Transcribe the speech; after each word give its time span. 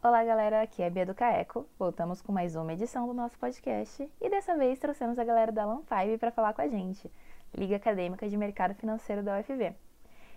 Olá, 0.00 0.22
galera, 0.22 0.62
aqui 0.62 0.80
é 0.80 0.88
Bia 0.88 1.04
do 1.04 1.12
Caeco. 1.12 1.66
Voltamos 1.76 2.22
com 2.22 2.30
mais 2.30 2.54
uma 2.54 2.72
edição 2.72 3.08
do 3.08 3.12
nosso 3.12 3.36
podcast 3.36 4.08
e 4.20 4.30
dessa 4.30 4.56
vez 4.56 4.78
trouxemos 4.78 5.18
a 5.18 5.24
galera 5.24 5.50
da 5.50 5.64
Lan5 5.66 6.18
para 6.20 6.30
falar 6.30 6.52
com 6.52 6.62
a 6.62 6.68
gente, 6.68 7.10
Liga 7.52 7.74
Acadêmica 7.74 8.28
de 8.28 8.36
Mercado 8.36 8.76
Financeiro 8.76 9.24
da 9.24 9.40
UFV. 9.40 9.74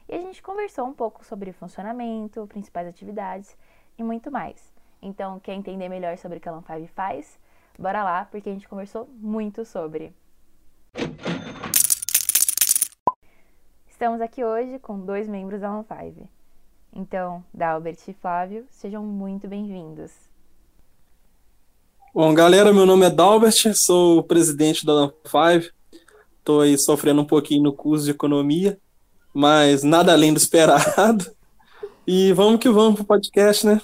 E 0.09 0.15
a 0.15 0.17
gente 0.17 0.41
conversou 0.41 0.87
um 0.87 0.93
pouco 0.93 1.23
sobre 1.23 1.51
funcionamento, 1.51 2.47
principais 2.47 2.87
atividades 2.87 3.55
e 3.99 4.03
muito 4.03 4.31
mais. 4.31 4.73
Então, 4.99 5.39
quer 5.39 5.53
entender 5.53 5.89
melhor 5.89 6.17
sobre 6.17 6.39
o 6.39 6.41
que 6.41 6.49
a 6.49 6.53
Lan5 6.53 6.87
faz? 6.87 7.39
Bora 7.77 8.03
lá, 8.03 8.25
porque 8.25 8.49
a 8.49 8.53
gente 8.53 8.67
conversou 8.67 9.07
muito 9.13 9.63
sobre. 9.63 10.11
Estamos 13.87 14.21
aqui 14.21 14.43
hoje 14.43 14.79
com 14.79 15.05
dois 15.05 15.29
membros 15.29 15.61
da 15.61 15.69
Lan5. 15.69 16.40
Então, 16.93 17.41
Dalbert 17.53 17.99
e 18.07 18.13
Flávio, 18.13 18.65
sejam 18.69 19.03
muito 19.05 19.47
bem-vindos. 19.47 20.11
Bom, 22.13 22.33
galera, 22.33 22.73
meu 22.73 22.85
nome 22.85 23.05
é 23.05 23.09
Dalbert, 23.09 23.73
sou 23.73 24.19
o 24.19 24.23
presidente 24.23 24.85
da 24.85 24.91
Lan5. 24.91 25.71
Estou 26.37 26.59
aí 26.59 26.77
sofrendo 26.77 27.21
um 27.21 27.25
pouquinho 27.25 27.63
no 27.63 27.71
curso 27.71 28.03
de 28.03 28.11
economia, 28.11 28.77
mas 29.33 29.83
nada 29.83 30.11
além 30.11 30.33
do 30.33 30.37
esperado. 30.37 31.31
E 32.05 32.33
vamos 32.33 32.59
que 32.59 32.69
vamos 32.69 32.95
pro 32.95 33.05
podcast, 33.05 33.65
né? 33.65 33.79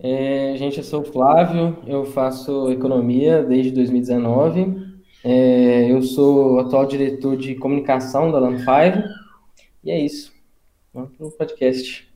É, 0.00 0.54
gente, 0.56 0.78
eu 0.78 0.84
sou 0.84 1.02
o 1.02 1.04
Flávio, 1.04 1.76
eu 1.86 2.04
faço 2.06 2.72
economia 2.72 3.42
desde 3.44 3.70
2019. 3.70 4.98
É, 5.22 5.92
eu 5.92 6.02
sou 6.02 6.58
atual 6.58 6.86
diretor 6.86 7.36
de 7.36 7.54
comunicação 7.54 8.32
da 8.32 8.40
Lan5. 8.40 9.04
E 9.84 9.90
é 9.90 10.00
isso. 10.00 10.32
Vamos 10.92 11.16
pro 11.16 11.30
podcast. 11.30 12.07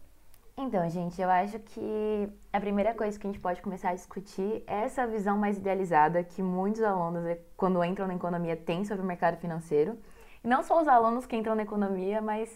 Então, 0.65 0.89
gente, 0.89 1.21
eu 1.21 1.29
acho 1.29 1.59
que 1.59 2.29
a 2.53 2.61
primeira 2.61 2.95
coisa 2.95 3.19
que 3.19 3.27
a 3.27 3.31
gente 3.31 3.41
pode 3.41 3.61
começar 3.61 3.91
a 3.91 3.95
discutir 3.95 4.63
é 4.69 4.85
essa 4.85 5.05
visão 5.09 5.37
mais 5.37 5.59
idealizada 5.59 6.23
que 6.23 6.41
muitos 6.41 6.81
alunos, 6.85 7.27
eh, 7.27 7.41
quando 7.57 7.83
entram 7.83 8.07
na 8.07 8.15
economia, 8.15 8.57
têm 8.57 8.85
sobre 8.85 9.03
o 9.03 9.07
mercado 9.07 9.39
financeiro. 9.39 9.99
E 10.43 10.47
não 10.47 10.63
só 10.63 10.81
os 10.81 10.87
alunos 10.87 11.27
que 11.27 11.35
entram 11.35 11.57
na 11.57 11.63
economia, 11.63 12.21
mas 12.21 12.49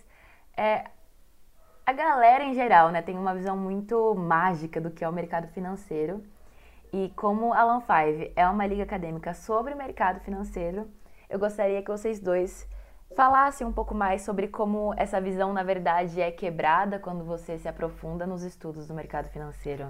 é, 0.57 0.85
a 1.85 1.93
galera 1.93 2.45
em 2.45 2.55
geral, 2.55 2.91
né, 2.91 3.03
tem 3.03 3.19
uma 3.19 3.35
visão 3.35 3.57
muito 3.57 4.15
mágica 4.15 4.81
do 4.81 4.93
que 4.93 5.05
é 5.05 5.09
o 5.09 5.13
mercado 5.13 5.49
financeiro. 5.49 6.23
E 6.93 7.13
como 7.17 7.53
a 7.53 7.59
Alan 7.59 7.81
5 7.81 8.33
é 8.37 8.49
uma 8.49 8.67
liga 8.69 8.85
acadêmica 8.85 9.35
sobre 9.35 9.75
o 9.75 9.77
mercado 9.77 10.21
financeiro, 10.21 10.89
eu 11.29 11.41
gostaria 11.41 11.83
que 11.83 11.91
vocês 11.91 12.21
dois 12.21 12.69
falasse 13.15 13.65
um 13.65 13.73
pouco 13.73 13.95
mais 13.95 14.23
sobre 14.23 14.49
como 14.49 14.95
essa 14.97 15.21
visão, 15.21 15.53
na 15.53 15.63
verdade, 15.63 16.21
é 16.21 16.31
quebrada 16.31 16.99
quando 16.99 17.25
você 17.25 17.59
se 17.59 17.69
aprofunda 17.69 18.27
nos 18.27 18.43
estudos 18.43 18.87
do 18.87 18.95
mercado 18.95 19.29
financeiro. 19.29 19.87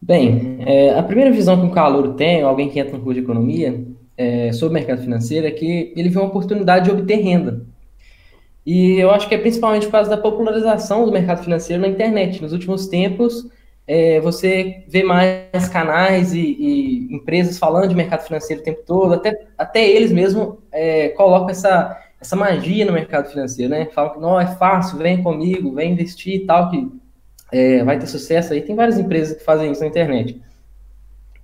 Bem, 0.00 0.58
é, 0.60 0.98
a 0.98 1.02
primeira 1.02 1.32
visão 1.32 1.58
que 1.58 1.66
um 1.66 1.70
calor 1.70 2.14
tem, 2.14 2.42
alguém 2.42 2.68
que 2.68 2.78
entra 2.78 2.96
no 2.96 3.02
curso 3.02 3.18
de 3.18 3.24
economia, 3.24 3.84
é, 4.16 4.52
sobre 4.52 4.70
o 4.70 4.78
mercado 4.78 5.02
financeiro, 5.02 5.46
é 5.46 5.50
que 5.50 5.92
ele 5.96 6.08
vê 6.08 6.18
uma 6.18 6.28
oportunidade 6.28 6.84
de 6.84 6.90
obter 6.90 7.16
renda. 7.16 7.66
E 8.64 8.98
eu 8.98 9.10
acho 9.10 9.28
que 9.28 9.34
é 9.34 9.38
principalmente 9.38 9.86
por 9.86 9.92
causa 9.92 10.10
da 10.10 10.16
popularização 10.16 11.04
do 11.04 11.12
mercado 11.12 11.42
financeiro 11.42 11.80
na 11.80 11.88
internet. 11.88 12.42
Nos 12.42 12.52
últimos 12.52 12.88
tempos, 12.88 13.48
é, 13.86 14.20
você 14.20 14.84
vê 14.88 15.02
mais 15.04 15.68
canais 15.72 16.34
e, 16.34 16.40
e, 16.40 17.14
empresas 17.14 17.58
falando 17.58 17.88
de 17.88 17.94
mercado 17.94 18.24
financeiro 18.24 18.60
o 18.60 18.64
tempo 18.64 18.82
todo, 18.84 19.14
até, 19.14 19.46
até 19.56 19.88
eles 19.88 20.10
mesmos 20.10 20.56
é, 20.72 21.10
colocam 21.10 21.50
essa, 21.50 21.96
essa 22.20 22.34
magia 22.34 22.84
no 22.84 22.92
mercado 22.92 23.30
financeiro, 23.30 23.70
né? 23.70 23.86
Falam 23.86 24.14
que 24.14 24.20
não 24.20 24.40
é 24.40 24.46
fácil, 24.46 24.98
vem 24.98 25.22
comigo, 25.22 25.72
vem 25.72 25.92
investir 25.92 26.34
e 26.34 26.46
tal, 26.46 26.70
que 26.70 26.90
é, 27.52 27.84
vai 27.84 27.98
ter 27.98 28.08
sucesso 28.08 28.52
aí. 28.52 28.60
Tem 28.60 28.74
várias 28.74 28.98
empresas 28.98 29.38
que 29.38 29.44
fazem 29.44 29.70
isso 29.70 29.82
na 29.82 29.86
internet. 29.86 30.42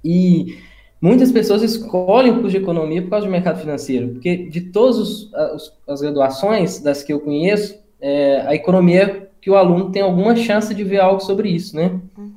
E 0.05 0.59
muitas 1.01 1.31
pessoas 1.31 1.63
escolhem 1.63 2.33
o 2.33 2.35
curso 2.41 2.51
de 2.51 2.57
economia 2.57 3.03
por 3.03 3.11
causa 3.11 3.27
do 3.27 3.31
mercado 3.31 3.61
financeiro, 3.61 4.09
porque 4.09 4.49
de 4.49 4.63
todas 4.63 5.31
as 5.87 6.01
graduações 6.01 6.81
das 6.81 7.05
que 7.05 7.13
eu 7.13 7.21
conheço, 7.21 7.81
é, 8.01 8.41
a 8.41 8.55
economia 8.55 9.31
que 9.43 9.51
o 9.51 9.57
aluno 9.57 9.91
tem 9.91 10.01
alguma 10.01 10.37
chance 10.37 10.73
de 10.73 10.85
ver 10.85 11.01
algo 11.01 11.21
sobre 11.21 11.51
isso, 11.51 11.75
né? 11.75 12.01
Uhum. 12.17 12.33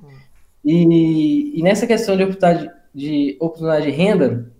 E, 0.66 1.60
e, 1.60 1.62
nessa 1.62 1.86
questão 1.86 2.18
de 2.18 2.24
oportunidade 2.24 2.72
de, 2.94 3.38
oportunidade 3.40 3.86
de 3.86 3.92
renda, 3.92 4.52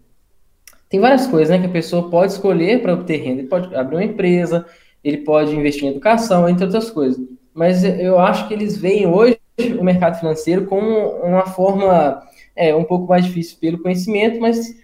tem 0.88 1.00
várias 1.00 1.25
coisas 1.25 1.50
né, 1.50 1.59
que 1.59 1.66
a 1.66 1.73
pessoa 1.73 2.07
pode 2.07 2.34
escolher 2.34 2.84
para 2.84 2.94
obter 2.94 3.17
renda. 3.17 3.41
Ele 3.41 3.47
pode 3.47 3.75
abrir 3.75 3.95
uma 3.95 4.03
empresa, 4.03 4.63
ele 5.03 5.17
pode 5.17 5.55
investir 5.55 5.85
em 5.85 5.88
educação, 5.88 6.47
entre 6.47 6.66
outras 6.66 6.91
coisas. 6.91 7.19
Mas 7.51 7.84
eu 7.84 8.19
acho 8.19 8.47
que 8.47 8.53
eles 8.53 8.78
veem 8.78 9.07
hoje 9.07 9.39
o 9.79 9.84
mercado 9.84 10.19
financeiro 10.19 10.67
como 10.67 10.88
uma 11.23 11.47
forma 11.47 12.22
é, 12.55 12.75
um 12.75 12.84
pouco 12.84 13.07
mais 13.07 13.25
difícil 13.25 13.57
pelo 13.59 13.81
conhecimento, 13.81 14.39
mas 14.39 14.75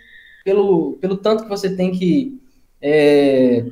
pelo, 0.43 0.93
pelo 0.93 1.17
tanto 1.17 1.43
que 1.43 1.49
você 1.49 1.75
tem 1.75 1.91
que 1.91 2.41
é, 2.81 3.65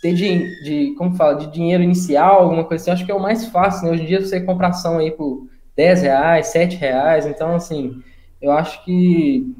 ter 0.00 0.14
de, 0.14 0.62
de, 0.62 0.94
como 0.96 1.14
fala, 1.14 1.34
de 1.34 1.52
dinheiro 1.52 1.82
inicial, 1.82 2.42
alguma 2.42 2.64
coisa 2.64 2.82
assim, 2.82 2.90
acho 2.90 3.04
que 3.04 3.12
é 3.12 3.14
o 3.14 3.20
mais 3.20 3.46
fácil, 3.46 3.86
né? 3.86 3.92
Hoje 3.92 4.02
em 4.02 4.06
dia 4.06 4.20
você 4.20 4.40
compra 4.40 4.68
ação 4.68 4.98
aí 4.98 5.10
por 5.10 5.46
10 5.76 6.02
reais, 6.02 6.46
7 6.48 6.76
reais, 6.76 7.26
então, 7.26 7.54
assim, 7.54 8.02
eu 8.40 8.50
acho 8.50 8.84
que 8.84 9.54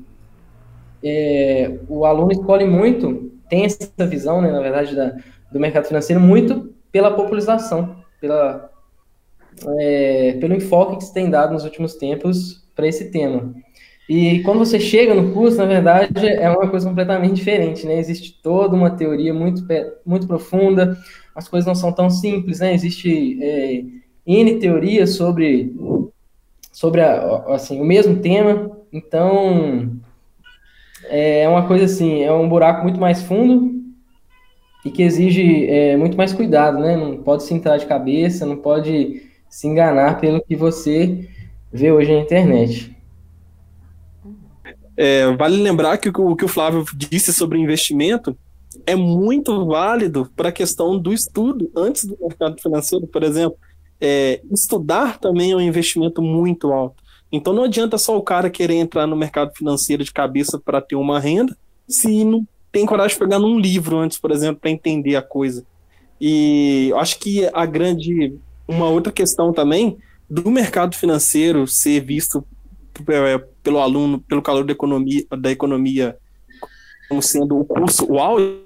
é, 1.05 1.79
o 1.89 2.05
aluno 2.05 2.33
escolhe 2.33 2.65
muito, 2.65 3.31
tem 3.49 3.65
essa 3.65 4.07
visão, 4.07 4.41
né, 4.41 4.51
na 4.51 4.61
verdade, 4.61 4.95
da, 4.95 5.17
do 5.51 5.61
mercado 5.61 5.87
financeiro, 5.87 6.21
muito 6.21 6.75
pela 6.91 7.15
popularização, 7.15 7.97
pela, 8.21 8.71
é, 9.79 10.37
pelo 10.41 10.55
enfoque 10.55 10.97
que 10.97 11.05
se 11.05 11.13
tem 11.13 11.29
dado 11.29 11.53
nos 11.53 11.65
últimos 11.65 11.95
tempos 11.95 12.65
para 12.75 12.87
esse 12.87 13.11
tema. 13.11 13.55
E 14.13 14.43
quando 14.43 14.59
você 14.59 14.81
chega 14.81 15.15
no 15.15 15.33
curso, 15.33 15.57
na 15.57 15.67
verdade, 15.67 16.27
é 16.27 16.51
uma 16.51 16.69
coisa 16.69 16.89
completamente 16.89 17.37
diferente, 17.37 17.87
né? 17.87 17.97
Existe 17.97 18.43
toda 18.43 18.75
uma 18.75 18.91
teoria 18.91 19.33
muito, 19.33 19.65
muito 20.05 20.27
profunda, 20.27 20.99
as 21.33 21.47
coisas 21.47 21.65
não 21.65 21.77
são 21.77 21.93
tão 21.93 22.11
simples, 22.11 22.59
né? 22.59 22.75
Existe 22.75 23.39
é, 23.41 23.85
N 24.27 24.59
teorias 24.59 25.15
sobre, 25.15 25.73
sobre 26.73 27.03
a, 27.03 27.37
assim, 27.55 27.81
o 27.81 27.85
mesmo 27.85 28.17
tema, 28.17 28.77
então 28.93 29.93
é 31.09 31.49
uma 31.49 31.69
coisa 31.69 31.85
assim, 31.85 32.25
é 32.25 32.33
um 32.33 32.49
buraco 32.49 32.83
muito 32.83 32.99
mais 32.99 33.23
fundo 33.23 33.81
e 34.85 34.91
que 34.91 35.05
exige 35.05 35.69
é, 35.69 35.97
muito 35.97 36.17
mais 36.17 36.33
cuidado, 36.33 36.81
né? 36.81 36.97
Não 36.97 37.23
pode 37.23 37.45
se 37.45 37.55
entrar 37.55 37.77
de 37.77 37.87
cabeça, 37.87 38.45
não 38.45 38.57
pode 38.57 39.23
se 39.49 39.69
enganar 39.69 40.19
pelo 40.19 40.43
que 40.43 40.57
você 40.57 41.29
vê 41.73 41.93
hoje 41.93 42.13
na 42.13 42.19
internet. 42.19 42.99
É, 45.03 45.35
vale 45.35 45.57
lembrar 45.57 45.97
que 45.97 46.11
o 46.11 46.37
que 46.37 46.45
o 46.45 46.49
Flávio 46.49 46.85
disse 46.95 47.33
sobre 47.33 47.59
investimento 47.59 48.37
é 48.85 48.95
muito 48.95 49.65
válido 49.65 50.31
para 50.37 50.51
a 50.51 50.53
questão 50.53 50.99
do 50.99 51.11
estudo 51.11 51.73
antes 51.75 52.05
do 52.05 52.19
mercado 52.21 52.61
financeiro, 52.61 53.07
por 53.07 53.23
exemplo. 53.23 53.57
É, 53.99 54.43
estudar 54.53 55.19
também 55.19 55.53
é 55.53 55.57
um 55.57 55.61
investimento 55.61 56.21
muito 56.21 56.71
alto. 56.71 57.03
Então 57.33 57.55
não 57.55 57.65
adianta 57.65 57.97
só 57.97 58.15
o 58.15 58.21
cara 58.23 58.51
querer 58.51 58.75
entrar 58.75 59.07
no 59.07 59.17
mercado 59.17 59.53
financeiro 59.57 60.05
de 60.05 60.13
cabeça 60.13 60.61
para 60.63 60.83
ter 60.83 60.97
uma 60.97 61.19
renda, 61.19 61.57
se 61.89 62.23
não 62.23 62.47
tem 62.71 62.85
coragem 62.85 63.15
de 63.15 63.25
pegar 63.25 63.39
num 63.39 63.59
livro 63.59 63.97
antes, 63.97 64.19
por 64.19 64.31
exemplo, 64.31 64.61
para 64.61 64.71
entender 64.71 65.17
a 65.17 65.23
coisa. 65.23 65.65
E 66.21 66.93
acho 66.97 67.19
que 67.19 67.49
a 67.55 67.65
grande. 67.65 68.37
Uma 68.69 68.91
outra 68.91 69.11
questão 69.11 69.51
também 69.51 69.97
do 70.29 70.51
mercado 70.51 70.95
financeiro 70.95 71.67
ser 71.67 72.01
visto 72.01 72.45
pelo 73.63 73.79
aluno, 73.81 74.21
pelo 74.21 74.43
calor 74.43 74.65
da 74.65 74.73
economia, 74.73 75.25
da 75.39 75.51
economia 75.51 76.17
como 77.09 77.21
sendo 77.21 77.59
o 77.59 77.65
curso, 77.65 78.07
o 78.09 78.21
auge, 78.21 78.63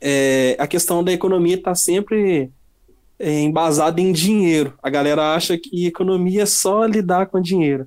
é, 0.00 0.56
a 0.58 0.66
questão 0.66 1.04
da 1.04 1.12
economia 1.12 1.56
está 1.56 1.74
sempre 1.74 2.50
é, 3.18 3.40
embasada 3.40 4.00
em 4.00 4.12
dinheiro. 4.12 4.72
A 4.82 4.88
galera 4.88 5.34
acha 5.34 5.58
que 5.58 5.86
economia 5.86 6.42
é 6.42 6.46
só 6.46 6.86
lidar 6.86 7.26
com 7.26 7.40
dinheiro. 7.40 7.86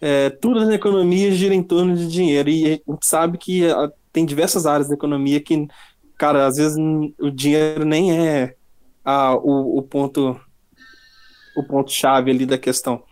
É, 0.00 0.30
tudo 0.30 0.64
na 0.64 0.74
economia 0.74 1.32
gira 1.32 1.54
em 1.54 1.62
torno 1.62 1.96
de 1.96 2.06
dinheiro. 2.06 2.48
E 2.48 2.66
a 2.66 2.92
gente 2.92 3.06
sabe 3.06 3.38
que 3.38 3.68
a, 3.68 3.90
tem 4.12 4.24
diversas 4.24 4.66
áreas 4.66 4.88
da 4.88 4.94
economia 4.94 5.40
que, 5.40 5.66
cara, 6.16 6.46
às 6.46 6.56
vezes 6.56 6.78
o 7.18 7.30
dinheiro 7.30 7.84
nem 7.84 8.16
é 8.16 8.54
a, 9.04 9.34
o, 9.34 9.78
o 9.78 9.82
ponto 9.82 10.40
o 11.56 11.62
ponto 11.62 11.90
chave 11.90 12.30
ali 12.30 12.46
da 12.46 12.58
questão. 12.58 13.02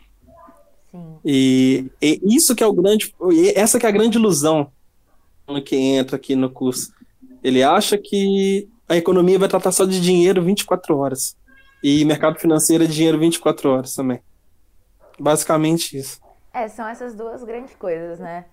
E, 1.25 1.91
e, 2.01 2.21
isso 2.25 2.55
que 2.55 2.63
é 2.63 2.67
o 2.67 2.73
grande, 2.73 3.15
essa 3.55 3.79
que 3.79 3.87
é 3.87 3.89
a 3.89 3.93
grande 3.93 4.19
ilusão 4.19 4.71
no 5.49 5.63
que 5.63 5.77
entra 5.77 6.17
aqui 6.17 6.37
no 6.37 6.51
curso. 6.51 6.93
Ele 7.43 7.63
acha 7.63 7.99
que 7.99 8.69
a 8.89 8.97
economia 8.97 9.39
vai 9.39 9.49
tratar 9.49 9.73
só 9.73 9.85
de 9.85 10.01
dinheiro 10.01 10.43
24 10.43 10.97
horas. 10.97 11.37
E 11.83 12.05
mercado 12.05 12.39
financeiro 12.39 12.85
é 12.85 12.87
dinheiro 12.87 13.19
24 13.19 13.71
horas 13.71 13.95
também. 13.95 14.21
Basicamente 15.19 15.97
isso. 15.97 16.21
É, 16.53 16.69
são 16.69 16.87
essas 16.87 17.15
duas 17.15 17.43
grandes 17.43 17.75
coisas, 17.75 18.19
né? 18.19 18.45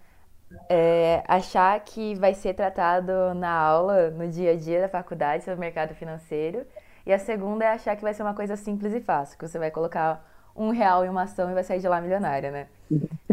É, 0.67 1.23
achar 1.27 1.79
que 1.81 2.15
vai 2.15 2.33
ser 2.33 2.55
tratado 2.55 3.11
na 3.35 3.51
aula, 3.51 4.09
no 4.09 4.27
dia 4.27 4.53
a 4.53 4.55
dia 4.55 4.81
da 4.81 4.89
faculdade 4.89 5.43
sobre 5.43 5.59
mercado 5.59 5.93
financeiro. 5.93 6.65
E 7.05 7.13
a 7.13 7.19
segunda 7.19 7.65
é 7.65 7.69
achar 7.69 7.95
que 7.95 8.01
vai 8.01 8.13
ser 8.13 8.23
uma 8.23 8.33
coisa 8.33 8.55
simples 8.55 8.93
e 8.93 9.01
fácil, 9.01 9.37
que 9.37 9.47
você 9.47 9.59
vai 9.59 9.69
colocar 9.69 10.25
um 10.55 10.69
real 10.69 11.05
em 11.05 11.09
uma 11.09 11.23
ação 11.23 11.49
e 11.49 11.53
vai 11.53 11.63
sair 11.63 11.79
de 11.79 11.87
lá 11.87 12.01
milionária, 12.01 12.51
né? 12.51 12.67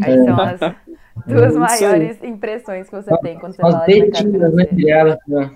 Aí 0.01 0.13
é. 0.13 0.23
são 0.23 0.39
as 0.39 0.59
duas 1.25 1.55
é 1.55 1.59
maiores 1.59 2.23
impressões 2.23 2.89
que 2.89 2.95
você 2.95 3.17
tem 3.19 3.37
quando 3.39 3.55
você 3.55 3.65
as 3.65 3.71
fala 3.71 3.85
de 3.85 3.99
mercado 3.99 4.29
né, 4.29 4.65
financeiro. 4.65 5.17
Né? 5.27 5.51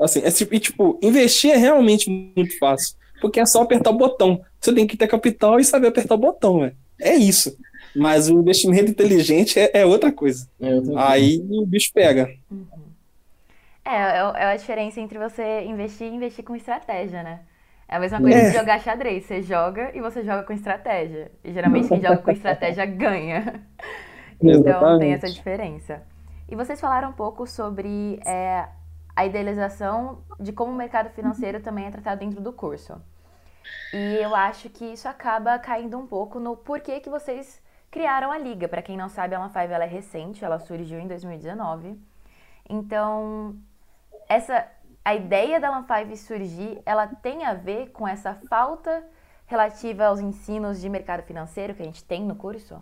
Assim, 0.00 0.20
é, 0.20 0.28
e, 0.28 0.60
tipo, 0.60 0.98
investir 1.02 1.50
é 1.50 1.56
realmente 1.56 2.08
muito 2.10 2.58
fácil, 2.58 2.96
porque 3.20 3.40
é 3.40 3.46
só 3.46 3.62
apertar 3.62 3.90
o 3.90 3.98
botão. 3.98 4.40
Você 4.60 4.72
tem 4.72 4.86
que 4.86 4.96
ter 4.96 5.08
capital 5.08 5.60
e 5.60 5.64
saber 5.64 5.88
apertar 5.88 6.14
o 6.14 6.18
botão, 6.18 6.60
né? 6.60 6.72
É 7.00 7.14
isso. 7.14 7.56
Mas 7.94 8.28
o 8.28 8.38
investimento 8.38 8.90
inteligente 8.90 9.58
é, 9.58 9.70
é 9.74 9.86
outra 9.86 10.10
coisa. 10.10 10.48
É 10.60 10.74
outra 10.74 11.08
Aí 11.08 11.44
o 11.50 11.66
bicho 11.66 11.92
pega. 11.92 12.30
Uhum. 12.50 12.66
É, 13.84 13.90
é, 13.90 14.18
é 14.18 14.44
a 14.52 14.56
diferença 14.56 15.00
entre 15.00 15.18
você 15.18 15.62
investir 15.64 16.06
e 16.06 16.14
investir 16.14 16.44
com 16.44 16.56
estratégia, 16.56 17.22
né? 17.22 17.40
É 17.92 17.96
a 17.96 18.00
mesma 18.00 18.22
coisa 18.22 18.38
é. 18.38 18.48
de 18.48 18.56
jogar 18.56 18.80
xadrez. 18.80 19.26
Você 19.26 19.42
joga 19.42 19.94
e 19.94 20.00
você 20.00 20.24
joga 20.24 20.44
com 20.44 20.54
estratégia. 20.54 21.30
E 21.44 21.52
geralmente 21.52 21.88
quem 21.88 22.00
joga 22.00 22.16
com 22.16 22.30
estratégia 22.30 22.86
ganha. 23.04 23.62
Então 24.40 24.98
tem 24.98 25.12
essa 25.12 25.28
diferença. 25.28 26.02
E 26.48 26.56
vocês 26.56 26.80
falaram 26.80 27.10
um 27.10 27.12
pouco 27.12 27.46
sobre 27.46 28.18
é, 28.24 28.66
a 29.14 29.26
idealização 29.26 30.22
de 30.40 30.54
como 30.54 30.72
o 30.72 30.74
mercado 30.74 31.10
financeiro 31.10 31.60
também 31.60 31.84
é 31.84 31.90
tratado 31.90 32.20
dentro 32.20 32.40
do 32.40 32.50
curso. 32.50 32.98
E 33.92 34.16
eu 34.22 34.34
acho 34.34 34.70
que 34.70 34.86
isso 34.86 35.06
acaba 35.06 35.58
caindo 35.58 35.98
um 35.98 36.06
pouco 36.06 36.40
no 36.40 36.56
porquê 36.56 36.98
que 36.98 37.10
vocês 37.10 37.60
criaram 37.90 38.32
a 38.32 38.38
liga. 38.38 38.68
Para 38.68 38.80
quem 38.80 38.96
não 38.96 39.10
sabe, 39.10 39.34
a 39.34 39.38
Alan 39.38 39.50
Five 39.50 39.70
ela 39.70 39.84
é 39.84 39.88
recente, 39.88 40.42
ela 40.42 40.58
surgiu 40.58 40.98
em 40.98 41.06
2019. 41.06 42.00
Então, 42.70 43.54
essa 44.26 44.66
a 45.04 45.14
ideia 45.14 45.60
da 45.60 45.82
Five 45.82 46.16
surgir, 46.16 46.80
ela 46.86 47.06
tem 47.06 47.44
a 47.44 47.54
ver 47.54 47.90
com 47.90 48.06
essa 48.06 48.34
falta 48.48 49.04
relativa 49.46 50.06
aos 50.06 50.20
ensinos 50.20 50.80
de 50.80 50.88
mercado 50.88 51.22
financeiro 51.24 51.74
que 51.74 51.82
a 51.82 51.84
gente 51.84 52.04
tem 52.04 52.22
no 52.24 52.34
curso? 52.34 52.76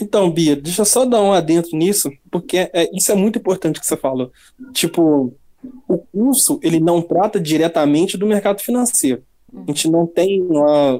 Então, 0.00 0.30
Bia, 0.30 0.56
deixa 0.56 0.82
eu 0.82 0.86
só 0.86 1.04
dar 1.04 1.20
um 1.20 1.32
adentro 1.32 1.76
nisso, 1.76 2.10
porque 2.30 2.70
é, 2.72 2.88
isso 2.96 3.12
é 3.12 3.14
muito 3.14 3.38
importante 3.38 3.78
que 3.78 3.86
você 3.86 3.96
falou. 3.96 4.32
Tipo, 4.72 5.34
o 5.86 5.98
curso, 5.98 6.58
ele 6.62 6.80
não 6.80 7.02
trata 7.02 7.38
diretamente 7.38 8.16
do 8.16 8.26
mercado 8.26 8.60
financeiro. 8.60 9.22
A 9.54 9.64
gente 9.66 9.90
não 9.90 10.06
tem 10.06 10.46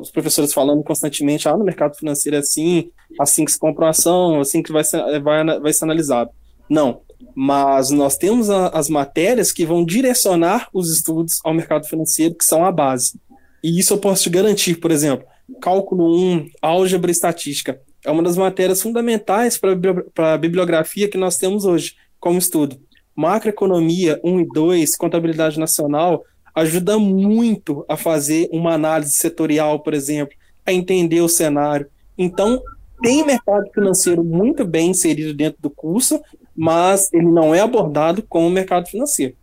os 0.01 0.11
professores 0.11 0.53
falando 0.53 0.83
constantemente, 0.83 1.49
ah, 1.49 1.57
no 1.57 1.65
mercado 1.65 1.97
financeiro 1.97 2.37
é 2.37 2.41
assim, 2.41 2.91
assim 3.19 3.45
que 3.45 3.53
se 3.53 3.59
compra 3.59 3.85
uma 3.85 3.91
ação, 3.91 4.41
assim 4.41 4.63
que 4.63 4.73
vai 4.73 4.83
ser, 4.83 5.21
vai, 5.21 5.61
vai 5.61 5.73
ser 5.73 5.85
analisado. 5.85 6.31
Não, 6.69 7.01
mas 7.35 7.91
nós 7.91 8.17
temos 8.17 8.51
a, 8.51 8.69
as 8.69 8.89
matérias 8.89 9.53
que 9.53 9.67
vão 9.67 9.85
direcionar 9.85 10.69
os 10.73 10.93
estudos 10.93 11.39
ao 11.45 11.55
mercado 11.55 11.87
financeiro, 11.87 12.35
que 12.35 12.45
são 12.45 12.65
a 12.65 12.73
base. 12.73 13.19
E 13.63 13.79
isso 13.79 13.95
eu 13.95 13.99
posso 13.99 14.25
te 14.25 14.31
garantir, 14.31 14.77
por 14.77 14.91
exemplo, 14.91 15.27
cálculo 15.61 16.17
1, 16.17 16.51
álgebra 16.63 17.11
e 17.11 17.13
estatística, 17.13 17.81
é 18.05 18.11
uma 18.11 18.23
das 18.23 18.37
matérias 18.37 18.81
fundamentais 18.81 19.59
para 19.59 20.33
a 20.33 20.39
bibliografia 20.39 21.09
que 21.09 21.19
nós 21.19 21.37
temos 21.37 21.65
hoje 21.65 21.95
como 22.19 22.39
estudo. 22.39 22.81
Macroeconomia 23.15 24.19
1 24.25 24.41
e 24.41 24.47
2, 24.47 24.97
contabilidade 24.97 25.59
nacional, 25.59 26.25
ajuda 26.55 26.99
muito 26.99 27.85
a 27.89 27.97
fazer 27.97 28.49
uma 28.53 28.73
análise 28.73 29.13
setorial, 29.13 29.81
por 29.81 29.93
exemplo, 29.93 30.35
a 30.65 30.73
entender 30.73 31.21
o 31.21 31.29
cenário. 31.29 31.87
Então, 32.17 32.63
tem 33.03 33.25
mercado 33.25 33.71
financeiro 33.73 34.25
muito 34.25 34.65
bem 34.65 34.91
inserido 34.91 35.35
dentro 35.35 35.61
do 35.61 35.71
curso, 35.71 36.21
mas 36.61 37.11
ele 37.11 37.27
não 37.27 37.55
é 37.55 37.61
abordado 37.61 38.23
como 38.23 38.47
o 38.47 38.51
mercado 38.51 38.87
financeiro. 38.87 39.35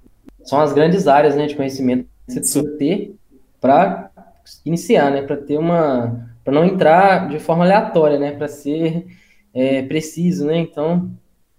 São 0.43 0.61
as 0.61 0.71
grandes 0.71 1.07
áreas 1.07 1.35
né, 1.35 1.47
de 1.47 1.55
conhecimento 1.55 2.03
que 2.03 2.33
você 2.33 2.39
precisa 2.39 2.77
ter 2.77 3.15
para 3.59 4.11
iniciar, 4.63 5.09
né, 5.09 5.23
para 5.23 5.35
ter 5.35 5.57
uma, 5.57 6.29
para 6.45 6.53
não 6.53 6.63
entrar 6.63 7.27
de 7.27 7.39
forma 7.39 7.63
aleatória, 7.63 8.19
né, 8.19 8.33
para 8.33 8.47
ser 8.47 9.07
é, 9.51 9.81
preciso, 9.81 10.45
né. 10.45 10.59
Então 10.59 11.09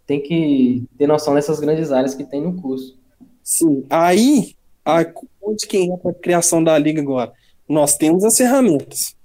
tem 0.07 0.23
que 0.23 0.85
ter 0.97 1.09
noção 1.09 1.35
dessas 1.35 1.59
grandes 1.59 1.91
áreas 1.91 2.15
que 2.15 2.23
tem 2.23 2.41
no 2.41 2.55
curso. 2.63 2.97
Sim. 3.43 3.85
Aí 3.91 4.55
a, 4.85 5.05
onde 5.43 5.67
que 5.67 5.77
entra 5.77 6.13
a 6.13 6.15
criação 6.15 6.63
da 6.63 6.79
liga 6.79 7.03
agora? 7.03 7.33
Nós 7.69 7.97
temos 7.97 8.23
as 8.23 8.37
ferramentas. 8.37 9.17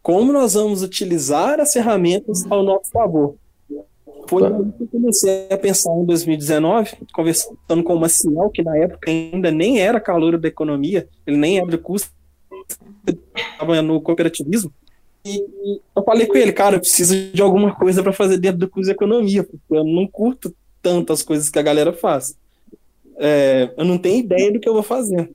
Como 0.00 0.32
nós 0.32 0.54
vamos 0.54 0.84
utilizar 0.84 1.58
as 1.58 1.72
ferramentas 1.72 2.44
ao 2.48 2.62
nosso 2.62 2.92
favor? 2.92 3.34
Foi 4.26 4.44
aí 4.44 4.52
que 4.52 4.82
eu 4.82 4.88
comecei 4.90 5.46
a 5.50 5.56
pensar 5.56 5.92
em 5.92 6.04
2019, 6.04 6.92
conversando 7.12 7.82
com 7.82 7.94
o 7.94 8.00
Maciel, 8.00 8.50
que 8.50 8.62
na 8.62 8.76
época 8.76 9.10
ainda 9.10 9.50
nem 9.50 9.80
era 9.80 10.00
calor 10.00 10.38
da 10.38 10.48
economia, 10.48 11.08
ele 11.26 11.36
nem 11.36 11.58
era 11.58 11.66
do 11.66 11.78
curso, 11.78 12.10
estava 13.06 13.82
no 13.82 14.00
cooperativismo. 14.00 14.72
E 15.26 15.80
eu 15.96 16.02
falei 16.04 16.26
com 16.26 16.36
ele, 16.36 16.52
cara, 16.52 16.76
eu 16.76 16.80
preciso 16.80 17.14
de 17.32 17.40
alguma 17.40 17.74
coisa 17.74 18.02
para 18.02 18.12
fazer 18.12 18.38
dentro 18.38 18.58
do 18.58 18.68
curso 18.68 18.88
de 18.88 18.94
economia, 18.94 19.42
porque 19.42 19.62
eu 19.70 19.84
não 19.84 20.06
curto 20.06 20.54
tanto 20.82 21.12
as 21.12 21.22
coisas 21.22 21.48
que 21.48 21.58
a 21.58 21.62
galera 21.62 21.92
faz 21.92 22.36
é, 23.16 23.72
eu 23.76 23.84
não 23.84 23.98
tenho 23.98 24.20
ideia 24.20 24.52
do 24.52 24.60
que 24.60 24.68
eu 24.68 24.72
vou 24.74 24.82
fazer. 24.82 25.30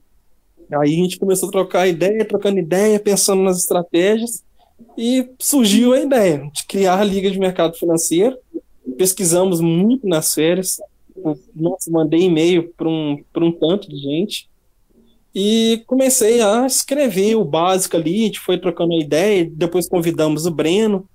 Aí 0.72 0.94
a 0.94 1.02
gente 1.02 1.18
começou 1.18 1.48
a 1.48 1.52
trocar 1.52 1.88
ideia, 1.88 2.24
trocando 2.24 2.58
ideia, 2.58 3.00
pensando 3.00 3.42
nas 3.42 3.58
estratégias, 3.58 4.44
e 4.96 5.28
surgiu 5.38 5.92
a 5.92 6.00
ideia 6.00 6.48
de 6.52 6.64
criar 6.64 7.00
a 7.00 7.04
Liga 7.04 7.30
de 7.30 7.38
Mercado 7.38 7.76
Financeiro. 7.76 8.36
Pesquisamos 9.00 9.62
muito 9.62 10.06
nas 10.06 10.34
férias, 10.34 10.78
nossa, 11.56 11.90
mandei 11.90 12.24
e-mail 12.24 12.70
para 12.76 12.86
um, 12.86 13.16
um 13.34 13.50
tanto 13.50 13.88
de 13.88 13.96
gente, 13.96 14.46
e 15.34 15.82
comecei 15.86 16.42
a 16.42 16.66
escrever 16.66 17.34
o 17.34 17.42
básico 17.42 17.96
ali, 17.96 18.20
a 18.20 18.26
gente 18.26 18.40
foi 18.40 18.58
trocando 18.58 18.92
ideia, 18.92 19.50
depois 19.50 19.88
convidamos 19.88 20.44
o 20.44 20.50
Breno, 20.50 21.08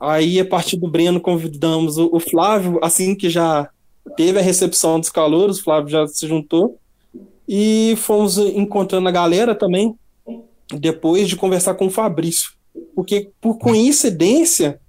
aí 0.00 0.40
a 0.40 0.44
partir 0.46 0.78
do 0.78 0.88
Breno 0.88 1.20
convidamos 1.20 1.98
o, 1.98 2.08
o 2.10 2.18
Flávio, 2.18 2.80
assim 2.82 3.14
que 3.14 3.28
já 3.28 3.68
teve 4.16 4.38
a 4.38 4.42
recepção 4.42 4.98
dos 4.98 5.10
calouros, 5.10 5.58
o 5.58 5.64
Flávio 5.64 5.90
já 5.90 6.06
se 6.06 6.26
juntou, 6.26 6.78
e 7.46 7.92
fomos 7.98 8.38
encontrando 8.38 9.06
a 9.06 9.12
galera 9.12 9.54
também, 9.54 9.94
depois 10.72 11.28
de 11.28 11.36
conversar 11.36 11.74
com 11.74 11.88
o 11.88 11.90
Fabrício. 11.90 12.52
Porque, 12.94 13.28
por 13.38 13.58
coincidência, 13.58 14.80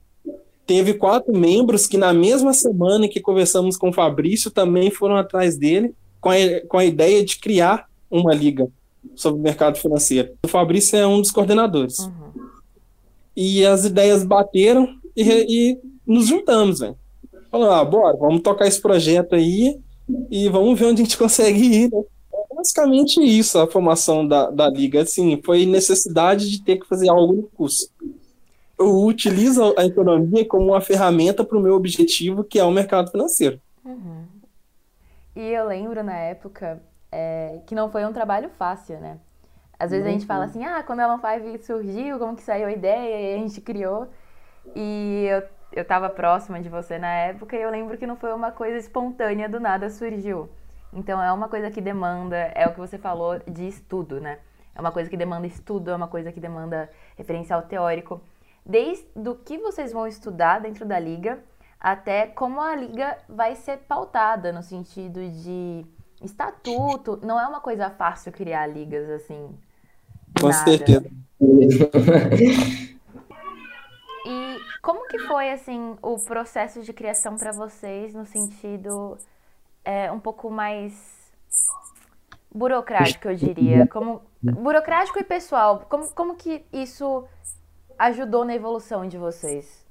teve 0.70 0.94
quatro 0.94 1.36
membros 1.36 1.88
que, 1.88 1.98
na 1.98 2.14
mesma 2.14 2.54
semana 2.54 3.08
que 3.08 3.20
conversamos 3.20 3.76
com 3.76 3.90
o 3.90 3.94
Fabrício, 3.94 4.52
também 4.52 4.92
foram 4.92 5.16
atrás 5.16 5.58
dele 5.58 5.96
com 6.22 6.30
a, 6.30 6.36
com 6.68 6.78
a 6.78 6.86
ideia 6.86 7.26
de 7.26 7.40
criar 7.40 7.90
uma 8.12 8.36
liga 8.36 8.68
sobre 9.16 9.40
o 9.40 9.44
mercado 9.44 9.80
financeiro. 9.80 10.34
O 10.46 10.48
Fabrício 10.48 10.96
é 10.96 11.08
um 11.08 11.22
dos 11.22 11.32
coordenadores. 11.32 11.98
Uhum. 11.98 12.12
E 13.36 13.66
as 13.66 13.84
ideias 13.84 14.24
bateram 14.24 14.96
e, 15.16 15.24
e 15.24 15.78
nos 16.06 16.28
juntamos, 16.28 16.82
velho 16.82 16.96
falando, 17.50 17.72
ah, 17.72 17.84
bora, 17.84 18.16
vamos 18.16 18.42
tocar 18.42 18.68
esse 18.68 18.82
projeto 18.82 19.36
aí 19.36 19.80
e 20.30 20.48
vamos 20.50 20.80
ver 20.80 20.86
onde 20.86 21.02
a 21.02 21.06
gente 21.06 21.18
consegue 21.18 21.60
ir, 21.60 21.92
né? 21.92 22.02
É 22.32 22.56
basicamente 22.56 23.20
isso, 23.20 23.58
a 23.58 23.68
formação 23.68 24.28
da, 24.28 24.50
da 24.50 24.70
liga, 24.70 25.02
assim, 25.02 25.42
foi 25.44 25.66
necessidade 25.66 26.50
de 26.50 26.64
ter 26.64 26.78
que 26.78 26.88
fazer 26.88 27.10
algo 27.10 27.34
no 27.34 27.44
curso. 27.44 27.90
Eu 28.80 29.04
utilizo 29.04 29.76
a 29.78 29.86
economia 29.86 30.48
como 30.48 30.68
uma 30.68 30.82
ferramenta 30.82 31.44
para 31.44 31.58
o 31.58 31.62
meu 31.62 31.76
objetivo, 31.76 32.44
que 32.44 32.58
é 32.58 32.64
o 32.64 32.72
mercado 32.72 33.12
financeiro. 33.12 33.60
Uhum. 33.84 34.26
E 35.36 35.42
eu 35.42 35.68
lembro 35.68 36.04
na 36.04 36.18
época 36.18 36.82
é, 37.12 37.60
que 37.68 37.76
não 37.76 37.92
foi 37.92 38.06
um 38.06 38.14
trabalho 38.14 38.50
fácil, 38.58 39.00
né? 39.00 39.20
Às 39.78 39.92
vezes 39.92 40.06
a 40.06 40.10
gente 40.10 40.26
fala 40.26 40.46
assim, 40.46 40.64
ah, 40.64 40.84
quando 40.84 41.00
a 41.00 41.04
Elon 41.04 41.20
Five 41.20 41.64
surgiu, 41.64 42.20
como 42.20 42.36
que 42.36 42.44
saiu 42.44 42.68
a 42.68 42.72
ideia, 42.72 43.34
e 43.34 43.36
a 43.36 43.38
gente 43.38 43.62
criou. 43.62 44.08
E 44.76 45.26
eu 45.30 45.44
eu 45.72 45.84
estava 45.84 46.10
próxima 46.10 46.60
de 46.60 46.70
você 46.70 46.98
na 46.98 47.08
época 47.08 47.56
e 47.56 47.62
eu 47.62 47.70
lembro 47.70 47.98
que 47.98 48.08
não 48.08 48.16
foi 48.16 48.34
uma 48.34 48.52
coisa 48.52 48.78
espontânea 48.78 49.48
do 49.48 49.60
nada 49.60 49.90
surgiu. 49.90 50.50
Então 50.92 51.22
é 51.22 51.32
uma 51.32 51.48
coisa 51.48 51.70
que 51.70 51.80
demanda, 51.80 52.36
é 52.56 52.68
o 52.68 52.74
que 52.74 52.80
você 52.80 52.98
falou 52.98 53.40
de 53.48 53.68
estudo, 53.68 54.20
né? 54.20 54.40
É 54.74 54.82
uma 54.82 54.92
coisa 54.92 55.10
que 55.10 55.18
demanda 55.18 55.46
estudo, 55.46 55.92
é 55.92 55.96
uma 55.96 56.08
coisa 56.08 56.32
que 56.32 56.40
demanda 56.40 56.90
referencial 57.16 57.62
teórico. 57.62 58.20
Desde 58.70 59.08
o 59.28 59.34
que 59.34 59.58
vocês 59.58 59.92
vão 59.92 60.06
estudar 60.06 60.60
dentro 60.60 60.86
da 60.86 61.00
liga 61.00 61.44
até 61.80 62.28
como 62.28 62.62
a 62.62 62.76
liga 62.76 63.18
vai 63.28 63.56
ser 63.56 63.78
pautada 63.78 64.52
no 64.52 64.62
sentido 64.62 65.28
de 65.28 65.84
estatuto. 66.22 67.20
Não 67.24 67.40
é 67.40 67.48
uma 67.48 67.62
coisa 67.62 67.90
fácil 67.90 68.32
criar 68.32 68.68
ligas 68.68 69.10
assim. 69.10 69.58
Com 70.40 70.50
nada. 70.50 70.64
certeza. 70.66 71.10
E 74.26 74.60
como 74.84 75.08
que 75.08 75.18
foi 75.20 75.52
assim 75.52 75.98
o 76.04 76.20
processo 76.20 76.84
de 76.84 76.94
criação 76.94 77.38
para 77.38 77.52
vocês 77.52 78.14
no 78.14 78.26
sentido 78.26 79.18
é, 79.84 80.12
um 80.12 80.20
pouco 80.20 80.52
mais 80.52 80.94
burocrático, 82.54 83.30
eu 83.30 83.36
diria, 83.36 83.88
como 83.88 84.22
burocrático 84.44 85.18
e 85.20 85.24
pessoal. 85.24 85.86
Como, 85.90 86.08
como 86.10 86.36
que 86.36 86.64
isso 86.72 87.26
ajudou 88.00 88.46
na 88.46 88.56
evolução 88.56 89.08
de 89.08 89.18
vocês? 89.18 89.86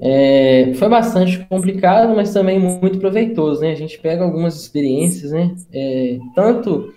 É, 0.00 0.72
foi 0.74 0.88
bastante 0.88 1.44
complicado, 1.46 2.14
mas 2.14 2.32
também 2.32 2.58
muito 2.58 2.98
proveitoso, 2.98 3.60
né? 3.60 3.72
A 3.72 3.76
gente 3.76 3.98
pega 3.98 4.24
algumas 4.24 4.56
experiências, 4.56 5.32
né? 5.32 5.54
É, 5.72 6.18
tanto 6.34 6.92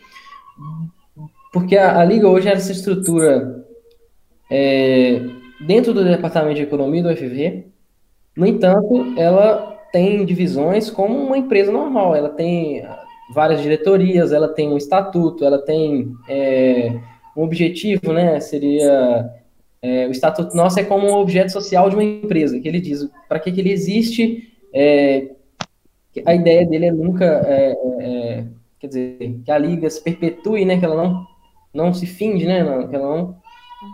porque 1.51 1.77
a, 1.77 1.99
a 1.99 2.03
liga 2.03 2.27
hoje 2.27 2.47
era 2.47 2.57
essa 2.57 2.71
estrutura 2.71 3.65
é, 4.49 5.21
dentro 5.61 5.93
do 5.93 6.03
Departamento 6.03 6.55
de 6.55 6.63
Economia 6.63 7.03
do 7.03 7.09
UFV. 7.09 7.67
No 8.35 8.45
entanto, 8.45 9.13
ela 9.17 9.77
tem 9.91 10.25
divisões 10.25 10.89
como 10.89 11.17
uma 11.17 11.37
empresa 11.37 11.71
normal. 11.71 12.15
Ela 12.15 12.29
tem 12.29 12.83
várias 13.33 13.61
diretorias, 13.61 14.31
ela 14.31 14.47
tem 14.47 14.69
um 14.69 14.77
estatuto, 14.77 15.45
ela 15.45 15.59
tem 15.59 16.11
é, 16.27 16.99
um 17.35 17.43
objetivo, 17.43 18.13
né? 18.13 18.39
Seria 18.39 19.29
é, 19.81 20.07
o 20.07 20.11
estatuto 20.11 20.55
nosso 20.55 20.79
é 20.79 20.83
como 20.83 21.07
um 21.07 21.15
objeto 21.15 21.51
social 21.51 21.89
de 21.89 21.95
uma 21.95 22.03
empresa, 22.03 22.59
que 22.59 22.67
ele 22.67 22.79
diz 22.79 23.07
para 23.27 23.39
que, 23.39 23.51
que 23.51 23.61
ele 23.61 23.71
existe. 23.71 24.53
É, 24.73 25.31
a 26.25 26.33
ideia 26.33 26.65
dele 26.65 26.87
é 26.87 26.91
nunca, 26.91 27.25
é, 27.45 27.75
é, 27.99 28.45
quer 28.79 28.87
dizer, 28.87 29.39
que 29.45 29.51
a 29.51 29.57
liga 29.57 29.89
se 29.89 30.03
perpetue, 30.03 30.65
né? 30.65 30.77
Que 30.77 30.85
ela 30.85 30.95
não 30.95 31.25
não 31.73 31.93
se 31.93 32.07
finde, 32.07 32.45
né? 32.45 32.63
Que 32.87 32.95
ela 32.95 33.17
não 33.17 33.37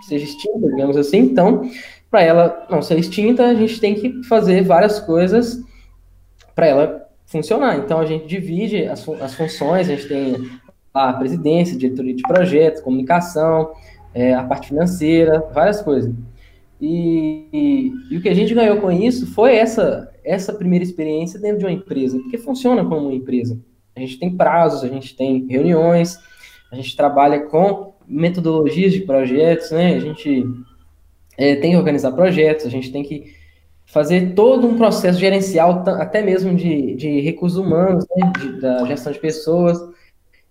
seja 0.08 0.24
extinta, 0.24 0.68
digamos 0.70 0.96
assim. 0.96 1.18
Então, 1.18 1.70
para 2.10 2.22
ela 2.22 2.66
não 2.70 2.82
ser 2.82 2.98
extinta, 2.98 3.46
a 3.48 3.54
gente 3.54 3.80
tem 3.80 3.96
que 3.96 4.24
fazer 4.24 4.64
várias 4.64 5.00
coisas 5.00 5.62
para 6.56 6.68
ela 6.68 7.10
funcionar. 7.26 7.78
Então, 7.78 8.00
a 8.00 8.06
gente 8.06 8.26
divide 8.26 8.86
as, 8.86 9.08
as 9.10 9.34
funções, 9.34 9.90
a 9.90 9.96
gente 9.96 10.08
tem 10.08 10.50
a 10.94 11.12
presidência, 11.14 11.78
diretoria 11.78 12.16
de 12.16 12.22
projetos, 12.22 12.82
comunicação, 12.82 13.74
é, 14.14 14.34
a 14.34 14.44
parte 14.44 14.68
financeira, 14.70 15.40
várias 15.54 15.82
coisas. 15.82 16.14
E, 16.80 17.48
e, 17.54 17.94
e, 18.12 18.18
o 18.18 18.22
que 18.22 18.30
a 18.30 18.34
gente 18.34 18.54
ganhou 18.54 18.78
com 18.78 18.92
isso 18.92 19.28
foi 19.28 19.56
essa, 19.56 20.12
essa 20.24 20.54
primeira 20.54 20.84
experiência 20.84 21.40
dentro 21.40 21.60
de 21.60 21.66
uma 21.66 21.72
empresa, 21.72 22.18
porque 22.20 22.38
funciona 22.38 22.84
como 22.84 23.08
uma 23.08 23.14
empresa. 23.14 23.58
A 23.96 24.00
gente 24.00 24.20
tem 24.20 24.36
prazos, 24.36 24.84
a 24.84 24.88
gente 24.88 25.16
tem 25.16 25.48
reuniões, 25.48 26.20
a 26.72 26.76
gente 26.76 26.96
trabalha 26.96 27.42
com 27.42 27.94
metodologias 28.08 28.92
de 28.92 29.02
projetos, 29.02 29.72
né? 29.72 29.96
A 29.96 30.00
gente 30.00 30.44
é, 31.38 31.56
tem 31.56 31.72
que 31.72 31.78
organizar 31.78 32.12
projetos, 32.12 32.66
a 32.66 32.70
gente 32.70 32.92
tem 32.92 33.04
que 33.04 33.34
fazer 33.86 34.34
todo 34.34 34.68
um 34.68 34.76
processo 34.76 35.20
gerencial, 35.20 35.84
até 35.88 36.22
mesmo 36.22 36.56
de, 36.56 36.96
de 36.96 37.22
recursos 37.22 37.58
humanos, 37.58 38.06
né? 38.16 38.32
de, 38.40 38.60
da 38.60 38.86
gestão 38.86 39.14
de 39.14 39.20
pessoas. 39.20 39.80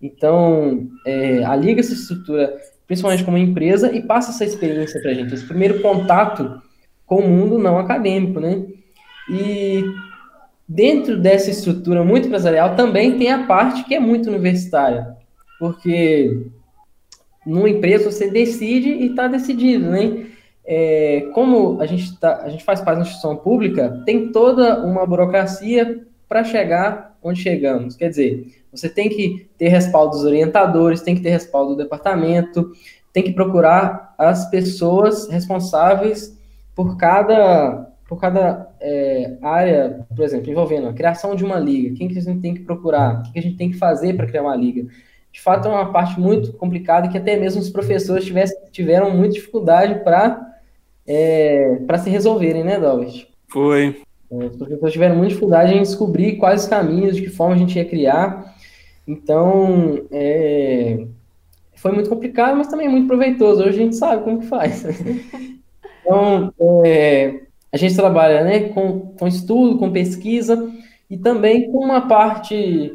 Então, 0.00 0.88
é, 1.06 1.44
a 1.44 1.54
Liga 1.56 1.82
se 1.82 1.94
estrutura 1.94 2.56
principalmente 2.92 3.24
como 3.24 3.38
empresa 3.38 3.90
e 3.90 4.02
passa 4.02 4.32
essa 4.32 4.44
experiência 4.44 5.00
para 5.00 5.12
a 5.12 5.14
gente, 5.14 5.32
esse 5.32 5.46
primeiro 5.46 5.80
contato 5.80 6.60
com 7.06 7.20
o 7.20 7.26
mundo 7.26 7.56
não 7.56 7.78
acadêmico, 7.78 8.38
né? 8.38 8.66
E 9.30 9.82
dentro 10.68 11.18
dessa 11.18 11.48
estrutura 11.48 12.04
muito 12.04 12.26
empresarial 12.26 12.76
também 12.76 13.16
tem 13.16 13.30
a 13.30 13.46
parte 13.46 13.84
que 13.84 13.94
é 13.94 13.98
muito 13.98 14.28
universitária, 14.28 15.16
porque 15.58 16.44
numa 17.46 17.70
empresa 17.70 18.10
você 18.10 18.30
decide 18.30 18.90
e 18.90 19.06
está 19.06 19.26
decidido, 19.26 19.88
né? 19.88 20.26
É, 20.62 21.30
como 21.32 21.80
a 21.80 21.86
gente, 21.86 22.14
tá, 22.20 22.42
a 22.42 22.50
gente 22.50 22.62
faz 22.62 22.82
parte 22.82 22.98
da 22.98 23.02
instituição 23.04 23.36
pública, 23.36 24.02
tem 24.04 24.30
toda 24.30 24.84
uma 24.84 25.06
burocracia 25.06 26.06
para 26.32 26.44
chegar 26.44 27.14
onde 27.22 27.42
chegamos. 27.42 27.94
Quer 27.94 28.08
dizer, 28.08 28.46
você 28.72 28.88
tem 28.88 29.10
que 29.10 29.50
ter 29.58 29.68
respaldo 29.68 30.12
dos 30.12 30.24
orientadores, 30.24 31.02
tem 31.02 31.14
que 31.14 31.20
ter 31.20 31.28
respaldo 31.28 31.76
do 31.76 31.82
departamento, 31.82 32.72
tem 33.12 33.22
que 33.22 33.32
procurar 33.32 34.14
as 34.16 34.48
pessoas 34.48 35.28
responsáveis 35.28 36.34
por 36.74 36.96
cada, 36.96 37.86
por 38.08 38.18
cada 38.18 38.66
é, 38.80 39.36
área, 39.42 40.06
por 40.16 40.24
exemplo, 40.24 40.50
envolvendo 40.50 40.88
a 40.88 40.94
criação 40.94 41.36
de 41.36 41.44
uma 41.44 41.58
liga. 41.58 41.94
Quem 41.98 42.08
que 42.08 42.18
a 42.18 42.22
gente 42.22 42.40
tem 42.40 42.54
que 42.54 42.60
procurar? 42.60 43.20
O 43.20 43.30
que 43.30 43.38
a 43.38 43.42
gente 43.42 43.58
tem 43.58 43.70
que 43.70 43.76
fazer 43.76 44.14
para 44.16 44.26
criar 44.26 44.42
uma 44.42 44.56
liga? 44.56 44.86
de 45.30 45.40
fato 45.40 45.66
é 45.66 45.70
uma 45.70 45.90
parte 45.90 46.20
muito 46.20 46.52
complicada 46.52 47.08
que 47.08 47.16
até 47.16 47.36
mesmo 47.36 47.60
os 47.60 47.70
professores 47.70 48.24
tivesse, 48.24 48.54
tiveram 48.70 49.16
muita 49.16 49.34
dificuldade 49.34 50.04
para 50.04 50.46
é, 51.06 51.76
para 51.86 51.98
se 51.98 52.10
resolverem, 52.10 52.62
né, 52.62 52.78
Dalbert? 52.78 53.26
Foi. 53.48 54.02
Os 54.32 54.56
professores 54.56 54.94
tiveram 54.94 55.14
muita 55.14 55.28
dificuldade 55.28 55.74
em 55.74 55.82
descobrir 55.82 56.36
quais 56.36 56.62
os 56.62 56.68
caminhos, 56.68 57.16
de 57.16 57.22
que 57.22 57.28
forma 57.28 57.54
a 57.54 57.58
gente 57.58 57.76
ia 57.76 57.84
criar. 57.84 58.56
Então, 59.06 60.06
é, 60.10 61.06
foi 61.74 61.92
muito 61.92 62.08
complicado, 62.08 62.56
mas 62.56 62.68
também 62.68 62.88
muito 62.88 63.06
proveitoso. 63.06 63.60
Hoje 63.60 63.68
a 63.68 63.82
gente 63.82 63.96
sabe 63.96 64.24
como 64.24 64.40
que 64.40 64.46
faz. 64.46 64.86
então, 66.00 66.50
é, 66.82 67.42
a 67.70 67.76
gente 67.76 67.94
trabalha 67.94 68.42
né, 68.42 68.68
com, 68.70 69.00
com 69.18 69.28
estudo, 69.28 69.78
com 69.78 69.92
pesquisa 69.92 70.72
e 71.10 71.18
também 71.18 71.70
com 71.70 71.84
uma 71.84 72.08
parte, 72.08 72.90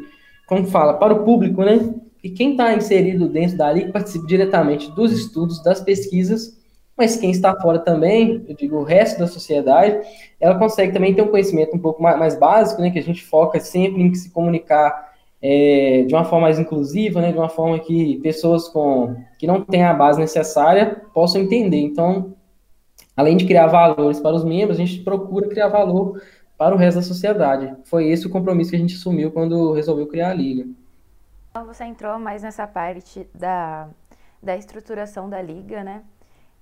como 0.47 0.65
fala, 0.65 0.95
para 0.95 1.13
o 1.13 1.23
público, 1.23 1.63
né? 1.63 1.93
E 2.23 2.31
quem 2.31 2.51
está 2.51 2.73
inserido 2.73 3.29
dentro 3.29 3.55
da 3.57 3.71
liga 3.71 3.91
participa 3.91 4.25
diretamente 4.25 4.89
dos 4.95 5.11
estudos, 5.11 5.61
das 5.61 5.81
pesquisas, 5.81 6.56
mas 6.97 7.15
quem 7.15 7.29
está 7.29 7.55
fora 7.61 7.77
também, 7.77 8.43
eu 8.47 8.55
digo 8.55 8.77
o 8.77 8.83
resto 8.83 9.19
da 9.19 9.27
sociedade, 9.27 9.99
ela 10.39 10.57
consegue 10.57 10.91
também 10.91 11.13
ter 11.13 11.21
um 11.21 11.27
conhecimento 11.27 11.75
um 11.75 11.79
pouco 11.79 12.01
mais, 12.01 12.17
mais 12.17 12.35
básico, 12.35 12.81
né, 12.81 12.89
que 12.89 12.97
a 12.97 13.03
gente 13.03 13.23
foca 13.23 13.59
sempre 13.59 14.01
em 14.01 14.13
se 14.15 14.31
comunicar 14.31 15.13
é, 15.39 16.03
de 16.07 16.15
uma 16.15 16.25
forma 16.25 16.47
mais 16.47 16.57
inclusiva, 16.57 17.21
né, 17.21 17.31
de 17.31 17.37
uma 17.37 17.49
forma 17.49 17.77
que 17.79 18.17
pessoas 18.23 18.67
com, 18.67 19.15
que 19.37 19.45
não 19.45 19.61
têm 19.61 19.83
a 19.83 19.93
base 19.93 20.19
necessária 20.19 21.03
possam 21.13 21.41
entender. 21.41 21.77
Então, 21.77 22.33
além 23.15 23.37
de 23.37 23.45
criar 23.45 23.67
valores 23.67 24.19
para 24.19 24.35
os 24.35 24.43
membros, 24.43 24.79
a 24.79 24.83
gente 24.83 25.03
procura 25.03 25.47
criar 25.47 25.67
valor 25.67 26.19
para 26.57 26.73
o 26.73 26.77
resto 26.77 26.97
da 26.97 27.03
sociedade. 27.03 27.75
Foi 27.85 28.07
esse 28.07 28.25
o 28.25 28.31
compromisso 28.31 28.71
que 28.71 28.75
a 28.75 28.79
gente 28.79 28.95
assumiu 28.95 29.31
quando 29.31 29.73
resolveu 29.73 30.07
criar 30.07 30.31
a 30.31 30.33
Liga. 30.33 30.65
Então, 31.51 31.65
você 31.65 31.83
entrou 31.83 32.17
mais 32.17 32.41
nessa 32.41 32.65
parte 32.65 33.27
da, 33.33 33.87
da 34.41 34.57
estruturação 34.57 35.29
da 35.29 35.41
liga, 35.41 35.83
né? 35.83 36.01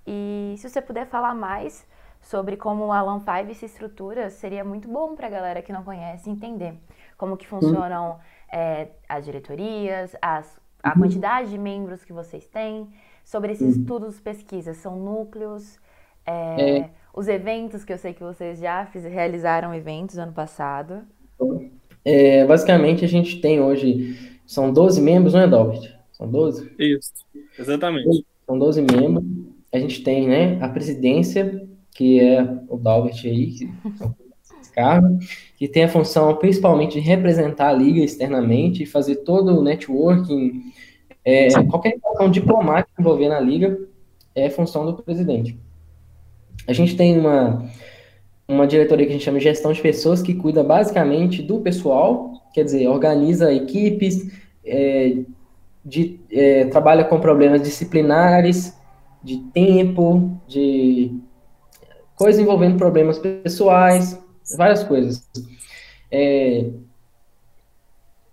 E 0.05 0.55
se 0.57 0.69
você 0.69 0.81
puder 0.81 1.07
falar 1.07 1.33
mais 1.33 1.85
sobre 2.21 2.57
como 2.57 2.85
o 2.85 2.91
Alan 2.91 3.19
5 3.19 3.53
se 3.53 3.65
estrutura, 3.65 4.29
seria 4.29 4.63
muito 4.63 4.88
bom 4.88 5.15
para 5.15 5.27
a 5.27 5.29
galera 5.29 5.62
que 5.62 5.71
não 5.71 5.83
conhece 5.83 6.29
entender 6.29 6.74
como 7.17 7.38
que 7.38 7.47
funcionam 7.47 8.19
é, 8.51 8.89
as 9.07 9.25
diretorias, 9.25 10.15
as, 10.21 10.59
a 10.83 10.89
uhum. 10.89 11.01
quantidade 11.01 11.50
de 11.50 11.57
membros 11.57 12.03
que 12.03 12.12
vocês 12.12 12.47
têm, 12.47 12.89
sobre 13.24 13.53
esses 13.53 13.75
uhum. 13.75 13.81
estudos, 13.81 14.19
pesquisas, 14.19 14.77
são 14.77 14.97
núcleos, 14.97 15.79
é, 16.25 16.79
é. 16.79 16.89
os 17.13 17.27
eventos 17.27 17.83
que 17.83 17.93
eu 17.93 17.97
sei 17.97 18.13
que 18.13 18.24
vocês 18.24 18.59
já 18.59 18.85
fiz, 18.88 19.03
realizaram 19.03 19.74
eventos 19.74 20.17
ano 20.17 20.33
passado. 20.33 21.03
É, 22.03 22.45
basicamente, 22.45 23.03
a 23.05 23.07
gente 23.07 23.39
tem 23.39 23.62
hoje 23.62 24.35
são 24.45 24.71
12 24.71 25.01
membros, 25.01 25.33
não 25.33 25.41
é, 25.41 25.47
Dalbert? 25.47 25.91
São 26.12 26.29
12? 26.29 26.71
Isso, 26.77 27.12
exatamente. 27.57 28.25
São 28.45 28.57
12 28.57 28.81
membros. 28.81 29.25
A 29.74 29.79
gente 29.79 30.03
tem 30.03 30.27
né, 30.27 30.57
a 30.62 30.69
presidência, 30.69 31.67
que 31.91 32.19
é 32.19 32.41
o 32.69 32.77
Dalbert 32.77 33.25
aí, 33.25 33.51
que 33.51 33.65
é 33.65 34.25
cargo, 34.75 35.17
que 35.57 35.67
tem 35.67 35.86
a 35.86 35.89
função 35.89 36.36
principalmente 36.36 37.00
de 37.00 37.00
representar 37.00 37.69
a 37.69 37.74
liga 37.74 38.01
externamente 38.01 38.84
e 38.84 38.86
fazer 38.86 39.17
todo 39.17 39.57
o 39.57 39.63
networking, 39.63 40.62
é, 41.24 41.48
qualquer 41.63 41.93
questão 41.93 42.29
diplomática 42.29 42.91
envolvendo 43.00 43.34
a 43.34 43.39
liga 43.39 43.79
é 44.36 44.50
função 44.50 44.86
do 44.86 45.01
presidente. 45.01 45.57
A 46.67 46.74
gente 46.74 46.95
tem 46.95 47.17
uma, 47.17 47.65
uma 48.48 48.67
diretoria 48.67 49.05
que 49.05 49.12
a 49.12 49.15
gente 49.15 49.25
chama 49.25 49.39
de 49.39 49.45
gestão 49.45 49.72
de 49.72 49.81
pessoas, 49.81 50.22
que 50.22 50.34
cuida 50.34 50.63
basicamente 50.63 51.41
do 51.41 51.60
pessoal, 51.62 52.34
quer 52.53 52.63
dizer, 52.63 52.88
organiza 52.88 53.53
equipes, 53.53 54.31
é, 54.63 55.17
de, 55.84 56.19
é, 56.31 56.65
trabalha 56.65 57.05
com 57.05 57.19
problemas 57.19 57.62
disciplinares, 57.62 58.77
de 59.25 59.39
tempo, 59.51 60.39
de 60.48 61.12
coisas 62.15 62.39
envolvendo 62.39 62.77
problemas 62.77 63.17
pessoais, 63.17 64.17
várias 64.55 64.84
coisas. 64.84 65.27
É, 66.12 66.70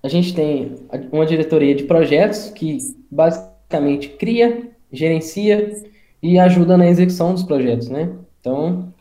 a 0.03 0.09
gente 0.09 0.35
tem 0.35 0.77
uma 1.11 1.25
diretoria 1.25 1.75
de 1.75 1.85
projetos 1.85 2.51
que 2.51 2.79
basicamente 3.11 4.11
cria, 4.11 4.71
gerencia 4.93 5.83
e 6.23 6.39
ajuda 6.39 6.77
na 6.77 6.87
execução 6.87 7.33
dos 7.33 7.43
projetos, 7.43 7.89
né? 7.89 8.13
Então, 8.39 8.93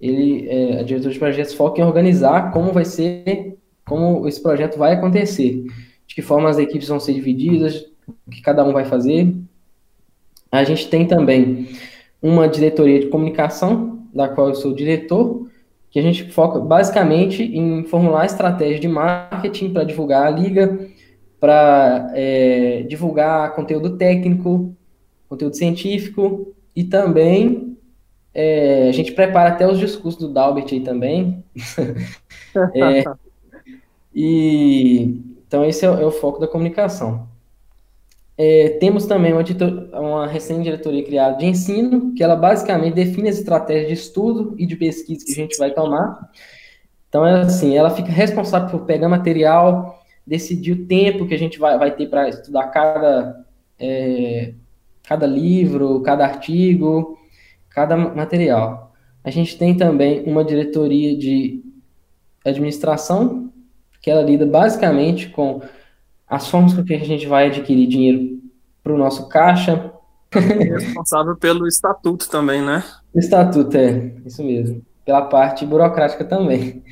ele, 0.00 0.48
é, 0.48 0.80
a 0.80 0.82
diretoria 0.82 1.12
de 1.12 1.18
projetos 1.18 1.54
foca 1.54 1.80
em 1.80 1.84
organizar 1.84 2.50
como 2.52 2.72
vai 2.72 2.84
ser 2.84 3.58
como 3.84 4.26
esse 4.26 4.42
projeto 4.42 4.78
vai 4.78 4.94
acontecer, 4.94 5.62
de 6.06 6.14
que 6.14 6.22
forma 6.22 6.48
as 6.48 6.56
equipes 6.56 6.88
vão 6.88 6.98
ser 6.98 7.12
divididas, 7.12 7.84
o 8.26 8.30
que 8.30 8.40
cada 8.40 8.64
um 8.64 8.72
vai 8.72 8.86
fazer. 8.86 9.34
A 10.54 10.64
gente 10.64 10.88
tem 10.88 11.04
também 11.06 11.68
uma 12.22 12.48
diretoria 12.48 13.00
de 13.00 13.06
comunicação, 13.08 14.06
da 14.14 14.28
qual 14.28 14.48
eu 14.48 14.54
sou 14.54 14.72
diretor, 14.72 15.48
que 15.90 15.98
a 15.98 16.02
gente 16.02 16.30
foca 16.30 16.60
basicamente 16.60 17.42
em 17.42 17.82
formular 17.84 18.24
estratégias 18.24 18.80
de 18.80 18.86
marketing 18.86 19.72
para 19.72 19.82
divulgar 19.82 20.26
a 20.26 20.30
liga, 20.30 20.88
para 21.40 22.10
é, 22.14 22.84
divulgar 22.88 23.54
conteúdo 23.54 23.96
técnico, 23.96 24.74
conteúdo 25.28 25.56
científico 25.56 26.54
e 26.74 26.84
também 26.84 27.76
é, 28.32 28.88
a 28.88 28.92
gente 28.92 29.10
prepara 29.10 29.50
até 29.50 29.66
os 29.66 29.78
discursos 29.78 30.20
do 30.20 30.32
Dalbert 30.32 30.68
aí 30.70 30.80
também. 30.80 31.44
é, 32.74 33.04
e 34.14 35.20
então 35.46 35.64
esse 35.64 35.84
é, 35.84 35.88
é 35.88 36.06
o 36.06 36.12
foco 36.12 36.38
da 36.38 36.46
comunicação. 36.46 37.33
É, 38.36 38.70
temos 38.80 39.06
também 39.06 39.32
uma, 39.32 39.44
uma 40.00 40.26
recente 40.26 40.64
diretoria 40.64 41.04
criada 41.04 41.36
de 41.36 41.46
ensino, 41.46 42.12
que 42.14 42.22
ela 42.22 42.34
basicamente 42.34 42.94
define 42.94 43.28
as 43.28 43.38
estratégias 43.38 43.86
de 43.86 43.92
estudo 43.94 44.54
e 44.58 44.66
de 44.66 44.74
pesquisa 44.76 45.24
que 45.24 45.32
a 45.32 45.36
gente 45.36 45.56
vai 45.56 45.70
tomar. 45.70 46.30
Então, 47.08 47.24
é 47.24 47.42
assim, 47.42 47.76
ela 47.76 47.90
fica 47.90 48.10
responsável 48.10 48.68
por 48.68 48.86
pegar 48.86 49.08
material, 49.08 50.02
decidir 50.26 50.72
o 50.72 50.86
tempo 50.86 51.26
que 51.26 51.34
a 51.34 51.38
gente 51.38 51.58
vai, 51.60 51.78
vai 51.78 51.94
ter 51.94 52.08
para 52.08 52.28
estudar 52.28 52.68
cada, 52.68 53.46
é, 53.78 54.54
cada 55.04 55.26
livro, 55.26 56.02
cada 56.02 56.24
artigo, 56.24 57.16
cada 57.70 57.96
material. 57.96 58.92
A 59.22 59.30
gente 59.30 59.56
tem 59.56 59.76
também 59.76 60.24
uma 60.24 60.44
diretoria 60.44 61.16
de 61.16 61.62
administração, 62.44 63.52
que 64.02 64.10
ela 64.10 64.22
lida 64.22 64.44
basicamente 64.44 65.28
com 65.28 65.62
as 66.34 66.48
formas 66.48 66.74
com 66.74 66.84
que 66.84 66.94
a 66.94 66.98
gente 66.98 67.26
vai 67.26 67.46
adquirir 67.46 67.86
dinheiro 67.86 68.40
para 68.82 68.92
o 68.92 68.98
nosso 68.98 69.28
caixa. 69.28 69.92
É 70.32 70.38
responsável 70.38 71.36
pelo 71.36 71.66
estatuto 71.66 72.28
também, 72.28 72.60
né? 72.60 72.82
Estatuto, 73.14 73.76
é, 73.76 74.12
isso 74.26 74.42
mesmo. 74.42 74.82
Pela 75.04 75.22
parte 75.22 75.64
burocrática 75.64 76.24
também. 76.24 76.82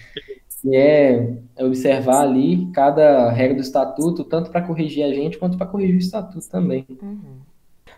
Que 0.61 0.77
é 0.77 1.39
observar 1.59 2.21
ali 2.21 2.71
cada 2.73 3.31
regra 3.33 3.57
do 3.57 3.63
estatuto, 3.63 4.23
tanto 4.23 4.51
para 4.51 4.63
corrigir 4.63 5.05
a 5.05 5.13
gente 5.13 5.37
quanto 5.37 5.59
para 5.59 5.67
corrigir 5.67 5.97
o 5.97 5.99
estatuto 5.99 6.49
também. 6.49 6.87
Uhum. 7.03 7.41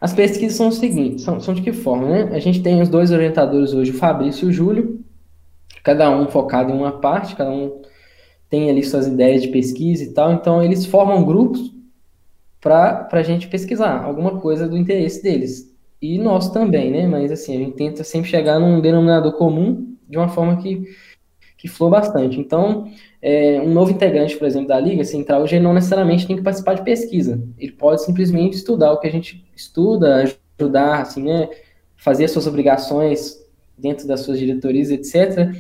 As 0.01 0.15
pesquisas 0.15 0.57
são 0.57 0.69
o 0.69 0.73
seguinte, 0.73 1.21
são, 1.21 1.41
são 1.41 1.53
de 1.53 1.61
que 1.61 1.73
forma, 1.73 2.09
né? 2.09 2.23
A 2.35 2.39
gente 2.39 2.63
tem 2.63 2.81
os 2.81 2.89
dois 2.89 3.11
orientadores 3.11 3.75
hoje, 3.75 3.91
o 3.91 3.99
Fabrício 3.99 4.47
e 4.47 4.49
o 4.49 4.53
Júlio, 4.53 5.05
cada 5.83 6.11
um 6.11 6.27
focado 6.27 6.73
em 6.73 6.77
uma 6.77 6.93
parte, 6.93 7.37
cada 7.37 7.51
um 7.51 7.83
tem 8.55 8.71
ali 8.71 8.85
suas 8.85 9.09
ideias 9.09 9.43
de 9.43 9.49
pesquisa 9.49 10.05
e 10.05 10.13
tal, 10.13 10.33
então 10.33 10.63
eles 10.63 10.87
formam 10.87 11.25
grupos 11.25 11.75
para 12.61 13.09
a 13.11 13.23
gente 13.23 13.49
pesquisar 13.49 14.05
alguma 14.05 14.39
coisa 14.39 14.69
do 14.69 14.79
interesse 14.79 15.21
deles. 15.21 15.75
E 16.01 16.19
nós 16.19 16.53
também, 16.53 16.89
né? 16.89 17.05
Mas 17.09 17.33
assim, 17.33 17.57
a 17.57 17.59
gente 17.59 17.75
tenta 17.75 18.05
sempre 18.05 18.31
chegar 18.31 18.61
num 18.61 18.81
denominador 18.81 19.33
comum 19.33 19.97
de 20.09 20.17
uma 20.17 20.29
forma 20.29 20.57
que, 20.59 20.85
que 21.59 21.67
flua 21.67 21.91
bastante. 21.91 22.39
Então, 22.39 22.89
é, 23.21 23.61
um 23.61 23.73
novo 23.73 23.91
integrante, 23.91 24.37
por 24.37 24.47
exemplo, 24.47 24.69
da 24.69 24.79
Liga 24.79 25.03
Central, 25.03 25.43
hoje 25.43 25.57
ele 25.57 25.65
não 25.65 25.75
necessariamente 25.75 26.25
tem 26.25 26.37
que 26.37 26.43
participar 26.43 26.75
de 26.75 26.85
pesquisa. 26.85 27.43
Ele 27.59 27.73
pode 27.73 28.05
simplesmente 28.05 28.55
estudar 28.55 28.93
o 28.93 29.01
que 29.01 29.09
a 29.09 29.13
gente 29.13 29.45
estuda, 29.57 30.33
ajudar, 30.61 31.03
assim, 31.03 31.25
né? 31.25 31.49
Fazer 31.97 32.27
as 32.27 32.31
suas 32.31 32.47
obrigações 32.47 33.37
dentro 33.77 34.07
das 34.07 34.21
suas 34.21 34.39
diretorias, 34.39 34.93
etc 34.93 35.53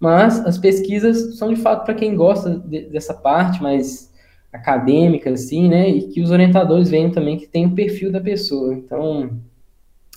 mas 0.00 0.44
as 0.46 0.56
pesquisas 0.56 1.36
são 1.36 1.52
de 1.52 1.60
fato 1.60 1.84
para 1.84 1.94
quem 1.94 2.16
gosta 2.16 2.58
de, 2.58 2.86
dessa 2.86 3.12
parte 3.12 3.62
mais 3.62 4.10
acadêmica, 4.50 5.30
assim, 5.30 5.68
né? 5.68 5.90
E 5.90 6.08
que 6.08 6.22
os 6.22 6.30
orientadores 6.30 6.88
veem 6.88 7.10
também 7.10 7.36
que 7.36 7.46
tem 7.46 7.66
o 7.66 7.74
perfil 7.74 8.10
da 8.10 8.20
pessoa. 8.20 8.72
Então, 8.72 9.38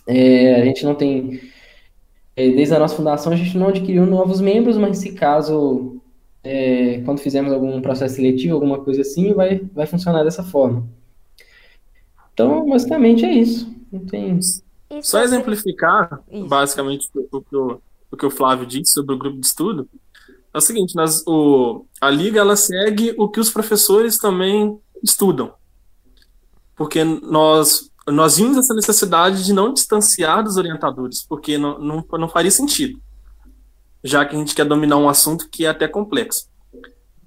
é, 0.08 0.62
a 0.62 0.66
gente 0.66 0.86
não 0.86 0.96
tem. 0.96 1.42
É, 2.36 2.50
desde 2.50 2.74
a 2.74 2.80
nossa 2.80 2.96
fundação, 2.96 3.34
a 3.34 3.36
gente 3.36 3.58
não 3.58 3.68
adquiriu 3.68 4.06
novos 4.06 4.40
membros, 4.40 4.78
mas 4.78 4.98
se 4.98 5.12
caso, 5.12 6.02
é, 6.44 7.02
quando 7.06 7.20
fizermos 7.20 7.52
algum 7.52 7.80
processo 7.82 8.16
seletivo, 8.16 8.56
alguma 8.56 8.80
coisa 8.80 9.02
assim, 9.02 9.34
vai, 9.34 9.62
vai 9.74 9.86
funcionar 9.86 10.24
dessa 10.24 10.44
forma. 10.44 10.88
Então, 12.34 12.68
basicamente 12.68 13.26
é 13.26 13.34
isso. 13.34 13.72
Não 13.92 14.00
tem. 14.06 14.40
Só 15.02 15.22
exemplificar, 15.22 16.24
isso. 16.32 16.48
basicamente, 16.48 17.08
o 17.32 17.42
que 17.42 17.56
eu 17.56 17.82
o 18.14 18.18
que 18.18 18.26
o 18.26 18.32
Flávio 18.32 18.66
disse 18.66 18.94
sobre 18.94 19.16
o 19.16 19.18
grupo 19.18 19.40
de 19.40 19.46
estudo, 19.46 19.90
é 20.54 20.58
o 20.58 20.62
seguinte, 20.62 20.96
nós, 20.96 21.24
o, 21.26 21.86
a 22.00 22.10
liga 22.12 22.40
ela 22.40 22.56
segue 22.56 23.16
o 23.18 23.28
que 23.28 23.40
os 23.40 23.50
professores 23.50 24.20
também 24.20 24.78
estudam. 25.04 25.54
Porque 26.76 27.04
nós 27.04 27.92
nós 28.06 28.36
vimos 28.36 28.58
essa 28.58 28.74
necessidade 28.74 29.46
de 29.46 29.54
não 29.54 29.74
distanciar 29.74 30.44
dos 30.44 30.58
orientadores, 30.58 31.24
porque 31.24 31.58
não, 31.58 31.80
não, 31.80 32.06
não 32.20 32.28
faria 32.28 32.52
sentido, 32.52 33.00
já 34.04 34.26
que 34.26 34.36
a 34.36 34.40
gente 34.40 34.54
quer 34.54 34.66
dominar 34.66 34.98
um 34.98 35.08
assunto 35.08 35.50
que 35.50 35.66
é 35.66 35.70
até 35.70 35.88
complexo. 35.88 36.50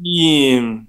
E, 0.04 0.82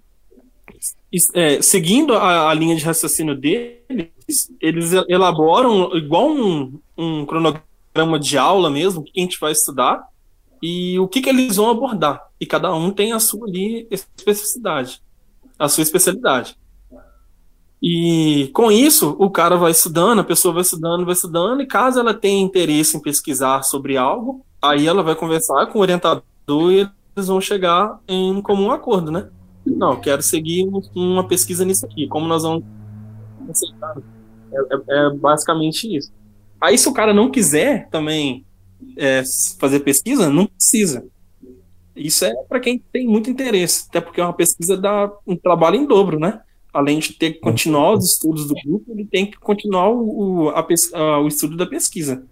é, 1.34 1.62
seguindo 1.62 2.14
a, 2.14 2.50
a, 2.50 2.54
linha 2.54 2.76
de 2.76 2.84
raciocínio 2.84 3.34
deles, 3.34 4.52
eles 4.60 4.92
elaboram 5.08 5.96
igual 5.96 6.30
um, 6.30 6.78
um 6.98 7.26
cronograma 7.26 7.67
programa 7.98 8.20
de 8.20 8.38
aula 8.38 8.70
mesmo, 8.70 9.02
o 9.02 9.04
que 9.04 9.20
a 9.20 9.24
gente 9.24 9.40
vai 9.40 9.52
estudar 9.52 10.08
e 10.62 11.00
o 11.00 11.08
que, 11.08 11.22
que 11.22 11.30
eles 11.30 11.56
vão 11.56 11.70
abordar. 11.70 12.28
E 12.40 12.46
cada 12.46 12.74
um 12.74 12.92
tem 12.92 13.12
a 13.12 13.20
sua 13.20 13.48
ali 13.48 13.88
especificidade, 13.90 15.02
a 15.58 15.68
sua 15.68 15.82
especialidade. 15.82 16.56
E 17.82 18.50
com 18.54 18.72
isso, 18.72 19.16
o 19.20 19.30
cara 19.30 19.56
vai 19.56 19.72
estudando, 19.72 20.20
a 20.20 20.24
pessoa 20.24 20.54
vai 20.54 20.62
estudando, 20.62 21.06
vai 21.06 21.14
estudando, 21.14 21.62
e 21.62 21.66
caso 21.66 22.00
ela 22.00 22.14
tenha 22.14 22.42
interesse 22.42 22.98
em 22.98 23.02
pesquisar 23.02 23.64
sobre 23.64 23.98
algo, 23.98 24.46
aí 24.62 24.88
ela 24.88 25.02
vai 25.02 25.16
conversar 25.16 25.68
com 25.68 25.80
o 25.80 25.82
orientador 25.82 26.24
e 26.72 26.90
eles 27.16 27.28
vão 27.28 27.42
chegar 27.42 28.00
em 28.08 28.32
um 28.32 28.42
comum 28.42 28.72
acordo, 28.72 29.12
né? 29.12 29.30
Não, 29.66 30.00
quero 30.00 30.22
seguir 30.22 30.68
uma 30.96 31.28
pesquisa 31.28 31.66
nisso 31.66 31.86
aqui. 31.86 32.08
Como 32.08 32.28
nós 32.28 32.44
vamos? 32.44 32.64
É, 34.52 34.76
é, 34.76 35.08
é 35.08 35.10
basicamente 35.12 35.96
isso. 35.96 36.12
Aí, 36.60 36.78
se 36.78 36.88
o 36.90 36.94
cara 36.94 37.14
não 37.14 37.30
quiser 37.30 37.88
também 37.90 38.46
é, 38.98 39.24
fazer 39.60 39.82
pesquisa, 39.82 40.30
não 40.30 40.46
precisa. 40.46 41.06
Isso 41.96 42.26
é 42.26 42.34
para 42.48 42.60
quem 42.60 42.80
tem 42.80 43.08
muito 43.08 43.30
interesse, 43.30 43.88
até 43.90 44.00
porque 44.00 44.22
uma 44.22 44.34
pesquisa 44.34 44.78
dá 44.78 45.12
um 45.26 45.36
trabalho 45.36 45.76
em 45.76 45.86
dobro, 45.86 46.20
né? 46.20 46.42
Além 46.72 47.00
de 47.00 47.14
ter 47.14 47.34
que 47.34 47.40
continuar 47.40 47.94
os 47.94 48.12
estudos 48.12 48.48
do 48.48 48.54
grupo, 48.54 48.92
ele 48.92 49.06
tem 49.06 49.30
que 49.30 49.38
continuar 49.40 49.90
o, 49.90 50.50
a, 50.50 50.66
a, 50.94 51.20
o 51.20 51.28
estudo 51.28 51.58
da 51.58 51.66
pesquisa. 51.66 52.24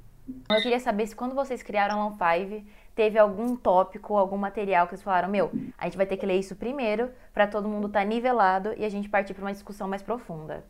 Eu 0.50 0.62
queria 0.62 0.80
saber 0.80 1.08
se 1.08 1.16
quando 1.16 1.34
vocês 1.34 1.64
criaram 1.64 2.02
a 2.02 2.12
Long5, 2.12 2.64
teve 2.96 3.18
algum 3.18 3.56
tópico, 3.56 4.16
algum 4.16 4.38
material 4.38 4.86
que 4.86 4.92
vocês 4.92 5.04
falaram, 5.04 5.30
meu, 5.30 5.52
a 5.78 5.86
gente 5.86 5.98
vai 5.98 6.06
ter 6.06 6.18
que 6.18 6.26
ler 6.26 6.40
isso 6.40 6.56
primeiro 6.56 7.10
para 7.34 7.48
todo 7.48 7.68
mundo 7.68 7.88
estar 7.88 8.02
tá 8.02 8.06
nivelado 8.06 8.74
e 8.78 8.86
a 8.86 8.90
gente 8.90 9.10
partir 9.10 9.34
para 9.34 9.44
uma 9.44 9.52
discussão 9.52 9.88
mais 9.88 10.02
profunda. 10.02 10.64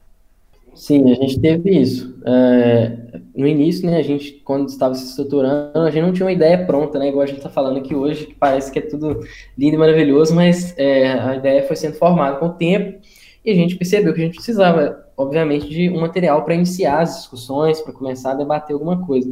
Sim, 0.75 1.11
a 1.11 1.15
gente 1.15 1.39
teve 1.39 1.71
isso. 1.71 2.13
É, 2.25 2.97
no 3.33 3.47
início, 3.47 3.89
né, 3.89 3.97
a 3.97 4.03
gente, 4.03 4.33
quando 4.43 4.67
estava 4.67 4.93
se 4.93 5.05
estruturando, 5.05 5.79
a 5.79 5.89
gente 5.89 6.03
não 6.03 6.13
tinha 6.13 6.25
uma 6.25 6.31
ideia 6.31 6.65
pronta, 6.65 6.99
né, 6.99 7.07
igual 7.07 7.23
a 7.23 7.25
gente 7.25 7.37
está 7.37 7.49
falando 7.49 7.77
aqui 7.77 7.95
hoje, 7.95 8.27
que 8.27 8.35
parece 8.35 8.71
que 8.71 8.79
é 8.79 8.81
tudo 8.81 9.21
lindo 9.57 9.75
e 9.75 9.77
maravilhoso, 9.77 10.35
mas 10.35 10.77
é, 10.77 11.13
a 11.13 11.35
ideia 11.35 11.63
foi 11.63 11.75
sendo 11.75 11.95
formada 11.95 12.37
com 12.37 12.47
o 12.47 12.53
tempo 12.53 12.99
e 13.43 13.51
a 13.51 13.55
gente 13.55 13.75
percebeu 13.75 14.13
que 14.13 14.21
a 14.21 14.25
gente 14.25 14.35
precisava, 14.35 15.05
obviamente, 15.15 15.69
de 15.69 15.89
um 15.89 16.01
material 16.01 16.43
para 16.43 16.55
iniciar 16.55 17.01
as 17.01 17.15
discussões, 17.17 17.79
para 17.79 17.93
começar 17.93 18.31
a 18.31 18.35
debater 18.35 18.73
alguma 18.73 19.05
coisa. 19.05 19.31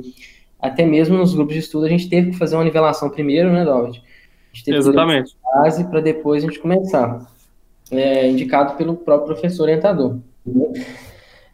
Até 0.60 0.86
mesmo 0.86 1.18
nos 1.18 1.34
grupos 1.34 1.56
de 1.56 1.60
estudo, 1.60 1.86
a 1.86 1.90
gente 1.90 2.08
teve 2.08 2.32
que 2.32 2.38
fazer 2.38 2.56
uma 2.56 2.64
nivelação 2.64 3.10
primeiro, 3.10 3.52
né, 3.52 3.66
David? 3.66 4.02
Exatamente. 4.68 5.36
base 5.44 5.84
para 5.86 6.00
depois 6.00 6.44
a 6.44 6.48
gente 6.48 6.60
começar. 6.60 7.28
É, 7.92 8.30
indicado 8.30 8.76
pelo 8.76 8.96
próprio 8.96 9.34
professor 9.34 9.64
orientador. 9.64 10.18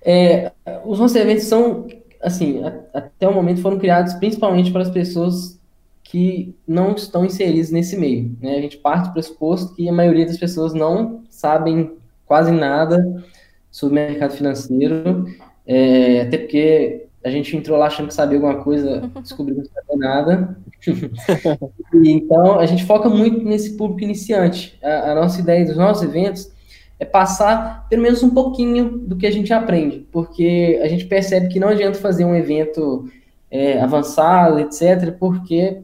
É, 0.01 0.51
os 0.85 0.99
nossos 0.99 1.15
eventos 1.15 1.45
são, 1.45 1.87
assim, 2.21 2.63
a, 2.63 2.99
até 2.99 3.27
o 3.27 3.33
momento 3.33 3.61
foram 3.61 3.79
criados 3.79 4.13
principalmente 4.13 4.71
para 4.71 4.81
as 4.81 4.89
pessoas 4.89 5.59
que 6.03 6.55
não 6.67 6.93
estão 6.93 7.23
inseridas 7.23 7.69
nesse 7.69 7.95
meio. 7.95 8.35
Né? 8.41 8.57
A 8.57 8.61
gente 8.61 8.77
parte 8.77 9.09
do 9.09 9.13
pressuposto 9.13 9.75
que 9.75 9.87
a 9.87 9.93
maioria 9.93 10.25
das 10.25 10.37
pessoas 10.37 10.73
não 10.73 11.23
sabem 11.29 11.91
quase 12.25 12.51
nada 12.51 13.23
sobre 13.69 13.99
o 13.99 14.07
mercado 14.07 14.33
financeiro, 14.33 15.25
é, 15.67 16.21
até 16.21 16.37
porque 16.39 17.05
a 17.23 17.29
gente 17.29 17.55
entrou 17.55 17.77
lá 17.77 17.87
achando 17.87 18.07
que 18.07 18.13
sabia 18.13 18.37
alguma 18.37 18.63
coisa, 18.63 19.09
descobriu 19.21 19.57
que 19.57 19.61
não 19.61 19.69
sabia 19.69 19.97
nada. 19.97 20.57
e, 22.03 22.09
então, 22.09 22.59
a 22.59 22.65
gente 22.65 22.85
foca 22.85 23.09
muito 23.09 23.43
nesse 23.43 23.77
público 23.77 24.03
iniciante. 24.03 24.79
A, 24.81 25.11
a 25.11 25.15
nossa 25.15 25.39
ideia 25.39 25.65
dos 25.65 25.77
nossos 25.77 26.03
eventos 26.03 26.51
é 26.99 27.05
passar 27.05 27.87
pelo 27.89 28.01
menos 28.01 28.21
um 28.21 28.29
pouquinho 28.29 28.89
do 28.89 29.15
que 29.15 29.25
a 29.25 29.31
gente 29.31 29.53
aprende, 29.53 30.05
porque 30.11 30.79
a 30.83 30.87
gente 30.87 31.05
percebe 31.05 31.47
que 31.47 31.59
não 31.59 31.69
adianta 31.69 31.97
fazer 31.97 32.25
um 32.25 32.35
evento 32.35 33.09
é, 33.49 33.79
avançado, 33.79 34.59
etc., 34.59 35.15
porque 35.17 35.81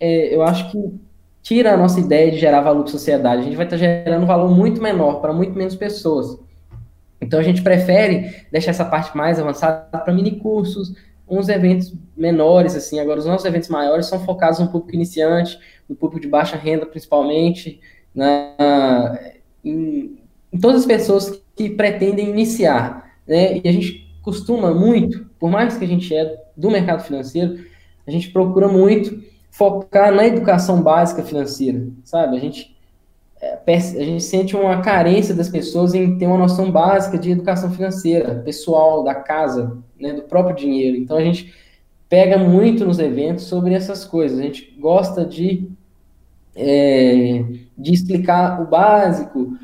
é, 0.00 0.34
eu 0.34 0.42
acho 0.42 0.70
que 0.70 1.00
tira 1.42 1.74
a 1.74 1.76
nossa 1.76 2.00
ideia 2.00 2.30
de 2.32 2.38
gerar 2.38 2.60
valor 2.60 2.80
para 2.80 2.88
a 2.88 2.92
sociedade. 2.92 3.42
A 3.42 3.44
gente 3.44 3.56
vai 3.56 3.66
estar 3.66 3.76
gerando 3.76 4.24
um 4.24 4.26
valor 4.26 4.50
muito 4.50 4.82
menor 4.82 5.20
para 5.20 5.32
muito 5.32 5.56
menos 5.56 5.76
pessoas. 5.76 6.38
Então 7.20 7.38
a 7.38 7.42
gente 7.42 7.62
prefere 7.62 8.44
deixar 8.50 8.72
essa 8.72 8.84
parte 8.84 9.16
mais 9.16 9.38
avançada 9.38 9.86
para 9.98 10.12
mini 10.12 10.32
cursos, 10.32 10.92
uns 11.28 11.48
eventos 11.48 11.94
menores, 12.16 12.74
assim. 12.74 12.98
Agora, 12.98 13.20
os 13.20 13.26
nossos 13.26 13.46
eventos 13.46 13.68
maiores 13.68 14.06
são 14.06 14.20
focados 14.24 14.58
no 14.58 14.68
público 14.68 14.94
iniciante, 14.94 15.58
no 15.88 15.94
público 15.94 16.20
de 16.20 16.28
baixa 16.28 16.56
renda, 16.56 16.84
principalmente, 16.84 17.80
na, 18.14 19.18
em, 19.64 20.18
em 20.52 20.58
todas 20.58 20.82
as 20.82 20.86
pessoas 20.86 21.42
que 21.54 21.70
pretendem 21.70 22.28
iniciar, 22.28 23.10
né? 23.26 23.58
E 23.58 23.68
a 23.68 23.72
gente 23.72 24.06
costuma 24.22 24.74
muito, 24.74 25.26
por 25.38 25.50
mais 25.50 25.76
que 25.76 25.84
a 25.84 25.88
gente 25.88 26.14
é 26.14 26.42
do 26.56 26.70
mercado 26.70 27.02
financeiro, 27.02 27.64
a 28.06 28.10
gente 28.10 28.30
procura 28.30 28.68
muito 28.68 29.22
focar 29.50 30.14
na 30.14 30.26
educação 30.26 30.82
básica 30.82 31.22
financeira, 31.22 31.86
sabe? 32.04 32.36
A 32.36 32.40
gente 32.40 32.76
é, 33.40 33.58
a 33.66 34.04
gente 34.04 34.22
sente 34.22 34.56
uma 34.56 34.80
carência 34.80 35.34
das 35.34 35.48
pessoas 35.48 35.94
em 35.94 36.16
ter 36.16 36.26
uma 36.26 36.38
noção 36.38 36.70
básica 36.70 37.18
de 37.18 37.30
educação 37.30 37.70
financeira, 37.70 38.36
pessoal, 38.44 39.04
da 39.04 39.14
casa, 39.14 39.76
né, 40.00 40.12
do 40.12 40.22
próprio 40.22 40.56
dinheiro. 40.56 40.96
Então 40.96 41.16
a 41.16 41.22
gente 41.22 41.52
pega 42.08 42.38
muito 42.38 42.84
nos 42.84 42.98
eventos 42.98 43.44
sobre 43.44 43.74
essas 43.74 44.04
coisas. 44.04 44.38
A 44.38 44.42
gente 44.42 44.74
gosta 44.78 45.24
de, 45.24 45.68
é, 46.54 47.44
de 47.76 47.92
explicar 47.92 48.62
o 48.62 48.66
básico 48.66 49.56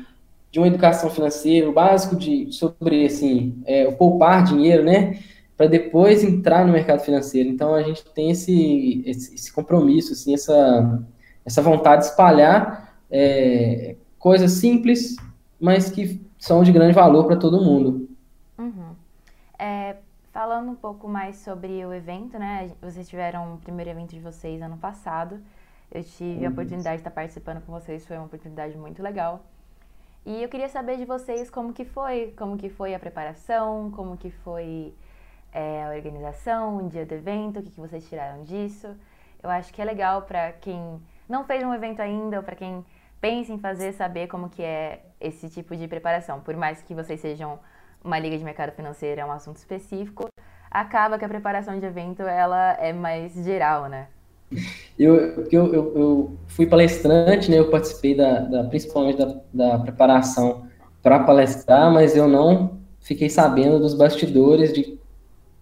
de 0.53 0.59
uma 0.59 0.67
educação 0.67 1.09
financeira, 1.09 1.67
o 1.67 1.73
básico 1.73 2.15
de, 2.15 2.51
sobre 2.51 3.07
assim, 3.07 3.59
é, 3.65 3.87
o 3.87 3.93
poupar 3.93 4.43
dinheiro, 4.43 4.83
né? 4.83 5.19
Para 5.57 5.65
depois 5.65 6.23
entrar 6.23 6.63
no 6.63 6.71
mercado 6.71 6.99
financeiro. 6.99 7.49
Então 7.49 7.73
a 7.73 7.81
gente 7.81 8.05
tem 8.11 8.29
esse, 8.29 9.01
esse, 9.03 9.33
esse 9.33 9.51
compromisso, 9.51 10.13
assim, 10.13 10.31
essa, 10.31 11.03
essa 11.43 11.59
vontade 11.59 12.03
de 12.03 12.09
espalhar 12.09 12.95
é, 13.09 13.95
coisas 14.19 14.51
simples, 14.51 15.15
mas 15.59 15.89
que 15.89 16.23
são 16.37 16.61
de 16.61 16.71
grande 16.71 16.93
valor 16.93 17.25
para 17.25 17.35
todo 17.35 17.59
mundo. 17.59 18.07
Uhum. 18.59 18.95
É, 19.57 19.95
falando 20.31 20.69
um 20.69 20.75
pouco 20.75 21.07
mais 21.07 21.37
sobre 21.37 21.83
o 21.83 21.91
evento, 21.91 22.37
né? 22.37 22.69
Vocês 22.79 23.09
tiveram 23.09 23.55
o 23.55 23.57
primeiro 23.57 23.89
evento 23.89 24.11
de 24.11 24.19
vocês 24.19 24.61
ano 24.61 24.77
passado. 24.77 25.39
Eu 25.91 26.03
tive 26.03 26.45
a 26.45 26.49
oportunidade 26.49 26.97
de 26.97 27.01
estar 27.01 27.09
participando 27.09 27.59
com 27.65 27.71
vocês, 27.71 28.05
foi 28.05 28.17
uma 28.17 28.27
oportunidade 28.27 28.77
muito 28.77 29.01
legal. 29.01 29.43
E 30.25 30.41
eu 30.41 30.47
queria 30.47 30.69
saber 30.69 30.97
de 30.97 31.05
vocês 31.05 31.49
como 31.49 31.73
que 31.73 31.83
foi, 31.83 32.33
como 32.37 32.57
que 32.57 32.69
foi 32.69 32.95
a 32.95 32.99
preparação, 32.99 33.91
como 33.91 34.15
que 34.15 34.31
foi 34.31 34.93
é, 35.51 35.83
a 35.83 35.89
organização, 35.89 36.77
o 36.77 36.89
dia 36.89 37.05
do 37.05 37.13
evento, 37.13 37.59
o 37.59 37.63
que, 37.63 37.71
que 37.71 37.79
vocês 37.79 38.07
tiraram 38.07 38.43
disso. 38.43 38.95
Eu 39.41 39.49
acho 39.49 39.73
que 39.73 39.81
é 39.81 39.85
legal 39.85 40.21
para 40.21 40.53
quem 40.53 41.01
não 41.27 41.43
fez 41.43 41.61
um 41.63 41.73
evento 41.73 42.01
ainda 42.01 42.37
ou 42.37 42.43
para 42.43 42.55
quem 42.55 42.85
pense 43.19 43.51
em 43.51 43.59
fazer, 43.59 43.91
saber 43.93 44.27
como 44.27 44.49
que 44.49 44.63
é 44.63 45.05
esse 45.19 45.49
tipo 45.49 45.75
de 45.75 45.87
preparação. 45.89 46.39
Por 46.39 46.55
mais 46.55 46.81
que 46.81 46.95
vocês 46.95 47.19
sejam 47.19 47.59
uma 48.01 48.17
liga 48.17 48.37
de 48.37 48.43
mercado 48.45 48.71
financeiro, 48.71 49.19
é 49.19 49.25
um 49.25 49.31
assunto 49.31 49.57
específico, 49.57 50.27
acaba 50.71 51.19
que 51.19 51.25
a 51.25 51.29
preparação 51.29 51.77
de 51.77 51.85
evento 51.85 52.23
ela 52.23 52.73
é 52.79 52.93
mais 52.93 53.33
geral, 53.33 53.87
né? 53.87 54.07
Eu, 54.97 55.15
eu, 55.51 55.73
eu, 55.73 55.93
eu 55.95 56.37
fui 56.47 56.65
palestrante, 56.65 57.49
né? 57.49 57.59
Eu 57.59 57.69
participei 57.69 58.15
da, 58.15 58.39
da 58.39 58.63
principalmente 58.65 59.17
da, 59.17 59.35
da 59.53 59.79
preparação 59.79 60.65
para 61.01 61.19
palestrar, 61.19 61.91
mas 61.91 62.15
eu 62.15 62.27
não 62.27 62.79
fiquei 63.01 63.29
sabendo 63.29 63.79
dos 63.79 63.93
bastidores 63.93 64.71
de 64.71 64.97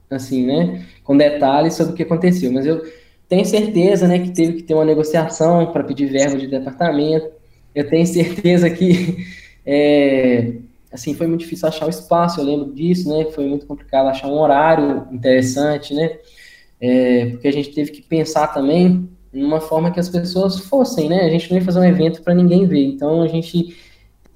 assim, 0.10 0.45
né? 0.45 0.86
Com 1.04 1.15
detalhes 1.15 1.75
sobre 1.75 1.93
o 1.93 1.95
que 1.95 2.04
aconteceu. 2.04 2.51
Mas 2.51 2.65
eu 2.65 2.82
tenho 3.30 3.45
certeza, 3.45 4.08
né, 4.08 4.19
que 4.19 4.32
teve 4.32 4.54
que 4.54 4.63
ter 4.63 4.73
uma 4.73 4.84
negociação 4.84 5.71
para 5.71 5.86
pedir 5.86 6.08
verbo 6.08 6.38
de 6.38 6.47
departamento 6.47 7.32
eu 7.73 7.89
tenho 7.89 8.06
certeza 8.06 8.69
que 8.69 9.25
é, 9.65 10.54
assim 10.91 11.13
foi 11.13 11.27
muito 11.27 11.41
difícil 11.41 11.67
achar 11.67 11.86
o 11.86 11.89
espaço, 11.89 12.39
eu 12.39 12.45
lembro 12.45 12.73
disso, 12.73 13.10
né? 13.10 13.25
Foi 13.32 13.47
muito 13.47 13.65
complicado 13.65 14.08
achar 14.08 14.27
um 14.27 14.39
horário 14.39 15.08
interessante, 15.12 15.93
né? 15.93 16.17
É, 16.82 17.28
porque 17.28 17.48
a 17.48 17.54
gente 17.54 17.72
teve 17.72 17.91
que 17.91 18.02
pensar 18.02 18.48
também 18.48 19.08
numa 19.32 19.62
forma 19.62 19.91
que 19.91 20.00
as 20.00 20.10
pessoas 20.10 20.60
fossem, 20.60 21.08
né? 21.08 21.22
A 21.22 21.30
gente 21.30 21.50
não 21.50 21.58
ia 21.58 21.63
fazer 21.63 21.80
um 21.80 21.86
evento 21.86 22.22
para 22.22 22.34
ninguém 22.34 22.65
ver, 22.65 22.84
então 22.84 23.22
a 23.22 23.28
gente 23.28 23.78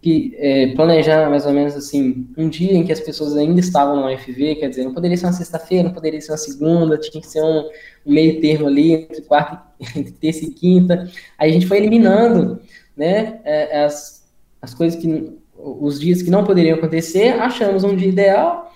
que 0.05 0.36
é, 0.38 0.67
planejar 0.75 1.31
mais 1.31 1.47
ou 1.47 1.51
menos 1.51 1.73
assim 1.73 2.27
um 2.38 2.47
dia 2.47 2.73
em 2.73 2.84
que 2.84 2.91
as 2.91 2.99
pessoas 2.99 3.36
ainda 3.36 3.60
estavam 3.60 3.95
no 3.95 4.13
UFV, 4.13 4.53
quer 4.53 4.69
dizer, 4.69 4.84
não 4.84 4.93
poderia 4.93 5.17
ser 5.17 5.25
uma 5.25 5.34
sexta-feira, 5.34 5.86
não 5.86 5.95
poderia 5.95 6.21
ser 6.21 6.31
uma 6.31 6.38
segunda, 6.38 6.95
tinha 6.99 7.19
que 7.19 7.27
ser 7.27 7.41
um, 7.41 7.67
um 8.05 8.13
meio 8.13 8.39
termo 8.39 8.67
ali 8.67 8.93
entre 8.93 9.23
quarta, 9.23 9.63
entre 9.97 10.12
terça 10.12 10.45
e 10.45 10.51
quinta. 10.51 11.10
Aí 11.39 11.49
a 11.49 11.53
gente 11.53 11.65
foi 11.65 11.77
eliminando 11.77 12.62
né, 12.95 13.39
é, 13.43 13.84
as, 13.84 14.23
as 14.62 14.75
coisas 14.75 15.01
que, 15.01 15.36
os 15.58 15.99
dias 15.99 16.21
que 16.21 16.29
não 16.29 16.43
poderiam 16.43 16.77
acontecer, 16.77 17.29
achamos 17.39 17.84
um 17.84 17.95
dia 17.95 18.10
ideal, 18.10 18.71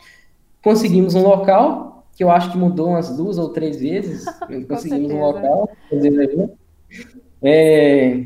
conseguimos 0.63 1.13
um 1.13 1.21
local, 1.21 1.88
que 2.19 2.23
eu 2.25 2.29
acho 2.29 2.51
que 2.51 2.58
mudou 2.58 2.89
umas 2.89 3.15
duas 3.15 3.38
ou 3.38 3.47
três 3.47 3.79
vezes, 3.79 4.25
conseguimos 4.67 5.10
um 5.10 5.21
local, 5.21 5.69
é, 7.41 8.25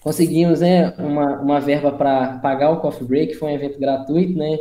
conseguimos 0.00 0.60
né, 0.60 0.92
uma, 0.98 1.40
uma 1.40 1.60
verba 1.60 1.92
para 1.92 2.38
pagar 2.38 2.70
o 2.70 2.80
coffee 2.80 3.06
break, 3.06 3.34
foi 3.36 3.52
um 3.52 3.54
evento 3.54 3.78
gratuito, 3.78 4.36
né, 4.36 4.58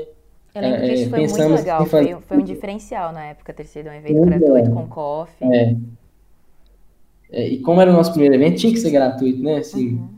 eu 0.54 0.62
lembro 0.62 0.82
que 0.82 0.94
isso 0.94 1.06
é, 1.06 1.10
foi 1.10 1.20
muito 1.48 1.58
legal, 1.58 1.86
foi, 1.88 2.18
foi, 2.22 2.38
um 2.38 2.44
diferencial 2.44 3.12
na 3.12 3.26
época 3.26 3.52
ter 3.52 3.64
sido 3.64 3.90
um 3.90 3.94
evento 3.94 4.22
gratuito 4.22 4.72
com 4.74 4.88
coffee. 4.88 5.52
É. 5.52 5.76
É, 7.32 7.48
e 7.48 7.60
como 7.62 7.82
era 7.82 7.90
o 7.90 7.94
nosso 7.94 8.12
primeiro 8.12 8.36
evento, 8.36 8.60
tinha 8.60 8.74
que 8.74 8.80
ser 8.80 8.92
gratuito, 8.92 9.42
né? 9.42 9.58
Assim, 9.58 9.94
uhum. 9.94 10.10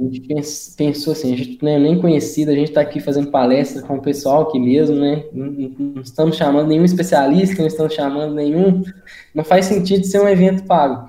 A 0.00 0.04
gente 0.04 0.74
pensou 0.76 1.12
assim, 1.12 1.32
a 1.32 1.36
gente 1.36 1.58
não 1.62 1.70
é 1.70 1.78
nem 1.78 2.00
conhecido, 2.00 2.50
a 2.50 2.54
gente 2.54 2.68
está 2.68 2.80
aqui 2.80 2.98
fazendo 2.98 3.30
palestra 3.30 3.82
com 3.82 3.96
o 3.96 4.02
pessoal 4.02 4.42
aqui 4.42 4.58
mesmo, 4.58 4.96
né? 4.96 5.24
Não, 5.32 6.02
estamos 6.02 6.36
chamando 6.36 6.66
nenhum 6.66 6.84
especialista, 6.84 7.60
não 7.60 7.68
estamos 7.68 7.94
chamando 7.94 8.34
nenhum. 8.34 8.82
Não 9.34 9.44
faz 9.44 9.66
sentido 9.66 10.04
ser 10.04 10.20
um 10.20 10.28
evento 10.28 10.64
pago. 10.64 11.08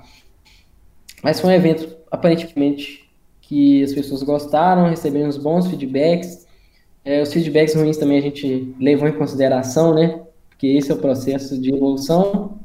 Mas 1.22 1.40
foi 1.40 1.50
um 1.50 1.54
evento, 1.54 1.96
aparentemente, 2.10 3.10
que 3.40 3.82
as 3.82 3.92
pessoas 3.92 4.22
gostaram, 4.22 4.88
recebemos 4.88 5.36
bons 5.36 5.66
feedbacks. 5.66 6.46
É, 7.04 7.20
os 7.22 7.32
feedbacks 7.32 7.74
ruins 7.74 7.96
também 7.96 8.18
a 8.18 8.22
gente 8.22 8.74
levou 8.78 9.08
em 9.08 9.12
consideração, 9.12 9.94
né? 9.94 10.22
Porque 10.48 10.68
esse 10.68 10.92
é 10.92 10.94
o 10.94 10.98
processo 10.98 11.60
de 11.60 11.74
evolução. 11.74 12.58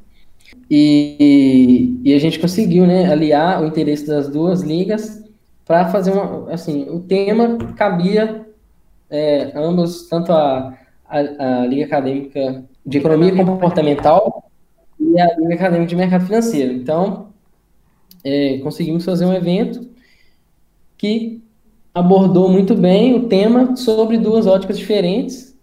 E, 0.69 1.99
e 2.03 2.13
a 2.13 2.19
gente 2.19 2.39
conseguiu, 2.39 2.86
né, 2.86 3.12
aliar 3.12 3.62
o 3.62 3.67
interesse 3.67 4.05
das 4.05 4.29
duas 4.29 4.62
ligas 4.62 5.20
para 5.71 5.88
fazer 5.88 6.12
uma, 6.12 6.51
assim, 6.51 6.89
o 6.89 6.99
tema 6.99 7.57
cabia 7.77 8.45
é, 9.10 9.53
ambos, 9.55 10.10
tanto 10.10 10.34
a, 10.34 10.77
a, 11.07 11.17
a, 11.62 11.65
Liga 11.65 11.86
Acadêmica 11.86 12.65
de 12.86 12.97
Economia 12.97 13.34
Comportamental 13.34 14.51
e 14.99 15.17
a 15.17 15.34
Liga 15.38 15.55
Acadêmica 15.55 15.88
de 15.88 15.95
Mercado 15.95 16.25
Financeiro. 16.25 16.73
Então, 16.73 17.29
é, 18.21 18.57
conseguimos 18.57 19.05
fazer 19.05 19.25
um 19.25 19.34
evento 19.34 19.88
que 20.97 21.41
abordou 21.93 22.49
muito 22.49 22.75
bem 22.75 23.15
o 23.15 23.29
tema 23.29 23.77
sobre 23.77 24.17
duas 24.17 24.47
óticas 24.47 24.77
diferentes, 24.77 25.57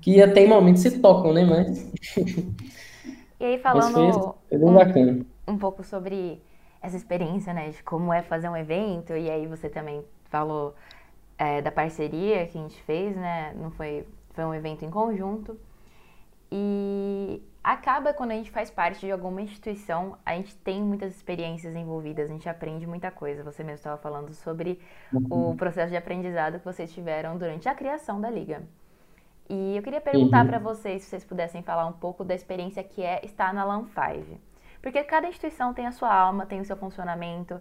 que 0.00 0.22
até 0.22 0.44
em 0.44 0.48
momentos 0.48 0.82
se 0.82 1.00
tocam, 1.00 1.32
né, 1.32 1.44
mas... 1.44 1.90
E 3.40 3.44
aí, 3.46 3.58
falando 3.58 3.92
foi, 4.48 4.58
foi 4.60 5.04
um, 5.04 5.24
um 5.48 5.58
pouco 5.58 5.82
sobre 5.82 6.40
essa 6.86 6.96
experiência, 6.96 7.52
né, 7.52 7.70
de 7.70 7.82
como 7.82 8.12
é 8.12 8.22
fazer 8.22 8.48
um 8.48 8.56
evento, 8.56 9.12
e 9.12 9.30
aí 9.30 9.46
você 9.46 9.68
também 9.68 10.04
falou 10.24 10.74
é, 11.38 11.60
da 11.60 11.70
parceria 11.70 12.46
que 12.46 12.58
a 12.58 12.62
gente 12.62 12.80
fez, 12.82 13.16
né, 13.16 13.52
não 13.56 13.70
foi, 13.70 14.06
foi 14.30 14.44
um 14.44 14.54
evento 14.54 14.84
em 14.84 14.90
conjunto, 14.90 15.58
e 16.50 17.42
acaba 17.62 18.12
quando 18.14 18.30
a 18.30 18.34
gente 18.34 18.50
faz 18.50 18.70
parte 18.70 19.00
de 19.00 19.10
alguma 19.10 19.42
instituição, 19.42 20.16
a 20.24 20.34
gente 20.36 20.56
tem 20.58 20.80
muitas 20.82 21.14
experiências 21.16 21.74
envolvidas, 21.74 22.30
a 22.30 22.32
gente 22.32 22.48
aprende 22.48 22.86
muita 22.86 23.10
coisa. 23.10 23.42
Você 23.42 23.64
mesmo 23.64 23.78
estava 23.78 23.96
falando 23.96 24.32
sobre 24.32 24.80
uhum. 25.12 25.50
o 25.50 25.56
processo 25.56 25.90
de 25.90 25.96
aprendizado 25.96 26.58
que 26.60 26.64
vocês 26.64 26.92
tiveram 26.92 27.36
durante 27.36 27.68
a 27.68 27.74
criação 27.74 28.20
da 28.20 28.30
liga. 28.30 28.62
E 29.48 29.76
eu 29.76 29.82
queria 29.82 30.00
perguntar 30.00 30.42
uhum. 30.42 30.48
para 30.48 30.58
vocês, 30.58 31.02
se 31.02 31.10
vocês 31.10 31.24
pudessem 31.24 31.62
falar 31.62 31.86
um 31.86 31.92
pouco 31.92 32.24
da 32.24 32.34
experiência 32.34 32.82
que 32.82 33.02
é 33.02 33.24
estar 33.24 33.52
na 33.52 33.64
LAN 33.64 33.84
5. 33.84 34.38
Porque 34.86 35.02
cada 35.02 35.26
instituição 35.26 35.74
tem 35.74 35.84
a 35.84 35.90
sua 35.90 36.14
alma, 36.14 36.46
tem 36.46 36.60
o 36.60 36.64
seu 36.64 36.76
funcionamento. 36.76 37.60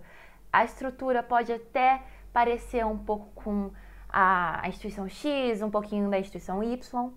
A 0.54 0.64
estrutura 0.64 1.24
pode 1.24 1.52
até 1.52 2.04
parecer 2.32 2.86
um 2.86 3.00
pouco 3.00 3.32
com 3.34 3.72
a, 4.08 4.62
instituição 4.68 5.10
X, 5.10 5.60
um 5.64 5.72
pouquinho 5.72 6.08
da 6.08 6.20
instituição 6.20 6.62
Y, 6.62 7.12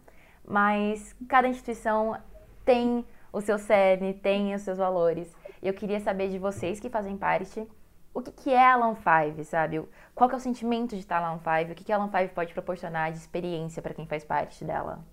mas 0.47 1.15
cada 1.29 1.47
instituição 1.47 2.19
tem 2.65 3.05
o 3.31 3.43
seu 3.43 3.59
cerne, 3.59 4.15
tem 4.15 4.55
os 4.55 4.63
seus 4.63 4.79
valores. 4.79 5.31
Eu 5.63 5.75
queria 5.75 6.01
saber 6.01 6.31
de 6.31 6.39
vocês 6.39 6.81
que 6.81 6.89
fazem 6.89 7.19
parte, 7.19 7.69
o 8.15 8.23
que, 8.23 8.33
que 8.33 8.51
é 8.51 8.67
a 8.67 8.77
LAN 8.77 8.95
5, 8.95 9.45
sabe? 9.45 9.87
Qual 10.15 10.31
é 10.31 10.37
o 10.37 10.41
sentimento 10.41 10.95
de 10.95 11.03
estar 11.03 11.21
na 11.21 11.33
LAN 11.33 11.61
5? 11.61 11.73
O 11.73 11.75
que, 11.75 11.85
que 11.85 11.93
a 11.93 11.99
LAN 11.99 12.11
5 12.11 12.35
pode 12.35 12.55
proporcionar 12.55 13.13
de 13.13 13.19
experiência 13.19 13.83
para 13.83 13.93
quem 13.93 14.07
faz 14.07 14.25
parte 14.25 14.65
dela? 14.65 15.05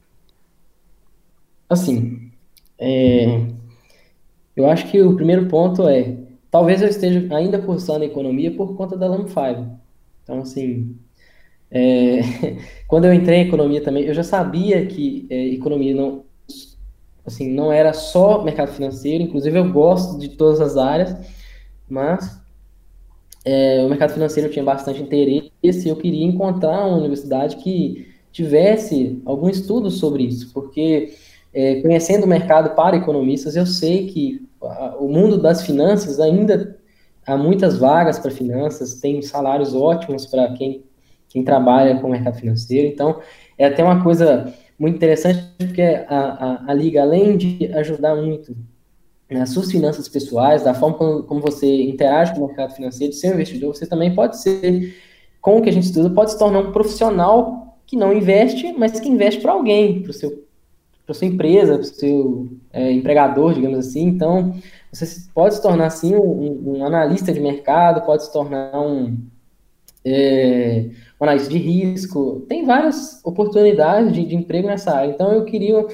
Assim, 1.69 2.31
é, 2.79 3.25
eu 4.55 4.69
acho 4.69 4.89
que 4.89 5.01
o 5.01 5.15
primeiro 5.15 5.47
ponto 5.47 5.87
é, 5.87 6.17
talvez 6.49 6.81
eu 6.81 6.87
esteja 6.87 7.27
ainda 7.35 7.59
cursando 7.59 8.05
economia 8.05 8.51
por 8.51 8.75
conta 8.75 8.97
da 8.97 9.07
LAM5. 9.07 9.67
Então, 10.23 10.39
assim, 10.39 10.95
é, 11.69 12.21
quando 12.87 13.05
eu 13.05 13.13
entrei 13.13 13.39
em 13.39 13.47
economia 13.47 13.81
também, 13.81 14.05
eu 14.05 14.13
já 14.13 14.23
sabia 14.23 14.85
que 14.85 15.27
é, 15.29 15.47
economia 15.49 15.93
não, 15.93 16.23
assim, 17.25 17.51
não 17.51 17.71
era 17.71 17.93
só 17.93 18.43
mercado 18.43 18.71
financeiro, 18.71 19.23
inclusive 19.23 19.57
eu 19.57 19.71
gosto 19.71 20.17
de 20.17 20.29
todas 20.29 20.61
as 20.61 20.77
áreas, 20.77 21.15
mas 21.89 22.41
é, 23.43 23.83
o 23.85 23.89
mercado 23.89 24.13
financeiro 24.13 24.49
tinha 24.49 24.63
bastante 24.63 25.01
interesse 25.01 25.51
e 25.63 25.89
eu 25.89 25.95
queria 25.95 26.25
encontrar 26.25 26.85
uma 26.87 26.97
universidade 26.97 27.57
que 27.57 28.07
tivesse 28.31 29.21
algum 29.25 29.49
estudo 29.49 29.91
sobre 29.91 30.23
isso, 30.23 30.51
porque 30.53 31.13
é, 31.53 31.81
conhecendo 31.81 32.25
o 32.25 32.27
mercado 32.27 32.75
para 32.75 32.97
economistas, 32.97 33.55
eu 33.55 33.65
sei 33.65 34.07
que 34.07 34.44
o 34.99 35.07
mundo 35.07 35.37
das 35.37 35.63
finanças 35.63 36.19
ainda 36.19 36.77
há 37.25 37.37
muitas 37.37 37.77
vagas 37.77 38.19
para 38.19 38.31
finanças, 38.31 38.95
tem 38.95 39.21
salários 39.21 39.73
ótimos 39.73 40.25
para 40.25 40.51
quem, 40.53 40.83
quem 41.29 41.43
trabalha 41.43 41.99
com 41.99 42.07
o 42.07 42.11
mercado 42.11 42.37
financeiro. 42.37 42.87
Então, 42.87 43.19
é 43.57 43.65
até 43.65 43.83
uma 43.83 44.03
coisa 44.03 44.53
muito 44.77 44.95
interessante, 44.95 45.43
porque 45.57 45.81
a, 45.81 46.05
a, 46.07 46.71
a 46.71 46.73
Liga, 46.73 47.01
além 47.01 47.37
de 47.37 47.71
ajudar 47.73 48.15
muito 48.15 48.55
nas 49.29 49.49
suas 49.49 49.71
finanças 49.71 50.07
pessoais, 50.07 50.63
da 50.63 50.73
forma 50.73 50.97
como, 50.97 51.23
como, 51.23 51.41
você 51.41 51.83
interage 51.83 52.33
com 52.33 52.41
o 52.41 52.47
mercado 52.47 52.73
financeiro, 52.75 53.13
ser 53.13 53.31
um 53.31 53.33
investidor, 53.33 53.75
você 53.75 53.87
também 53.87 54.13
pode 54.13 54.39
ser, 54.39 54.95
com 55.41 55.57
o 55.57 55.61
que 55.61 55.69
a 55.69 55.71
gente 55.71 55.85
estuda, 55.85 56.09
pode 56.11 56.31
se 56.31 56.37
tornar 56.37 56.59
um 56.59 56.71
profissional 56.71 57.79
que 57.87 57.95
não 57.95 58.13
investe, 58.13 58.73
mas 58.77 58.99
que 58.99 59.09
investe 59.09 59.41
para 59.41 59.53
alguém, 59.53 60.03
para 60.03 60.13
seu 60.13 60.44
para 61.05 61.13
sua 61.13 61.27
empresa, 61.27 61.73
para 61.73 61.81
o 61.81 61.85
seu 61.85 62.49
é, 62.73 62.91
empregador, 62.91 63.53
digamos 63.53 63.79
assim. 63.79 64.07
Então, 64.07 64.55
você 64.91 65.05
pode 65.33 65.55
se 65.55 65.61
tornar, 65.61 65.87
assim, 65.87 66.15
um, 66.15 66.77
um 66.77 66.85
analista 66.85 67.31
de 67.31 67.39
mercado, 67.39 68.05
pode 68.05 68.23
se 68.23 68.33
tornar 68.33 68.79
um, 68.81 69.17
é, 70.03 70.89
um 71.19 71.23
analista 71.23 71.49
de 71.49 71.57
risco. 71.57 72.45
Tem 72.49 72.65
várias 72.65 73.21
oportunidades 73.23 74.13
de, 74.13 74.25
de 74.25 74.35
emprego 74.35 74.67
nessa 74.67 74.95
área. 74.95 75.11
Então, 75.11 75.31
eu 75.31 75.45
queria 75.45 75.85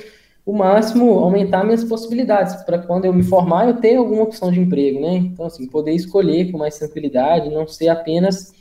o 0.46 0.54
máximo 0.54 1.20
aumentar 1.20 1.64
minhas 1.64 1.84
possibilidades 1.84 2.56
para 2.64 2.80
quando 2.80 3.06
eu 3.06 3.14
me 3.14 3.24
formar 3.24 3.68
eu 3.68 3.78
ter 3.78 3.96
alguma 3.96 4.24
opção 4.24 4.52
de 4.52 4.60
emprego, 4.60 5.00
né? 5.00 5.16
Então 5.16 5.46
assim 5.46 5.68
poder 5.68 5.94
escolher 5.94 6.52
com 6.52 6.58
mais 6.58 6.78
tranquilidade, 6.78 7.50
não 7.50 7.68
ser 7.68 7.90
apenas 7.90 8.54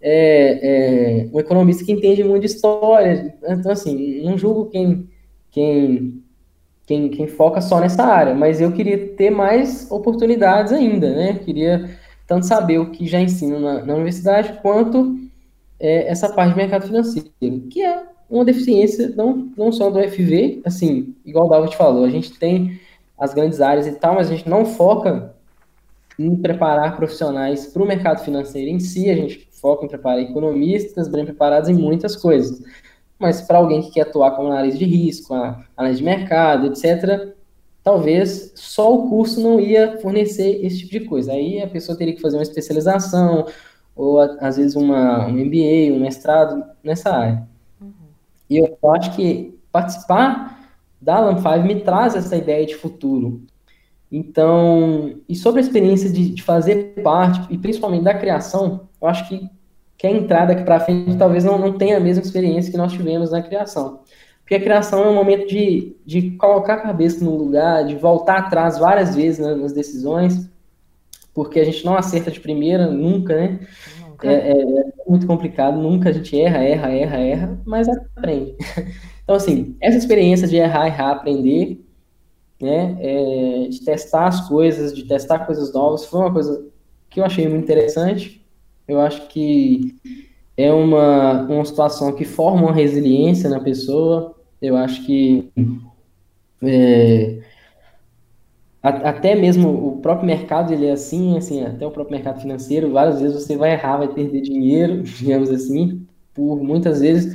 é, 0.00 1.22
é, 1.22 1.28
um 1.32 1.40
economista 1.40 1.84
que 1.84 1.92
entende 1.92 2.22
muito 2.22 2.42
de 2.42 2.48
história. 2.48 3.34
Então 3.42 3.72
assim 3.72 4.22
não 4.22 4.36
julgo 4.36 4.66
quem 4.66 5.08
quem 5.54 6.20
quem, 6.86 7.08
quem 7.08 7.26
foca 7.26 7.62
só 7.62 7.80
nessa 7.80 8.04
área, 8.04 8.34
mas 8.34 8.60
eu 8.60 8.70
queria 8.70 9.08
ter 9.14 9.30
mais 9.30 9.90
oportunidades 9.90 10.70
ainda, 10.70 11.10
né? 11.14 11.34
Queria 11.42 11.98
tanto 12.26 12.44
saber 12.44 12.78
o 12.78 12.90
que 12.90 13.06
já 13.06 13.18
ensino 13.18 13.58
na, 13.58 13.82
na 13.82 13.94
universidade 13.94 14.58
quanto 14.60 15.18
é, 15.80 16.08
essa 16.08 16.28
parte 16.28 16.50
de 16.50 16.58
mercado 16.58 16.86
financeiro, 16.86 17.30
que 17.70 17.82
é 17.82 18.02
uma 18.28 18.44
deficiência 18.44 19.14
não, 19.16 19.50
não 19.56 19.72
só 19.72 19.88
do 19.88 19.98
FV, 19.98 20.60
assim, 20.64 21.14
igual 21.24 21.46
o 21.46 21.50
David 21.50 21.74
falou, 21.76 22.04
a 22.04 22.10
gente 22.10 22.38
tem 22.38 22.78
as 23.18 23.32
grandes 23.32 23.60
áreas 23.60 23.86
e 23.86 23.92
tal, 23.92 24.16
mas 24.16 24.28
a 24.28 24.36
gente 24.36 24.48
não 24.48 24.66
foca 24.66 25.34
em 26.18 26.36
preparar 26.36 26.96
profissionais 26.96 27.66
para 27.66 27.82
o 27.82 27.86
mercado 27.86 28.22
financeiro 28.22 28.70
em 28.70 28.78
si, 28.78 29.08
a 29.08 29.16
gente 29.16 29.48
foca 29.52 29.86
em 29.86 29.88
preparar 29.88 30.20
economistas 30.20 31.08
bem 31.08 31.24
preparados 31.24 31.68
em 31.68 31.74
muitas 31.74 32.14
coisas. 32.14 32.62
Mas 33.24 33.40
para 33.40 33.56
alguém 33.56 33.80
que 33.80 33.90
quer 33.90 34.02
atuar 34.02 34.32
como 34.32 34.48
análise 34.48 34.76
de 34.76 34.84
risco, 34.84 35.32
análise 35.74 36.00
de 36.00 36.04
mercado, 36.04 36.66
etc., 36.66 37.32
talvez 37.82 38.52
só 38.54 38.94
o 38.94 39.08
curso 39.08 39.40
não 39.40 39.58
ia 39.58 39.98
fornecer 40.02 40.62
esse 40.62 40.80
tipo 40.80 40.90
de 40.92 41.00
coisa. 41.00 41.32
Aí 41.32 41.62
a 41.62 41.66
pessoa 41.66 41.96
teria 41.96 42.14
que 42.14 42.20
fazer 42.20 42.36
uma 42.36 42.42
especialização, 42.42 43.46
ou 43.96 44.20
às 44.20 44.58
vezes 44.58 44.76
uma, 44.76 45.26
um 45.26 45.32
MBA, 45.32 45.96
um 45.96 46.00
mestrado 46.00 46.62
nessa 46.82 47.16
área. 47.16 47.48
E 48.50 48.58
eu 48.58 48.76
acho 48.90 49.16
que 49.16 49.58
participar 49.72 50.68
da 51.00 51.16
Alan 51.16 51.38
5 51.38 51.66
me 51.66 51.80
traz 51.80 52.14
essa 52.14 52.36
ideia 52.36 52.66
de 52.66 52.74
futuro. 52.74 53.40
Então, 54.12 55.14
e 55.26 55.34
sobre 55.34 55.62
a 55.62 55.64
experiência 55.64 56.10
de, 56.10 56.28
de 56.28 56.42
fazer 56.42 57.00
parte, 57.02 57.50
e 57.50 57.56
principalmente 57.56 58.04
da 58.04 58.12
criação, 58.12 58.86
eu 59.00 59.08
acho 59.08 59.26
que 59.30 59.48
quem 60.04 60.18
entrar 60.18 60.44
daqui 60.44 60.62
para 60.64 60.80
frente 60.80 61.16
talvez 61.16 61.44
não, 61.44 61.56
não 61.56 61.78
tenha 61.78 61.96
a 61.96 62.00
mesma 62.00 62.22
experiência 62.22 62.70
que 62.70 62.76
nós 62.76 62.92
tivemos 62.92 63.30
na 63.30 63.40
criação. 63.40 64.00
Porque 64.42 64.54
a 64.54 64.60
criação 64.60 65.02
é 65.02 65.08
um 65.08 65.14
momento 65.14 65.48
de, 65.48 65.96
de 66.04 66.32
colocar 66.32 66.74
a 66.74 66.80
cabeça 66.82 67.24
no 67.24 67.34
lugar, 67.34 67.86
de 67.86 67.96
voltar 67.96 68.40
atrás 68.40 68.78
várias 68.78 69.16
vezes 69.16 69.38
né, 69.38 69.54
nas 69.54 69.72
decisões, 69.72 70.50
porque 71.32 71.58
a 71.58 71.64
gente 71.64 71.86
não 71.86 71.96
acerta 71.96 72.30
de 72.30 72.38
primeira, 72.38 72.90
nunca, 72.90 73.34
né? 73.34 73.60
É, 74.22 74.32
é, 74.32 74.62
é, 74.62 74.84
muito 75.08 75.26
complicado, 75.26 75.78
nunca 75.78 76.10
a 76.10 76.12
gente 76.12 76.38
erra, 76.38 76.62
erra, 76.62 76.90
erra, 76.90 77.16
erra, 77.16 77.60
mas 77.64 77.88
aprende. 77.88 78.56
Então, 79.24 79.36
assim, 79.36 79.74
essa 79.80 79.96
experiência 79.96 80.46
de 80.46 80.56
errar, 80.56 80.86
errar, 80.86 81.12
aprender, 81.12 81.82
né, 82.60 82.94
é, 83.00 83.68
de 83.70 83.82
testar 83.82 84.26
as 84.26 84.46
coisas, 84.46 84.94
de 84.94 85.04
testar 85.04 85.46
coisas 85.46 85.72
novas, 85.72 86.04
foi 86.04 86.20
uma 86.20 86.30
coisa 86.30 86.66
que 87.08 87.20
eu 87.20 87.24
achei 87.24 87.48
muito 87.48 87.64
interessante. 87.64 88.43
Eu 88.86 89.00
acho 89.00 89.26
que 89.28 89.96
é 90.56 90.72
uma, 90.72 91.42
uma 91.42 91.64
situação 91.64 92.12
que 92.12 92.24
forma 92.24 92.62
uma 92.62 92.72
resiliência 92.72 93.50
na 93.50 93.60
pessoa. 93.60 94.34
Eu 94.60 94.76
acho 94.76 95.04
que 95.04 95.50
é, 96.62 97.38
até 98.84 99.34
mesmo 99.34 99.70
o 99.70 100.00
próprio 100.02 100.26
mercado 100.26 100.72
ele 100.72 100.84
é 100.84 100.92
assim, 100.92 101.38
assim, 101.38 101.62
até 101.62 101.86
o 101.86 101.90
próprio 101.90 102.16
mercado 102.16 102.40
financeiro, 102.40 102.92
várias 102.92 103.18
vezes 103.18 103.42
você 103.42 103.56
vai 103.56 103.72
errar, 103.72 103.96
vai 103.96 104.08
perder 104.08 104.42
dinheiro, 104.42 105.02
digamos 105.18 105.50
assim, 105.50 106.06
por 106.34 106.62
muitas 106.62 107.00
vezes 107.00 107.34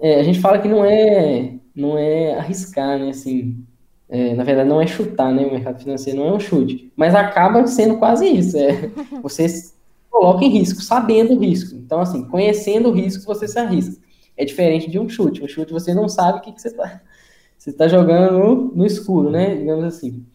é, 0.00 0.18
a 0.18 0.22
gente 0.24 0.40
fala 0.40 0.58
que 0.58 0.66
não 0.66 0.84
é 0.84 1.54
não 1.74 1.96
é 1.96 2.34
arriscar, 2.34 2.98
né, 2.98 3.10
assim, 3.10 3.64
é, 4.08 4.34
na 4.34 4.42
verdade 4.44 4.68
não 4.68 4.80
é 4.80 4.86
chutar, 4.86 5.32
né, 5.32 5.46
o 5.46 5.52
mercado 5.52 5.80
financeiro 5.80 6.18
não 6.18 6.28
é 6.28 6.32
um 6.34 6.40
chute, 6.40 6.92
mas 6.96 7.14
acaba 7.14 7.64
sendo 7.66 7.96
quase 7.98 8.26
isso, 8.26 8.58
é, 8.58 8.90
você 9.22 9.46
coloca 10.12 10.44
em 10.44 10.50
risco, 10.50 10.82
sabendo 10.82 11.32
o 11.32 11.38
risco, 11.38 11.74
então 11.74 12.00
assim, 12.00 12.28
conhecendo 12.28 12.90
o 12.90 12.92
risco 12.92 13.24
você 13.24 13.48
se 13.48 13.58
arrisca, 13.58 14.00
é 14.36 14.44
diferente 14.44 14.90
de 14.90 14.98
um 14.98 15.08
chute, 15.08 15.42
um 15.42 15.48
chute 15.48 15.72
você 15.72 15.94
não 15.94 16.08
sabe 16.08 16.38
o 16.38 16.42
que, 16.42 16.52
que 16.52 16.60
você 16.60 16.68
está 16.68 17.00
você 17.58 17.70
está 17.70 17.88
jogando 17.88 18.38
no, 18.38 18.54
no 18.74 18.86
escuro, 18.86 19.30
né, 19.30 19.54
digamos 19.54 19.84
assim. 19.84 20.26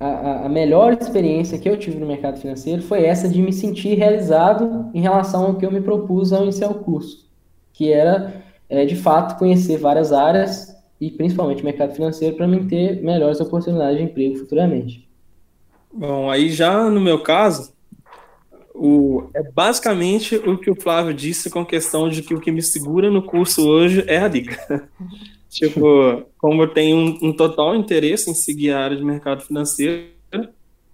A, 0.00 0.46
a, 0.46 0.48
melhor 0.48 0.92
experiência 0.92 1.58
que 1.58 1.68
eu 1.68 1.76
tive 1.76 1.98
no 1.98 2.06
mercado 2.06 2.38
financeiro 2.38 2.80
foi 2.80 3.04
essa 3.04 3.28
de 3.28 3.42
me 3.42 3.52
sentir 3.52 3.94
realizado 3.96 4.88
em 4.94 5.00
relação 5.00 5.46
ao 5.46 5.54
que 5.56 5.66
eu 5.66 5.72
me 5.72 5.80
propus 5.80 6.32
ao 6.32 6.44
iniciar 6.44 6.70
o 6.70 6.84
curso, 6.84 7.28
que 7.72 7.92
era, 7.92 8.44
é, 8.68 8.84
de 8.84 8.94
fato, 8.94 9.36
conhecer 9.36 9.76
várias 9.76 10.12
áreas 10.12 10.72
e 11.00 11.10
principalmente 11.10 11.62
o 11.62 11.64
mercado 11.64 11.94
financeiro 11.94 12.36
para 12.36 12.46
mim 12.46 12.68
ter 12.68 13.02
melhores 13.02 13.40
oportunidades 13.40 13.98
de 13.98 14.04
emprego 14.04 14.36
futuramente. 14.36 15.08
Bom, 15.92 16.30
aí 16.30 16.50
já 16.50 16.88
no 16.88 17.00
meu 17.00 17.20
caso, 17.20 17.72
o, 18.78 19.28
é 19.34 19.42
basicamente 19.42 20.36
o 20.36 20.56
que 20.56 20.70
o 20.70 20.80
Flávio 20.80 21.12
disse 21.12 21.50
com 21.50 21.60
a 21.60 21.66
questão 21.66 22.08
de 22.08 22.22
que 22.22 22.32
o 22.32 22.40
que 22.40 22.52
me 22.52 22.62
segura 22.62 23.10
no 23.10 23.22
curso 23.22 23.68
hoje 23.68 24.04
é 24.06 24.18
a 24.18 24.28
dica. 24.28 24.88
Tipo, 25.50 26.26
como 26.36 26.62
eu 26.62 26.68
tenho 26.68 26.96
um, 26.96 27.18
um, 27.28 27.32
total 27.32 27.74
interesse 27.74 28.30
em 28.30 28.34
seguir 28.34 28.70
a 28.70 28.84
área 28.84 28.96
de 28.96 29.02
mercado 29.02 29.42
financeiro, 29.42 30.10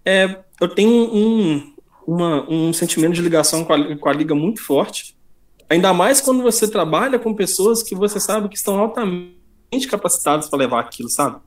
é, 0.05 0.39
eu 0.61 0.69
tenho 0.69 1.13
um, 1.13 1.75
uma, 2.07 2.49
um 2.49 2.73
sentimento 2.73 3.15
de 3.15 3.21
ligação 3.21 3.65
com 3.65 3.73
a, 3.73 3.97
com 3.97 4.09
a 4.09 4.13
liga 4.13 4.33
muito 4.33 4.63
forte. 4.63 5.17
Ainda 5.69 5.93
mais 5.93 6.21
quando 6.21 6.41
você 6.41 6.71
trabalha 6.71 7.19
com 7.19 7.35
pessoas 7.35 7.83
que 7.83 7.97
você 7.97 8.21
sabe 8.21 8.49
que 8.49 8.57
estão 8.57 8.79
altamente 8.79 9.89
capacitadas 9.91 10.49
para 10.49 10.61
levar 10.61 10.81
aquilo, 10.81 11.11
sabe? 11.11 11.41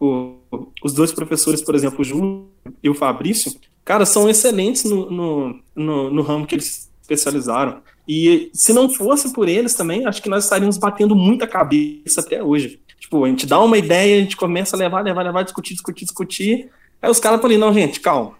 O, 0.00 0.39
os 0.82 0.92
dois 0.92 1.12
professores, 1.12 1.62
por 1.62 1.74
exemplo, 1.74 2.00
o 2.00 2.04
Júlio 2.04 2.48
e 2.82 2.90
o 2.90 2.94
Fabrício, 2.94 3.52
cara, 3.84 4.04
são 4.04 4.28
excelentes 4.28 4.84
no, 4.84 5.10
no, 5.10 5.60
no, 5.74 6.10
no 6.10 6.22
ramo 6.22 6.46
que 6.46 6.54
eles 6.54 6.90
especializaram. 7.02 7.82
E 8.08 8.50
se 8.52 8.72
não 8.72 8.88
fosse 8.88 9.32
por 9.32 9.48
eles 9.48 9.74
também, 9.74 10.06
acho 10.06 10.22
que 10.22 10.28
nós 10.28 10.44
estaríamos 10.44 10.78
batendo 10.78 11.14
muita 11.14 11.46
cabeça 11.46 12.20
até 12.20 12.42
hoje. 12.42 12.80
Tipo, 12.98 13.24
a 13.24 13.28
gente 13.28 13.46
dá 13.46 13.60
uma 13.60 13.78
ideia, 13.78 14.16
a 14.16 14.20
gente 14.20 14.36
começa 14.36 14.76
a 14.76 14.78
levar, 14.78 15.02
levar, 15.02 15.22
levar, 15.22 15.42
discutir, 15.42 15.74
discutir, 15.74 16.04
discutir. 16.04 16.70
Aí 17.00 17.10
os 17.10 17.20
caras 17.20 17.40
falam, 17.40 17.58
não, 17.58 17.72
gente, 17.72 18.00
calma. 18.00 18.34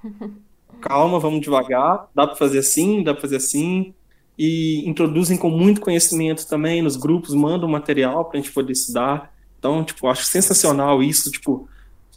Calma, 0.81 1.18
vamos 1.18 1.40
devagar. 1.40 2.09
Dá 2.14 2.27
para 2.27 2.37
fazer 2.37 2.59
assim, 2.59 3.03
dá 3.03 3.12
para 3.12 3.20
fazer 3.20 3.37
assim. 3.37 3.94
E 4.38 4.88
introduzem 4.88 5.37
com 5.37 5.51
muito 5.51 5.81
conhecimento 5.81 6.46
também 6.49 6.83
nos 6.83 6.96
grupos, 6.96 7.35
mandam 7.35 7.68
material 7.68 8.25
para 8.25 8.38
a 8.38 8.42
gente 8.42 8.53
poder 8.53 8.73
estudar. 8.73 9.33
Então, 9.59 9.85
tipo, 9.85 10.07
acho 10.09 10.25
sensacional 10.25 11.03
isso, 11.03 11.31
tipo, 11.31 11.68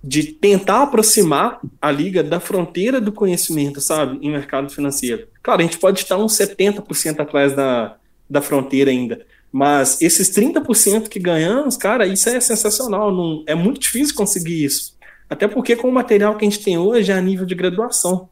de 0.04 0.24
tentar 0.24 0.84
aproximar 0.84 1.62
a 1.82 1.90
liga 1.90 2.22
da 2.22 2.40
fronteira 2.40 3.00
do 3.00 3.12
conhecimento, 3.12 3.80
sabe, 3.80 4.20
em 4.22 4.30
mercado 4.30 4.70
financeiro. 4.70 5.28
Claro, 5.42 5.62
a 5.62 5.64
gente 5.64 5.78
pode 5.78 6.02
estar 6.02 6.18
uns 6.18 6.34
70% 6.34 7.20
atrás 7.20 7.56
da, 7.56 7.96
da 8.30 8.42
fronteira 8.42 8.92
ainda, 8.92 9.26
mas 9.50 10.02
esses 10.02 10.30
30% 10.30 11.08
que 11.08 11.20
ganhamos, 11.20 11.78
cara, 11.78 12.06
isso 12.06 12.28
é 12.28 12.40
sensacional, 12.42 13.14
não, 13.14 13.44
é 13.48 13.56
muito 13.56 13.80
difícil 13.80 14.14
conseguir 14.14 14.66
isso. 14.66 14.98
Até 15.30 15.48
porque 15.48 15.76
com 15.76 15.88
o 15.88 15.94
material 15.94 16.36
que 16.36 16.46
a 16.46 16.50
gente 16.50 16.64
tem 16.64 16.78
hoje 16.78 17.12
é 17.12 17.16
a 17.16 17.22
nível 17.22 17.46
de 17.46 17.56
graduação. 17.56 18.30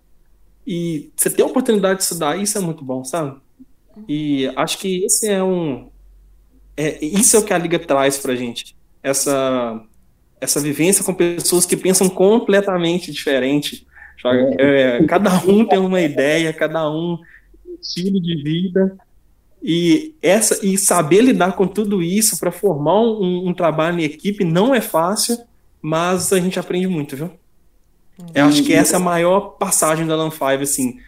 E 0.68 1.10
você 1.16 1.30
ter 1.30 1.42
a 1.42 1.46
oportunidade 1.46 2.00
de 2.00 2.04
estudar, 2.04 2.38
isso 2.38 2.58
é 2.58 2.62
muito 2.62 2.84
bom, 2.84 3.04
sabe? 3.04 3.40
E 4.08 4.52
acho 4.56 4.78
que 4.78 5.06
esse 5.06 5.30
é 5.30 5.44
um. 5.44 5.90
É, 6.76 7.04
isso 7.04 7.36
é 7.36 7.40
o 7.40 7.44
que 7.44 7.54
a 7.54 7.58
Liga 7.58 7.80
traz 7.80 8.18
pra 8.18 8.36
gente. 8.36 8.76
Essa, 9.02 9.82
essa 10.42 10.60
vivência 10.60 11.04
com 11.04 11.14
pessoas 11.14 11.66
que 11.66 11.78
pensam 11.78 12.10
completamente 12.10 13.12
diferente 13.12 13.88
é, 14.60 15.04
cada 15.08 15.34
um 15.46 15.66
tem 15.66 15.80
uma 15.80 16.02
ideia, 16.02 16.52
cada 16.54 16.90
um 16.90 17.18
um 17.72 17.78
estilo 17.82 18.22
de 18.22 18.44
vida 18.44 18.98
e 19.64 20.16
essa 20.22 20.66
e 20.66 20.78
saber 20.78 21.22
lidar 21.22 21.54
com 21.54 21.68
tudo 21.68 22.02
isso 22.02 22.40
para 22.40 22.52
formar 22.52 23.00
um, 23.02 23.48
um, 23.48 23.54
trabalho 23.54 24.00
em 24.00 24.04
equipe 24.04 24.44
não 24.44 24.74
é 24.74 24.82
fácil, 24.82 25.38
mas 25.82 26.34
a 26.34 26.40
gente 26.40 26.60
aprende 26.60 26.88
muito, 26.88 27.16
viu? 27.16 27.32
Eu 28.36 28.46
acho 28.46 28.64
que 28.64 28.74
essa 28.74 28.96
é 28.96 28.98
a 28.98 29.00
maior 29.00 29.58
passagem 29.58 30.06
da 30.06 30.16
Lan 30.16 30.30
5, 30.30 30.44
assim. 30.62 31.00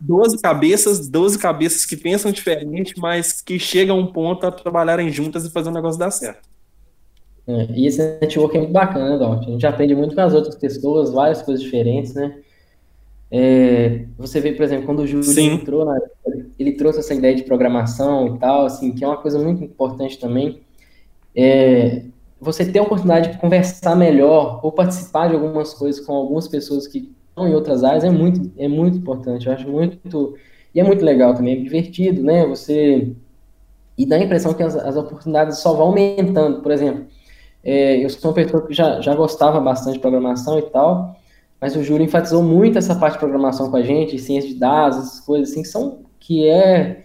12 0.00 0.40
cabeças, 0.40 1.08
12 1.08 1.38
cabeças 1.38 1.84
que 1.84 1.96
pensam 1.96 2.32
diferente, 2.32 2.94
mas 2.98 3.40
que 3.40 3.58
chegam 3.58 3.96
a 3.96 4.00
um 4.00 4.06
ponto 4.06 4.46
a 4.46 4.52
trabalharem 4.52 5.10
juntas 5.10 5.44
e 5.44 5.50
fazer 5.50 5.70
o 5.70 5.72
negócio 5.72 5.98
dar 5.98 6.10
certo. 6.10 6.48
É, 7.46 7.66
e 7.74 7.86
esse 7.86 7.98
network 8.20 8.56
é 8.56 8.60
muito 8.60 8.72
bacana, 8.72 9.10
né, 9.10 9.18
Dom? 9.18 9.32
A 9.32 9.42
gente 9.42 9.66
aprende 9.66 9.94
muito 9.94 10.14
com 10.14 10.20
as 10.20 10.32
outras 10.32 10.54
pessoas, 10.54 11.10
várias 11.10 11.42
coisas 11.42 11.62
diferentes, 11.62 12.14
né? 12.14 12.36
É, 13.30 14.04
você 14.18 14.40
vê, 14.40 14.52
por 14.52 14.62
exemplo, 14.62 14.84
quando 14.84 15.00
o 15.00 15.06
Júlio 15.06 15.24
Sim. 15.24 15.54
entrou, 15.54 15.84
na, 15.86 15.98
ele 16.58 16.72
trouxe 16.72 16.98
essa 16.98 17.14
ideia 17.14 17.34
de 17.34 17.42
programação 17.42 18.34
e 18.34 18.38
tal, 18.38 18.66
assim, 18.66 18.92
que 18.92 19.02
é 19.02 19.08
uma 19.08 19.16
coisa 19.16 19.38
muito 19.38 19.64
importante 19.64 20.18
também. 20.18 20.60
É, 21.34 22.02
você 22.38 22.64
ter 22.70 22.80
a 22.80 22.82
oportunidade 22.82 23.32
de 23.32 23.38
conversar 23.38 23.96
melhor 23.96 24.60
ou 24.62 24.70
participar 24.70 25.28
de 25.28 25.34
algumas 25.34 25.72
coisas 25.72 26.04
com 26.04 26.12
algumas 26.12 26.46
pessoas 26.46 26.86
que 26.86 27.10
estão 27.28 27.48
em 27.48 27.54
outras 27.54 27.82
áreas 27.84 28.04
é 28.04 28.10
muito, 28.10 28.50
é 28.58 28.68
muito 28.68 28.98
importante. 28.98 29.46
Eu 29.46 29.52
acho 29.52 29.68
muito. 29.68 30.36
E 30.74 30.80
é 30.80 30.84
muito 30.84 31.04
legal 31.04 31.34
também, 31.34 31.58
é 31.58 31.62
divertido, 31.62 32.22
né? 32.22 32.46
Você. 32.46 33.12
E 33.96 34.04
dá 34.04 34.16
a 34.16 34.22
impressão 34.22 34.54
que 34.54 34.62
as, 34.62 34.74
as 34.74 34.96
oportunidades 34.96 35.58
só 35.58 35.72
vão 35.72 35.88
aumentando. 35.88 36.60
Por 36.62 36.72
exemplo, 36.72 37.06
é, 37.64 38.04
eu 38.04 38.10
sou 38.10 38.30
uma 38.30 38.34
pessoa 38.34 38.66
que 38.66 38.74
já, 38.74 39.00
já 39.00 39.14
gostava 39.14 39.60
bastante 39.60 39.94
de 39.94 40.00
programação 40.00 40.58
e 40.58 40.62
tal, 40.62 41.16
mas 41.60 41.76
o 41.76 41.82
Júlio 41.82 42.04
enfatizou 42.04 42.42
muito 42.42 42.78
essa 42.78 42.94
parte 42.96 43.14
de 43.14 43.20
programação 43.20 43.70
com 43.70 43.76
a 43.76 43.82
gente, 43.82 44.18
ciência 44.18 44.50
de 44.50 44.56
dados, 44.56 44.98
essas 44.98 45.20
coisas 45.20 45.50
assim, 45.50 45.62
que 45.62 45.68
são 45.68 46.02
que 46.18 46.48
é, 46.48 47.04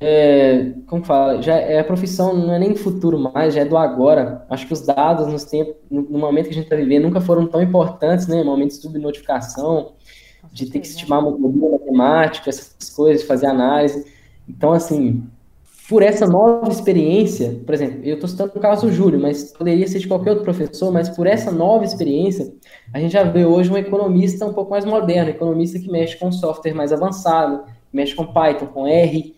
é, 0.00 0.72
como 0.86 1.04
fala, 1.04 1.42
já 1.42 1.54
é 1.56 1.80
a 1.80 1.84
profissão, 1.84 2.36
não 2.36 2.54
é 2.54 2.58
nem 2.58 2.74
futuro 2.76 3.18
mais, 3.18 3.54
já 3.54 3.62
é 3.62 3.64
do 3.64 3.76
agora. 3.76 4.44
Acho 4.48 4.66
que 4.66 4.72
os 4.72 4.82
dados 4.82 5.26
nos 5.26 5.44
tempos, 5.44 5.74
no, 5.90 6.18
momento 6.18 6.46
que 6.46 6.50
a 6.50 6.54
gente 6.54 6.64
está 6.64 6.76
vivendo 6.76 7.04
nunca 7.04 7.20
foram 7.20 7.46
tão 7.46 7.62
importantes, 7.62 8.26
né? 8.28 8.44
Momento 8.44 8.70
de 8.70 8.76
subnotificação, 8.76 9.92
de 10.52 10.66
ter 10.66 10.78
que 10.80 10.86
estimar 10.86 11.20
modelo 11.20 11.72
matemática, 11.72 12.50
essas 12.50 12.90
coisas, 12.90 13.26
fazer 13.26 13.46
análise. 13.46 14.06
Então, 14.48 14.72
assim, 14.72 15.24
por 15.88 16.02
essa 16.02 16.26
nova 16.26 16.70
experiência, 16.70 17.60
por 17.64 17.74
exemplo, 17.74 18.00
eu 18.04 18.14
estou 18.14 18.28
citando 18.28 18.52
o 18.54 18.60
caso 18.60 18.86
do 18.86 18.92
Júlio, 18.92 19.20
mas 19.20 19.52
poderia 19.52 19.86
ser 19.86 19.98
de 19.98 20.08
qualquer 20.08 20.30
outro 20.30 20.44
professor, 20.44 20.90
mas 20.90 21.10
por 21.10 21.26
essa 21.26 21.52
nova 21.52 21.84
experiência, 21.84 22.54
a 22.92 22.98
gente 22.98 23.12
já 23.12 23.22
vê 23.22 23.44
hoje 23.44 23.70
um 23.70 23.76
economista 23.76 24.46
um 24.46 24.54
pouco 24.54 24.70
mais 24.70 24.84
moderno, 24.84 25.30
um 25.30 25.34
economista 25.34 25.78
que 25.78 25.90
mexe 25.90 26.16
com 26.16 26.32
software 26.32 26.72
mais 26.72 26.90
avançado, 26.90 27.64
mexe 27.92 28.14
com 28.14 28.26
Python, 28.26 28.66
com 28.66 28.86
R, 28.86 29.34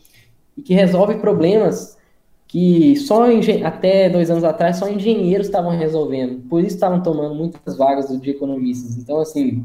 e 0.56 0.62
que 0.62 0.72
resolve 0.72 1.16
problemas 1.16 1.98
que 2.46 2.94
só 2.94 3.24
até 3.64 4.08
dois 4.08 4.30
anos 4.30 4.44
atrás 4.44 4.76
só 4.76 4.88
engenheiros 4.88 5.48
estavam 5.48 5.76
resolvendo, 5.76 6.48
por 6.48 6.60
isso 6.60 6.76
estavam 6.76 7.02
tomando 7.02 7.34
muitas 7.34 7.76
vagas 7.76 8.08
de 8.20 8.30
economistas. 8.30 8.96
Então, 8.96 9.18
assim, 9.18 9.64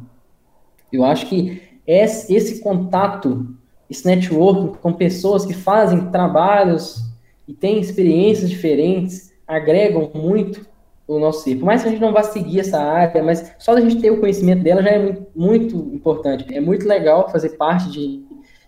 eu 0.92 1.06
acho 1.06 1.28
que 1.28 1.62
esse 1.86 2.60
contato 2.60 3.56
esse 3.92 4.06
network 4.06 4.78
com 4.78 4.94
pessoas 4.94 5.46
que 5.46 5.54
fazem 5.54 6.10
trabalhos 6.12 7.04
e 7.46 7.54
têm 7.54 7.78
experiências 7.78 8.50
diferentes, 8.50 9.34
agregam 9.46 10.10
muito 10.16 10.66
o 11.06 11.20
nosso 11.20 11.44
ser. 11.44 11.58
Por 11.58 11.66
mais 11.66 11.82
que 11.82 11.90
a 11.90 11.92
gente 11.92 12.00
não 12.00 12.14
vá 12.14 12.24
seguir 12.24 12.62
essa 12.62 12.82
área, 12.82 13.22
mas 13.22 13.54
só 13.60 13.76
da 13.76 13.82
gente 13.82 14.00
ter 14.00 14.10
o 14.10 14.22
conhecimento 14.22 14.64
dela 14.64 14.82
já 14.82 14.92
é 14.92 14.98
muito, 14.98 15.28
muito 15.36 15.76
importante. 15.94 16.56
É 16.56 16.62
muito 16.62 16.88
legal 16.88 17.30
fazer 17.30 17.50
parte 17.58 17.92
de, 17.92 18.24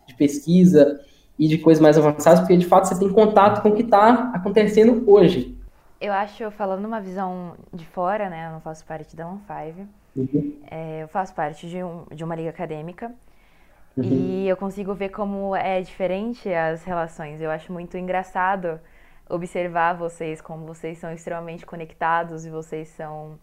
de, 0.06 0.14
pesquisa 0.16 1.00
e 1.40 1.48
de 1.48 1.58
coisas 1.58 1.82
mais 1.82 1.98
avançadas, 1.98 2.42
porque 2.42 2.58
de 2.58 2.66
fato 2.66 2.90
você 2.90 3.00
tem 3.00 3.10
contato 3.10 3.62
com 3.62 3.70
o 3.70 3.76
que 3.76 3.84
está 3.84 4.30
acontecendo 4.36 5.10
hoje. 5.10 5.58
Eu 6.02 6.12
acho, 6.12 6.52
falando 6.52 6.84
uma 6.84 7.00
visão 7.00 7.54
de 7.74 7.86
fora, 7.86 8.30
né? 8.30 8.48
Eu 8.48 8.52
não 8.52 8.60
faço 8.60 8.84
parte 8.86 9.16
da 9.16 9.26
OneFive. 9.26 9.88
Uhum. 10.18 10.54
É, 10.70 11.04
eu 11.04 11.08
faço 11.08 11.34
parte 11.34 11.66
de, 11.66 11.82
um, 11.82 12.04
de 12.14 12.26
uma 12.26 12.36
liga 12.36 12.50
acadêmica 12.50 13.10
Uhum. 13.96 14.04
E 14.04 14.48
eu 14.48 14.58
consigo 14.58 14.94
ver 14.94 15.10
como 15.10 15.56
é 15.56 15.82
diferente 15.82 16.52
as 16.52 16.84
relações. 16.84 17.40
Eu 17.42 17.52
acho 17.52 17.72
muito 17.72 17.98
engraçado 17.98 18.80
observar 19.30 19.94
vocês, 19.94 20.42
como 20.42 20.66
vocês 20.66 20.98
são 20.98 21.12
extremamente 21.12 21.66
conectados 21.66 22.46
e 22.46 22.50
vocês 22.50 22.88
são. 22.90 23.40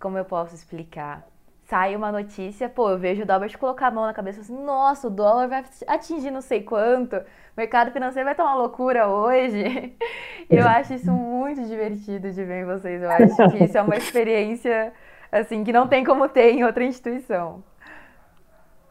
Como 0.00 0.16
eu 0.16 0.24
posso 0.24 0.54
explicar? 0.54 1.26
Sai 1.64 1.94
uma 1.94 2.10
notícia, 2.10 2.66
pô, 2.66 2.90
eu 2.90 2.98
vejo 2.98 3.22
o 3.24 3.26
Dalbert 3.26 3.58
colocar 3.58 3.88
a 3.88 3.90
mão 3.90 4.06
na 4.06 4.14
cabeça 4.14 4.40
assim, 4.40 4.56
nossa, 4.64 5.06
o 5.06 5.10
dólar 5.10 5.48
vai 5.48 5.64
atingir 5.86 6.30
não 6.30 6.40
sei 6.40 6.62
quanto, 6.62 7.16
o 7.16 7.24
mercado 7.54 7.90
financeiro 7.90 8.24
vai 8.24 8.32
estar 8.32 8.44
uma 8.44 8.54
loucura 8.54 9.06
hoje. 9.06 9.94
Eu 10.48 10.66
acho 10.66 10.94
isso 10.94 11.12
muito 11.12 11.62
divertido 11.66 12.30
de 12.30 12.42
ver 12.42 12.62
em 12.62 12.64
vocês. 12.64 13.02
Eu 13.02 13.10
acho 13.10 13.36
que 13.50 13.64
isso 13.64 13.76
é 13.76 13.82
uma 13.82 13.96
experiência, 13.96 14.94
assim, 15.30 15.62
que 15.62 15.70
não 15.70 15.86
tem 15.86 16.02
como 16.02 16.26
ter 16.26 16.52
em 16.52 16.64
outra 16.64 16.84
instituição. 16.84 17.62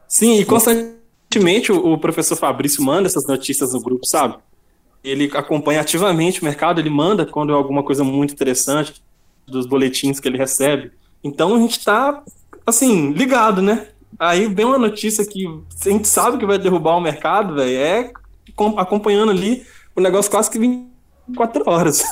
Sim, 0.08 0.40
e 0.40 0.46
constantemente 0.46 1.72
o, 1.72 1.98
professor 1.98 2.36
Fabrício 2.36 2.84
manda 2.84 3.08
essas 3.08 3.28
notícias 3.28 3.74
no 3.74 3.82
grupo, 3.82 4.06
sabe? 4.06 4.38
Ele 5.04 5.30
acompanha 5.34 5.82
ativamente 5.82 6.42
o 6.42 6.46
mercado, 6.46 6.80
ele 6.80 6.90
manda 6.90 7.26
quando 7.26 7.52
é 7.52 7.56
alguma 7.56 7.84
coisa 7.84 8.04
muito 8.04 8.34
interessante 8.34 9.04
dos 9.46 9.66
boletins 9.66 10.20
que 10.20 10.28
ele 10.28 10.38
recebe. 10.38 10.92
Então 11.24 11.56
a 11.56 11.60
gente 11.60 11.78
está, 11.78 12.24
assim, 12.66 13.12
ligado, 13.12 13.62
né? 13.62 13.88
Aí 14.18 14.48
vem 14.48 14.66
uma 14.66 14.78
notícia 14.78 15.26
que 15.26 15.46
a 15.86 15.90
gente 15.90 16.08
sabe 16.08 16.38
que 16.38 16.46
vai 16.46 16.58
derrubar 16.58 16.96
o 16.96 17.02
mercado, 17.02 17.56
velho, 17.56 17.78
é 17.78 18.12
acompanhando 18.78 19.32
ali 19.32 19.66
o 19.96 20.02
negócio 20.02 20.32
quase 20.32 20.50
que 20.50 20.58
24 20.60 21.70
horas. 21.70 22.04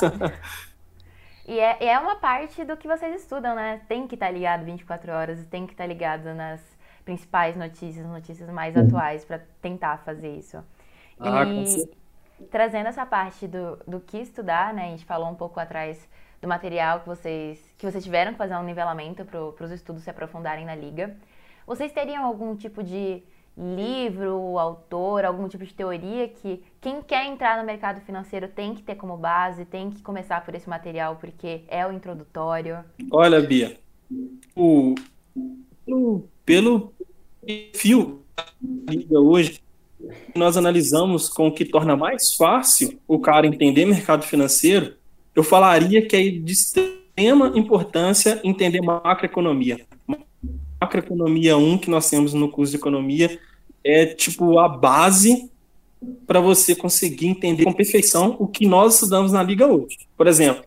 E 1.48 1.60
é, 1.60 1.76
é 1.80 1.98
uma 2.00 2.16
parte 2.16 2.64
do 2.64 2.76
que 2.76 2.88
vocês 2.88 3.22
estudam, 3.22 3.54
né? 3.54 3.80
Tem 3.88 4.08
que 4.08 4.16
estar 4.16 4.26
tá 4.26 4.32
ligado 4.32 4.64
24 4.64 5.12
horas, 5.12 5.46
tem 5.46 5.64
que 5.64 5.74
estar 5.74 5.84
tá 5.84 5.88
ligado 5.88 6.34
nas 6.34 6.60
principais 7.06 7.56
notícias, 7.56 8.04
notícias 8.04 8.50
mais 8.50 8.74
uhum. 8.76 8.84
atuais, 8.84 9.24
para 9.24 9.40
tentar 9.62 9.98
fazer 9.98 10.36
isso. 10.36 10.58
Ah, 11.18 11.44
e 11.44 11.88
trazendo 12.50 12.88
essa 12.88 13.06
parte 13.06 13.46
do, 13.46 13.78
do 13.86 14.00
que 14.00 14.18
estudar, 14.18 14.74
né? 14.74 14.86
A 14.86 14.90
gente 14.90 15.06
falou 15.06 15.30
um 15.30 15.34
pouco 15.34 15.58
atrás 15.58 16.06
do 16.42 16.48
material 16.48 17.00
que 17.00 17.06
vocês, 17.06 17.74
que 17.78 17.90
vocês 17.90 18.04
tiveram 18.04 18.32
que 18.32 18.38
fazer 18.38 18.56
um 18.56 18.64
nivelamento 18.64 19.24
para 19.24 19.64
os 19.64 19.70
estudos 19.70 20.02
se 20.02 20.10
aprofundarem 20.10 20.66
na 20.66 20.74
liga. 20.74 21.16
Vocês 21.64 21.92
teriam 21.92 22.24
algum 22.24 22.54
tipo 22.56 22.82
de 22.82 23.22
livro, 23.56 24.58
autor, 24.58 25.24
algum 25.24 25.48
tipo 25.48 25.64
de 25.64 25.72
teoria 25.72 26.28
que 26.28 26.62
quem 26.78 27.00
quer 27.00 27.24
entrar 27.26 27.56
no 27.58 27.64
mercado 27.64 28.00
financeiro 28.02 28.48
tem 28.48 28.74
que 28.74 28.82
ter 28.82 28.96
como 28.96 29.16
base, 29.16 29.64
tem 29.64 29.90
que 29.90 30.02
começar 30.02 30.44
por 30.44 30.54
esse 30.54 30.68
material 30.68 31.16
porque 31.16 31.64
é 31.68 31.86
o 31.86 31.92
introdutório? 31.92 32.84
Olha, 33.10 33.40
Bia, 33.40 33.78
o, 34.54 34.94
o 35.88 36.28
pelo 36.44 36.92
perfil 37.46 38.22
da 38.60 38.92
liga 38.92 39.20
hoje, 39.20 39.60
nós 40.34 40.56
analisamos 40.56 41.28
com 41.28 41.48
o 41.48 41.52
que 41.52 41.64
torna 41.64 41.96
mais 41.96 42.34
fácil 42.34 42.98
o 43.06 43.18
cara 43.18 43.46
entender 43.46 43.86
mercado 43.86 44.24
financeiro, 44.24 44.94
eu 45.34 45.42
falaria 45.42 46.06
que 46.06 46.16
é 46.16 46.28
de 46.28 46.52
extrema 46.52 47.52
importância 47.54 48.40
entender 48.42 48.80
macroeconomia. 48.80 49.86
Macroeconomia 50.80 51.56
1 51.56 51.78
que 51.78 51.90
nós 51.90 52.10
temos 52.10 52.34
no 52.34 52.50
curso 52.50 52.72
de 52.72 52.78
economia 52.78 53.38
é 53.82 54.06
tipo 54.06 54.58
a 54.58 54.68
base 54.68 55.50
para 56.26 56.40
você 56.40 56.74
conseguir 56.74 57.28
entender 57.28 57.64
com 57.64 57.72
perfeição 57.72 58.36
o 58.38 58.46
que 58.46 58.66
nós 58.66 58.94
estudamos 58.94 59.32
na 59.32 59.42
liga 59.42 59.66
hoje. 59.66 59.98
Por 60.16 60.26
exemplo, 60.26 60.64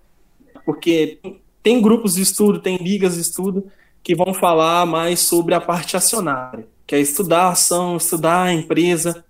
porque 0.65 1.19
tem 1.61 1.81
grupos 1.81 2.15
de 2.15 2.21
estudo, 2.21 2.59
tem 2.59 2.77
ligas 2.77 3.15
de 3.15 3.21
estudo 3.21 3.69
que 4.03 4.15
vão 4.15 4.33
falar 4.33 4.85
mais 4.85 5.19
sobre 5.19 5.53
a 5.53 5.61
parte 5.61 5.95
acionária, 5.95 6.67
que 6.85 6.95
é 6.95 6.99
estudar 6.99 7.43
a 7.43 7.49
ação, 7.49 7.97
estudar 7.97 8.43
a 8.43 8.53
empresa. 8.53 9.23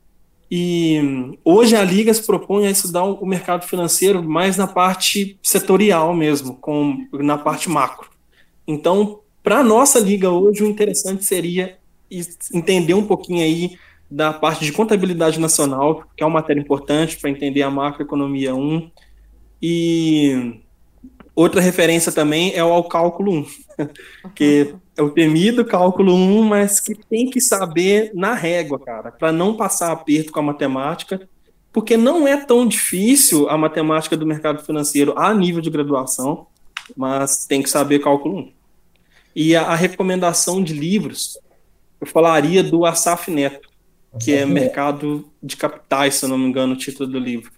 E 0.51 1.37
hoje 1.43 1.75
a 1.75 1.83
Liga 1.83 2.13
se 2.13 2.25
propõe 2.25 2.65
a 2.65 2.71
estudar 2.71 3.03
o 3.03 3.25
mercado 3.25 3.65
financeiro 3.67 4.23
mais 4.23 4.57
na 4.57 4.67
parte 4.67 5.37
setorial 5.43 6.13
mesmo, 6.15 6.55
com, 6.55 7.07
na 7.13 7.37
parte 7.37 7.69
macro. 7.69 8.09
Então, 8.67 9.19
para 9.43 9.59
a 9.59 9.63
nossa 9.63 9.99
Liga 9.99 10.29
hoje, 10.29 10.63
o 10.63 10.67
interessante 10.67 11.23
seria 11.23 11.77
entender 12.53 12.93
um 12.93 13.05
pouquinho 13.05 13.43
aí 13.43 13.77
da 14.09 14.33
parte 14.33 14.65
de 14.65 14.71
contabilidade 14.71 15.39
nacional, 15.39 16.03
que 16.17 16.23
é 16.23 16.25
uma 16.25 16.39
matéria 16.39 16.59
importante 16.59 17.17
para 17.17 17.29
entender 17.29 17.61
a 17.61 17.69
macroeconomia 17.69 18.55
1. 18.55 18.89
E 19.61 20.61
outra 21.39 21.61
referência 21.61 22.11
também 22.11 22.53
é 22.53 22.63
o 22.63 22.83
cálculo 22.83 23.31
1 23.31 23.45
que 24.35 24.75
é 24.97 25.01
o 25.01 25.09
temido 25.09 25.63
cálculo 25.63 26.13
1, 26.13 26.43
mas 26.43 26.79
que 26.79 26.93
tem 26.93 27.29
que 27.29 27.39
saber 27.39 28.11
na 28.13 28.33
régua, 28.33 28.77
cara, 28.77 29.11
para 29.11 29.31
não 29.31 29.55
passar 29.55 29.91
aperto 29.91 30.31
com 30.31 30.39
a 30.39 30.43
matemática, 30.43 31.27
porque 31.71 31.95
não 31.95 32.27
é 32.27 32.35
tão 32.35 32.67
difícil 32.67 33.49
a 33.49 33.57
matemática 33.57 34.17
do 34.17 34.25
mercado 34.25 34.63
financeiro 34.63 35.13
a 35.17 35.33
nível 35.33 35.61
de 35.61 35.69
graduação, 35.69 36.47
mas 36.97 37.45
tem 37.45 37.61
que 37.61 37.69
saber 37.69 37.99
cálculo 37.99 38.39
1. 38.39 38.51
E 39.35 39.55
a, 39.55 39.61
a 39.61 39.75
recomendação 39.75 40.61
de 40.61 40.73
livros, 40.73 41.39
eu 42.01 42.07
falaria 42.07 42.61
do 42.61 42.85
Asaf 42.85 43.31
Neto, 43.31 43.69
que 44.19 44.33
é 44.33 44.45
Mercado 44.45 45.29
de 45.41 45.55
Capitais, 45.55 46.15
se 46.15 46.25
eu 46.25 46.29
não 46.29 46.37
me 46.37 46.47
engano, 46.47 46.73
o 46.73 46.77
título 46.77 47.09
do 47.09 47.19
livro. 47.19 47.51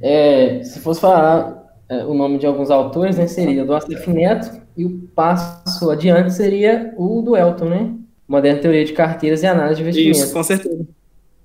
É, 0.00 0.62
se 0.62 0.80
fosse 0.80 1.00
falar 1.00 1.69
é, 1.90 2.04
o 2.04 2.14
nome 2.14 2.38
de 2.38 2.46
alguns 2.46 2.70
autores, 2.70 3.18
né, 3.18 3.26
seria 3.26 3.64
do 3.64 3.74
Asaf 3.74 4.08
Neto, 4.08 4.62
E 4.76 4.84
o 4.84 5.00
passo 5.12 5.90
adiante 5.90 6.32
seria 6.32 6.94
o 6.96 7.20
do 7.20 7.36
Elton, 7.36 7.64
né? 7.64 7.94
Moderna 8.28 8.60
teoria 8.60 8.84
de 8.84 8.92
carteiras 8.92 9.42
e 9.42 9.46
análise 9.46 9.74
de 9.74 9.82
investimento. 9.82 10.18
Isso, 10.18 10.32
com 10.32 10.42
certeza. 10.44 10.86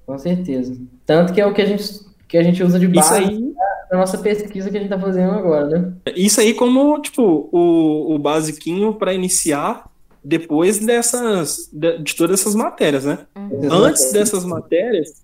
Com 0.05 0.17
certeza. 0.19 0.77
Tanto 1.03 1.33
que 1.33 1.41
é 1.41 1.47
o 1.47 1.51
que 1.51 1.63
a 1.63 1.65
gente, 1.65 1.83
que 2.27 2.37
a 2.37 2.43
gente 2.43 2.63
usa 2.63 2.77
de 2.77 2.87
base 2.87 3.15
aí... 3.15 3.53
na 3.91 3.97
nossa 3.97 4.19
pesquisa 4.19 4.69
que 4.69 4.77
a 4.77 4.79
gente 4.79 4.93
está 4.93 5.03
fazendo 5.03 5.31
agora, 5.31 5.67
né? 5.67 5.93
Isso 6.15 6.39
aí 6.39 6.53
como, 6.53 7.01
tipo, 7.01 7.49
o, 7.51 8.13
o 8.13 8.19
basiquinho 8.19 8.93
para 8.93 9.15
iniciar 9.15 9.89
depois 10.23 10.77
dessas, 10.77 11.71
de, 11.73 11.97
de, 11.97 12.15
todas 12.15 12.39
essas 12.39 12.53
matérias, 12.53 13.03
né? 13.03 13.17
Uhum. 13.35 13.71
Antes 13.71 14.11
dessas 14.11 14.45
matérias, 14.45 15.23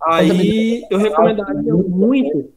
aí 0.00 0.84
eu 0.88 0.98
recomendaria 0.98 1.74
muito 1.74 2.48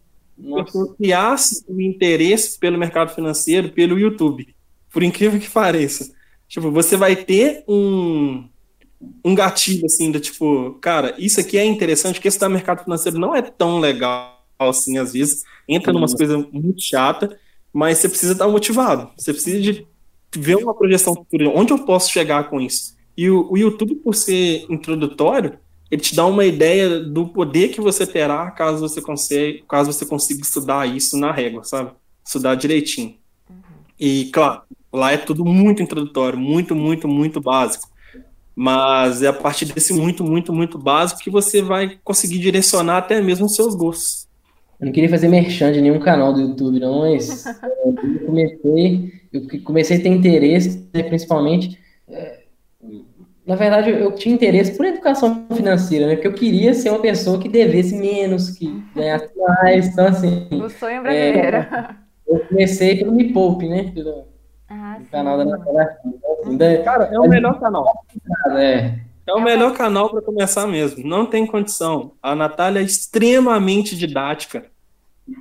criasse 0.98 1.64
o 1.68 1.80
interesse 1.82 2.58
pelo 2.60 2.78
mercado 2.78 3.14
financeiro 3.14 3.70
pelo 3.70 4.00
YouTube. 4.00 4.54
Por 4.92 5.04
incrível 5.04 5.40
que 5.40 5.50
pareça. 5.50 6.14
Tipo, 6.48 6.72
você 6.72 6.96
vai 6.96 7.16
ter 7.16 7.64
um, 7.68 8.48
um 9.24 9.36
gatilho, 9.36 9.86
assim, 9.86 10.12
do 10.12 10.20
tipo, 10.20 10.78
cara, 10.82 11.16
isso 11.18 11.40
aqui 11.40 11.58
é 11.58 11.66
interessante, 11.66 12.16
porque 12.16 12.28
esse 12.28 12.48
mercado 12.48 12.84
financeiro 12.84 13.18
não 13.18 13.36
é 13.36 13.42
tão 13.42 13.80
legal 13.80 14.36
assim, 14.60 14.98
às 14.98 15.14
vezes. 15.14 15.44
Entra 15.68 15.92
numa 15.92 16.04
umas 16.04 16.14
coisas 16.14 16.46
muito 16.52 16.82
chata, 16.82 17.38
mas 17.74 17.98
você 17.98 18.10
precisa 18.10 18.34
estar 18.34 18.48
motivado. 18.48 19.10
Você 19.18 19.34
precisa 19.34 19.60
de 19.60 19.88
ver 20.36 20.56
uma 20.56 20.74
projeção 20.74 21.16
futura, 21.16 21.50
onde 21.50 21.74
eu 21.74 21.80
posso 21.80 22.12
chegar 22.12 22.50
com 22.50 22.62
isso. 22.62 22.96
E 23.18 23.30
o, 23.30 23.52
o 23.52 23.58
YouTube, 23.58 23.96
por 23.96 24.14
ser 24.14 24.66
introdutório, 24.70 25.58
ele 25.90 26.02
te 26.02 26.16
dá 26.16 26.26
uma 26.26 26.46
ideia 26.46 27.00
do 27.00 27.28
poder 27.28 27.70
que 27.70 27.80
você 27.80 28.08
terá 28.08 28.50
caso 28.52 28.80
você 28.80 29.02
consiga, 29.02 29.60
caso 29.68 29.94
você 29.94 30.06
consiga 30.06 30.42
estudar 30.42 30.88
isso 30.88 31.18
na 31.18 31.32
régua, 31.32 31.64
sabe? 31.64 31.92
Estudar 32.26 32.56
direitinho. 32.56 33.16
Uhum. 33.50 33.56
E, 34.00 34.26
claro, 34.34 34.62
lá 34.92 35.12
é 35.12 35.18
tudo 35.18 35.46
muito 35.46 35.84
introdutório, 35.84 36.40
muito, 36.40 36.76
muito, 36.76 37.08
muito 37.08 37.40
básico. 37.40 37.88
Mas 38.56 39.22
é 39.22 39.28
a 39.28 39.34
partir 39.34 39.66
desse 39.66 39.94
muito, 39.94 40.24
muito, 40.24 40.54
muito 40.54 40.78
básico 40.78 41.20
que 41.20 41.30
você 41.30 41.62
vai 41.62 42.00
conseguir 42.04 42.40
direcionar 42.40 42.98
até 42.98 43.22
mesmo 43.22 43.46
os 43.46 43.56
seus 43.56 43.76
gostos. 43.76 44.28
Eu 44.80 44.86
não 44.86 44.94
queria 44.94 45.10
fazer 45.10 45.28
merchan 45.28 45.72
de 45.72 45.82
nenhum 45.82 46.00
canal 46.00 46.34
do 46.34 46.42
YouTube, 46.42 46.80
não, 46.80 47.02
mas 47.02 47.46
eu 47.86 48.26
comecei, 48.26 49.14
eu 49.32 49.62
comecei 49.64 49.98
a 49.98 50.02
ter 50.02 50.10
interesse, 50.10 50.90
principalmente. 50.92 51.78
É, 52.08 52.45
na 53.46 53.56
verdade, 53.56 53.91
eu 53.91 54.12
tinha 54.14 54.34
interesse 54.34 54.76
por 54.76 54.86
educação 54.86 55.46
financeira, 55.54 56.08
né? 56.08 56.16
Porque 56.16 56.28
eu 56.28 56.34
queria 56.34 56.74
ser 56.74 56.89
uma 56.89 57.00
pessoa 57.00 57.39
que 57.39 57.48
devesse 57.48 57.96
menos, 57.96 58.50
que 58.50 58.84
ganhasse 58.96 59.30
mais. 59.38 59.88
Então, 59.88 60.08
assim. 60.08 60.48
O 60.52 60.70
sonho 60.70 61.04
brasileiro. 61.04 61.58
É, 61.58 61.96
eu 62.28 62.39
comecei 62.39 62.98
pelo 62.98 63.12
Me 63.12 63.32
Poupe, 63.32 63.68
né? 63.68 63.91
Pelo 63.93 64.26
ah, 64.68 64.98
canal 65.12 65.38
da 65.38 65.46
Natália. 65.46 65.98
Assim, 66.41 66.84
Cara, 66.84 67.06
é 67.14 67.20
o 67.20 67.30
melhor 67.30 67.60
canal. 67.60 68.06
É. 68.58 68.96
É 69.28 69.34
o 69.34 69.41
melhor 69.41 69.74
canal 69.74 70.10
para 70.10 70.22
começar 70.22 70.66
mesmo. 70.66 71.08
Não 71.08 71.26
tem 71.26 71.46
condição. 71.46 72.14
A 72.22 72.36
Natália 72.36 72.80
é 72.80 72.84
extremamente 72.84 73.96
didática. 73.96 74.66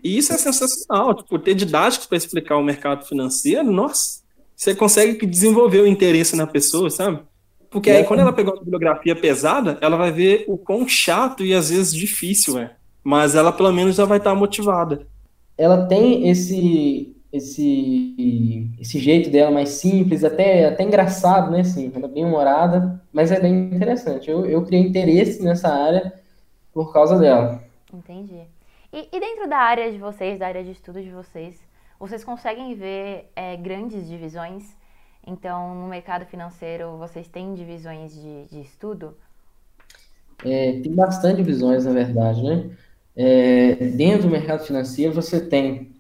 E 0.03 0.19
isso 0.19 0.33
é 0.33 0.39
sensacional. 0.39 1.15
Tipo, 1.15 1.39
ter 1.39 1.55
didáticos 1.55 2.07
para 2.07 2.19
explicar 2.19 2.57
o 2.57 2.63
mercado 2.63 3.07
financeiro, 3.07 3.71
nossa, 3.71 4.23
você 4.55 4.75
consegue 4.75 5.25
desenvolver 5.27 5.81
o 5.81 5.87
interesse 5.87 6.37
na 6.37 6.47
pessoa, 6.47 6.91
sabe? 6.91 7.21
Porque 7.75 7.91
aí, 7.91 8.05
quando 8.05 8.21
ela 8.21 8.33
pegar 8.33 8.53
uma 8.53 8.61
bibliografia 8.61 9.17
pesada, 9.17 9.77
ela 9.81 9.97
vai 9.97 10.13
ver 10.13 10.45
o 10.47 10.57
quão 10.57 10.87
chato 10.87 11.45
e 11.45 11.53
às 11.53 11.71
vezes 11.71 11.93
difícil 11.93 12.57
é. 12.57 12.71
Mas 13.03 13.35
ela, 13.35 13.51
pelo 13.51 13.73
menos, 13.73 13.97
já 13.97 14.05
vai 14.05 14.19
estar 14.19 14.33
motivada. 14.33 15.05
Ela 15.59 15.85
tem 15.87 16.29
esse 16.29 17.13
esse 17.33 18.71
esse 18.81 19.01
jeito 19.01 19.29
dela 19.29 19.51
mais 19.51 19.71
simples, 19.71 20.23
até, 20.23 20.67
até 20.67 20.85
engraçado, 20.85 21.51
né? 21.51 21.63
Assim, 21.63 21.91
ela 21.93 22.07
é 22.07 22.09
bem 22.09 22.25
humorada, 22.25 23.03
mas 23.13 23.33
é 23.33 23.41
bem 23.41 23.75
interessante. 23.75 24.31
Eu, 24.31 24.47
eu 24.47 24.65
criei 24.65 24.81
interesse 24.81 25.43
nessa 25.43 25.69
área 25.69 26.15
por 26.73 26.93
causa 26.93 27.19
dela. 27.19 27.61
Entendi. 27.93 28.41
E, 28.93 29.09
e 29.13 29.19
dentro 29.19 29.49
da 29.49 29.59
área 29.59 29.91
de 29.91 29.99
vocês, 29.99 30.39
da 30.39 30.47
área 30.47 30.63
de 30.63 30.71
estudo 30.71 31.03
de 31.03 31.11
vocês, 31.11 31.61
vocês 31.99 32.23
conseguem 32.23 32.73
ver 32.77 33.33
é, 33.35 33.57
grandes 33.57 34.09
divisões? 34.09 34.77
Então, 35.27 35.75
no 35.75 35.89
mercado 35.89 36.27
financeiro, 36.27 36.99
vocês 36.99 37.27
têm 37.27 37.55
divisões 37.55 38.13
de, 38.15 38.45
de 38.45 38.61
estudo? 38.61 39.17
É, 40.45 40.73
tem 40.81 40.93
bastante 40.93 41.37
divisões, 41.37 41.87
na 41.87 41.93
verdade, 41.93 42.43
né? 42.43 42.71
É, 43.17 43.75
dentro 43.97 44.23
do 44.23 44.31
mercado 44.31 44.65
financeiro, 44.65 45.15
você 45.15 45.41
tem 45.41 45.93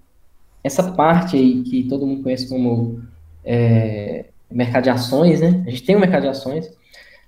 essa 0.62 0.92
parte 0.92 1.36
aí 1.36 1.62
que 1.62 1.84
todo 1.84 2.06
mundo 2.06 2.22
conhece 2.22 2.48
como 2.48 3.02
é, 3.44 4.26
mercado 4.50 4.84
de 4.84 4.90
ações, 4.90 5.40
né? 5.40 5.64
A 5.66 5.70
gente 5.70 5.84
tem 5.84 5.94
o 5.94 5.98
um 5.98 6.00
mercado 6.02 6.22
de 6.22 6.28
ações. 6.28 6.70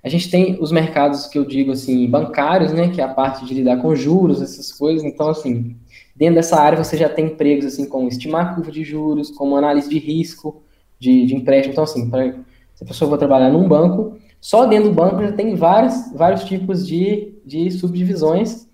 A 0.03 0.09
gente 0.09 0.29
tem 0.29 0.57
os 0.61 0.71
mercados 0.71 1.25
que 1.25 1.39
eu 1.39 1.45
digo 1.45 1.71
assim, 1.71 2.07
bancários, 2.07 2.71
né? 2.71 2.89
Que 2.89 3.01
é 3.01 3.03
a 3.03 3.13
parte 3.13 3.43
de 3.43 3.53
lidar 3.55 3.77
com 3.81 3.95
juros, 3.95 4.41
essas 4.41 4.71
coisas. 4.71 5.03
Então, 5.03 5.29
assim, 5.29 5.75
dentro 6.15 6.35
dessa 6.35 6.59
área 6.59 6.77
você 6.77 6.95
já 6.95 7.09
tem 7.09 7.25
empregos 7.25 7.65
assim 7.65 7.87
como 7.89 8.07
estimar 8.07 8.53
curva 8.53 8.71
de 8.71 8.83
juros, 8.83 9.31
como 9.31 9.55
análise 9.55 9.89
de 9.89 9.97
risco 9.97 10.61
de, 10.99 11.25
de 11.25 11.35
empréstimo. 11.35 11.73
Então, 11.73 11.83
assim, 11.83 12.09
pra, 12.09 12.31
se 12.75 12.83
a 12.83 12.85
pessoa 12.85 13.09
for 13.09 13.17
trabalhar 13.17 13.49
num 13.49 13.67
banco, 13.67 14.17
só 14.39 14.65
dentro 14.65 14.89
do 14.89 14.95
banco 14.95 15.21
já 15.21 15.31
tem 15.31 15.55
vários, 15.55 16.11
vários 16.13 16.43
tipos 16.43 16.85
de, 16.85 17.35
de 17.45 17.71
subdivisões, 17.71 18.67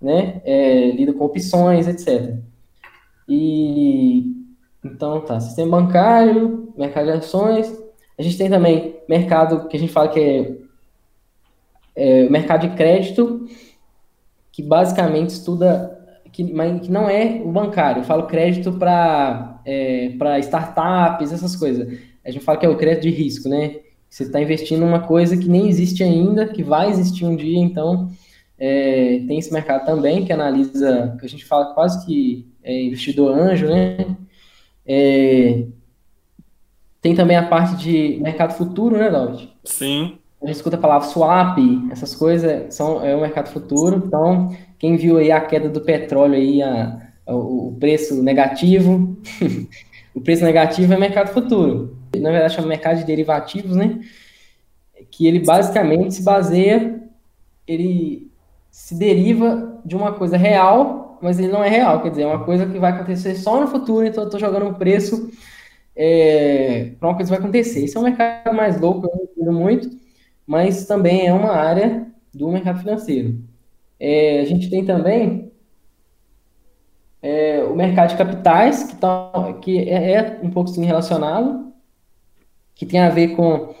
né? 0.00 0.40
É, 0.44 0.90
lida 0.90 1.12
com 1.12 1.24
opções, 1.24 1.86
etc. 1.86 2.36
E 3.28 4.32
então 4.84 5.20
tá, 5.20 5.38
sistema 5.38 5.80
bancário, 5.80 6.72
mercado 6.76 7.06
de 7.06 7.12
ações. 7.12 7.72
A 8.18 8.22
gente 8.22 8.36
tem 8.36 8.50
também 8.50 8.96
mercado 9.08 9.68
que 9.68 9.76
a 9.76 9.80
gente 9.80 9.92
fala 9.92 10.08
que 10.08 10.20
é, 10.20 10.56
é 11.94 12.28
mercado 12.28 12.68
de 12.68 12.76
crédito, 12.76 13.46
que 14.50 14.62
basicamente 14.62 15.30
estuda 15.30 16.02
que, 16.32 16.52
mas 16.52 16.80
que 16.80 16.90
não 16.90 17.08
é 17.08 17.40
o 17.44 17.52
bancário. 17.52 18.00
Eu 18.00 18.04
falo 18.04 18.26
crédito 18.26 18.72
para 18.72 19.51
é, 19.64 20.10
para 20.18 20.38
startups, 20.38 21.32
essas 21.32 21.56
coisas. 21.56 21.98
A 22.24 22.30
gente 22.30 22.44
fala 22.44 22.58
que 22.58 22.66
é 22.66 22.68
o 22.68 22.76
crédito 22.76 23.02
de 23.02 23.10
risco, 23.10 23.48
né? 23.48 23.80
Você 24.08 24.24
está 24.24 24.40
investindo 24.40 24.80
numa 24.80 25.00
coisa 25.00 25.36
que 25.36 25.48
nem 25.48 25.68
existe 25.68 26.02
ainda, 26.02 26.46
que 26.46 26.62
vai 26.62 26.90
existir 26.90 27.24
um 27.24 27.34
dia, 27.34 27.58
então 27.58 28.10
é, 28.58 29.22
tem 29.26 29.38
esse 29.38 29.52
mercado 29.52 29.86
também 29.86 30.24
que 30.24 30.32
analisa, 30.32 31.16
que 31.18 31.26
a 31.26 31.28
gente 31.28 31.44
fala 31.44 31.74
quase 31.74 32.04
que 32.04 32.46
é, 32.62 32.84
investidor 32.84 33.36
anjo, 33.36 33.66
né? 33.66 34.16
É, 34.86 35.64
tem 37.00 37.14
também 37.14 37.36
a 37.36 37.46
parte 37.46 37.76
de 37.76 38.18
mercado 38.22 38.52
futuro, 38.52 38.96
né, 38.96 39.10
David? 39.10 39.52
Sim. 39.64 40.18
A 40.40 40.46
gente 40.46 40.56
escuta 40.56 40.76
a 40.76 40.80
palavra 40.80 41.08
swap, 41.08 41.58
essas 41.90 42.14
coisas 42.14 42.74
são 42.74 43.04
é 43.04 43.14
o 43.16 43.20
mercado 43.20 43.48
futuro. 43.48 44.02
Então, 44.06 44.54
quem 44.78 44.96
viu 44.96 45.18
aí 45.18 45.32
a 45.32 45.40
queda 45.40 45.68
do 45.68 45.80
petróleo 45.80 46.34
aí, 46.34 46.60
o 47.26 47.76
preço 47.78 48.22
negativo, 48.22 49.16
o 50.14 50.20
preço 50.20 50.44
negativo 50.44 50.92
é 50.92 50.98
mercado 50.98 51.32
futuro. 51.32 51.96
Na 52.16 52.30
verdade, 52.30 52.54
chama 52.54 52.68
mercado 52.68 52.98
de 52.98 53.04
derivativos, 53.04 53.76
né? 53.76 54.00
Que 55.10 55.26
ele 55.26 55.40
basicamente 55.40 56.14
se 56.14 56.22
baseia, 56.22 57.02
ele 57.66 58.30
se 58.70 58.94
deriva 58.94 59.80
de 59.84 59.96
uma 59.96 60.12
coisa 60.12 60.36
real 60.36 61.02
mas 61.22 61.38
ele 61.38 61.52
não 61.52 61.62
é 61.62 61.68
real, 61.68 62.02
quer 62.02 62.10
dizer, 62.10 62.22
é 62.22 62.26
uma 62.26 62.44
coisa 62.44 62.66
que 62.66 62.78
vai 62.80 62.90
acontecer 62.90 63.36
só 63.36 63.60
no 63.60 63.68
futuro, 63.68 64.04
então 64.04 64.24
eu 64.24 64.26
estou 64.26 64.40
jogando 64.40 64.66
um 64.66 64.74
preço 64.74 65.30
é, 65.94 66.94
para 66.98 67.08
uma 67.08 67.14
coisa 67.14 67.30
que 67.30 67.38
vai 67.38 67.38
acontecer. 67.38 67.84
Esse 67.84 67.96
é 67.96 68.00
um 68.00 68.02
mercado 68.02 68.52
mais 68.52 68.80
louco, 68.80 69.06
eu 69.06 69.16
não 69.16 69.24
entendo 69.24 69.52
muito, 69.52 69.90
mas 70.44 70.84
também 70.84 71.28
é 71.28 71.32
uma 71.32 71.52
área 71.52 72.08
do 72.34 72.50
mercado 72.50 72.80
financeiro. 72.80 73.38
É, 74.00 74.40
a 74.40 74.44
gente 74.44 74.68
tem 74.68 74.84
também 74.84 75.51
é, 77.22 77.62
o 77.62 77.74
mercado 77.74 78.10
de 78.10 78.16
capitais, 78.16 78.84
que, 78.84 78.96
tá, 78.96 79.30
que 79.62 79.78
é, 79.88 80.12
é 80.12 80.40
um 80.42 80.50
pouco 80.50 80.70
assim, 80.70 80.84
relacionado, 80.84 81.72
que 82.74 82.84
tem 82.84 83.00
a 83.00 83.08
ver 83.08 83.36
com 83.36 83.74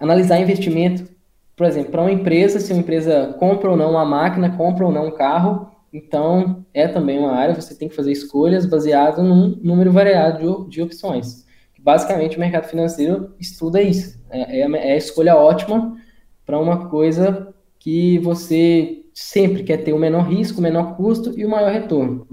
analisar 0.00 0.40
investimento, 0.40 1.06
por 1.54 1.66
exemplo, 1.66 1.90
para 1.90 2.02
uma 2.02 2.12
empresa, 2.12 2.58
se 2.60 2.72
uma 2.72 2.80
empresa 2.80 3.36
compra 3.38 3.70
ou 3.70 3.76
não 3.76 3.90
uma 3.90 4.04
máquina, 4.04 4.56
compra 4.56 4.86
ou 4.86 4.92
não 4.92 5.08
um 5.08 5.10
carro, 5.10 5.70
então, 5.92 6.64
é 6.74 6.86
também 6.86 7.18
uma 7.18 7.32
área, 7.32 7.54
você 7.54 7.74
tem 7.74 7.88
que 7.88 7.96
fazer 7.96 8.12
escolhas 8.12 8.66
baseadas 8.66 9.24
num 9.24 9.58
número 9.62 9.90
variado 9.90 10.64
de, 10.64 10.70
de 10.70 10.82
opções. 10.82 11.46
Basicamente, 11.78 12.36
o 12.36 12.40
mercado 12.40 12.66
financeiro 12.68 13.34
estuda 13.40 13.80
isso. 13.80 14.20
É, 14.30 14.60
é, 14.60 14.70
é 14.70 14.92
a 14.92 14.96
escolha 14.96 15.36
ótima 15.36 15.96
para 16.44 16.58
uma 16.58 16.88
coisa 16.88 17.54
que 17.78 18.18
você 18.18 19.04
sempre 19.14 19.62
quer 19.62 19.78
ter 19.78 19.92
o 19.92 19.98
menor 19.98 20.28
risco, 20.28 20.60
o 20.60 20.62
menor 20.62 20.96
custo 20.96 21.38
e 21.38 21.44
o 21.44 21.48
maior 21.48 21.72
retorno. 21.72 22.26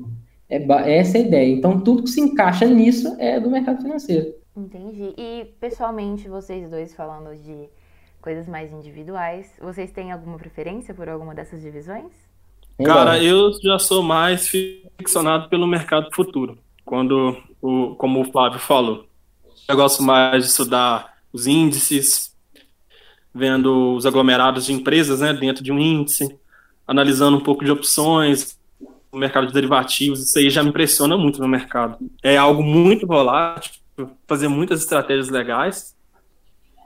É, 0.50 0.58
essa 0.98 1.18
é 1.18 1.22
a 1.22 1.24
ideia. 1.24 1.54
Então, 1.54 1.80
tudo 1.80 2.04
que 2.04 2.10
se 2.10 2.22
encaixa 2.22 2.66
nisso 2.66 3.16
é 3.20 3.40
do 3.40 3.50
mercado 3.50 3.82
financeiro. 3.82 4.34
Entendi. 4.56 5.14
E, 5.18 5.46
pessoalmente, 5.60 6.28
vocês 6.28 6.70
dois 6.70 6.94
falando 6.94 7.36
de 7.36 7.68
coisas 8.22 8.48
mais 8.48 8.72
individuais, 8.72 9.52
vocês 9.62 9.92
têm 9.92 10.12
alguma 10.12 10.38
preferência 10.38 10.94
por 10.94 11.08
alguma 11.10 11.36
dessas 11.36 11.62
divisões? 11.62 12.12
Cara, 12.84 13.22
eu 13.22 13.52
já 13.62 13.80
sou 13.80 14.04
mais 14.04 14.48
ficcionado 14.48 15.48
pelo 15.48 15.68
mercado 15.68 16.10
futuro, 16.14 16.58
quando 16.84 17.38
o, 17.62 17.96
como 17.96 18.22
o 18.22 18.32
Flávio 18.32 18.60
falou. 18.60 19.06
Eu 19.68 19.76
gosto 19.76 20.04
mais 20.04 20.44
de 20.44 20.50
estudar 20.50 21.16
os 21.32 21.48
índices, 21.48 22.36
vendo 23.34 23.96
os 23.96 24.06
aglomerados 24.06 24.66
de 24.66 24.74
empresas 24.74 25.22
né, 25.22 25.34
dentro 25.34 25.64
de 25.64 25.72
um 25.72 25.80
índice, 25.80 26.38
analisando 26.88 27.38
um 27.38 27.42
pouco 27.44 27.64
de 27.64 27.72
opções, 27.72 28.60
o 29.16 29.20
mercado 29.20 29.48
de 29.48 29.54
derivativos, 29.54 30.22
isso 30.22 30.38
aí 30.38 30.50
já 30.50 30.62
me 30.62 30.70
impressiona 30.70 31.18
muito 31.18 31.40
no 31.40 31.48
mercado. 31.48 31.98
É 32.22 32.36
algo 32.36 32.62
muito 32.62 33.08
volátil, 33.08 33.72
fazer 34.28 34.50
muitas 34.50 34.82
estratégias 34.82 35.30
legais, 35.30 35.96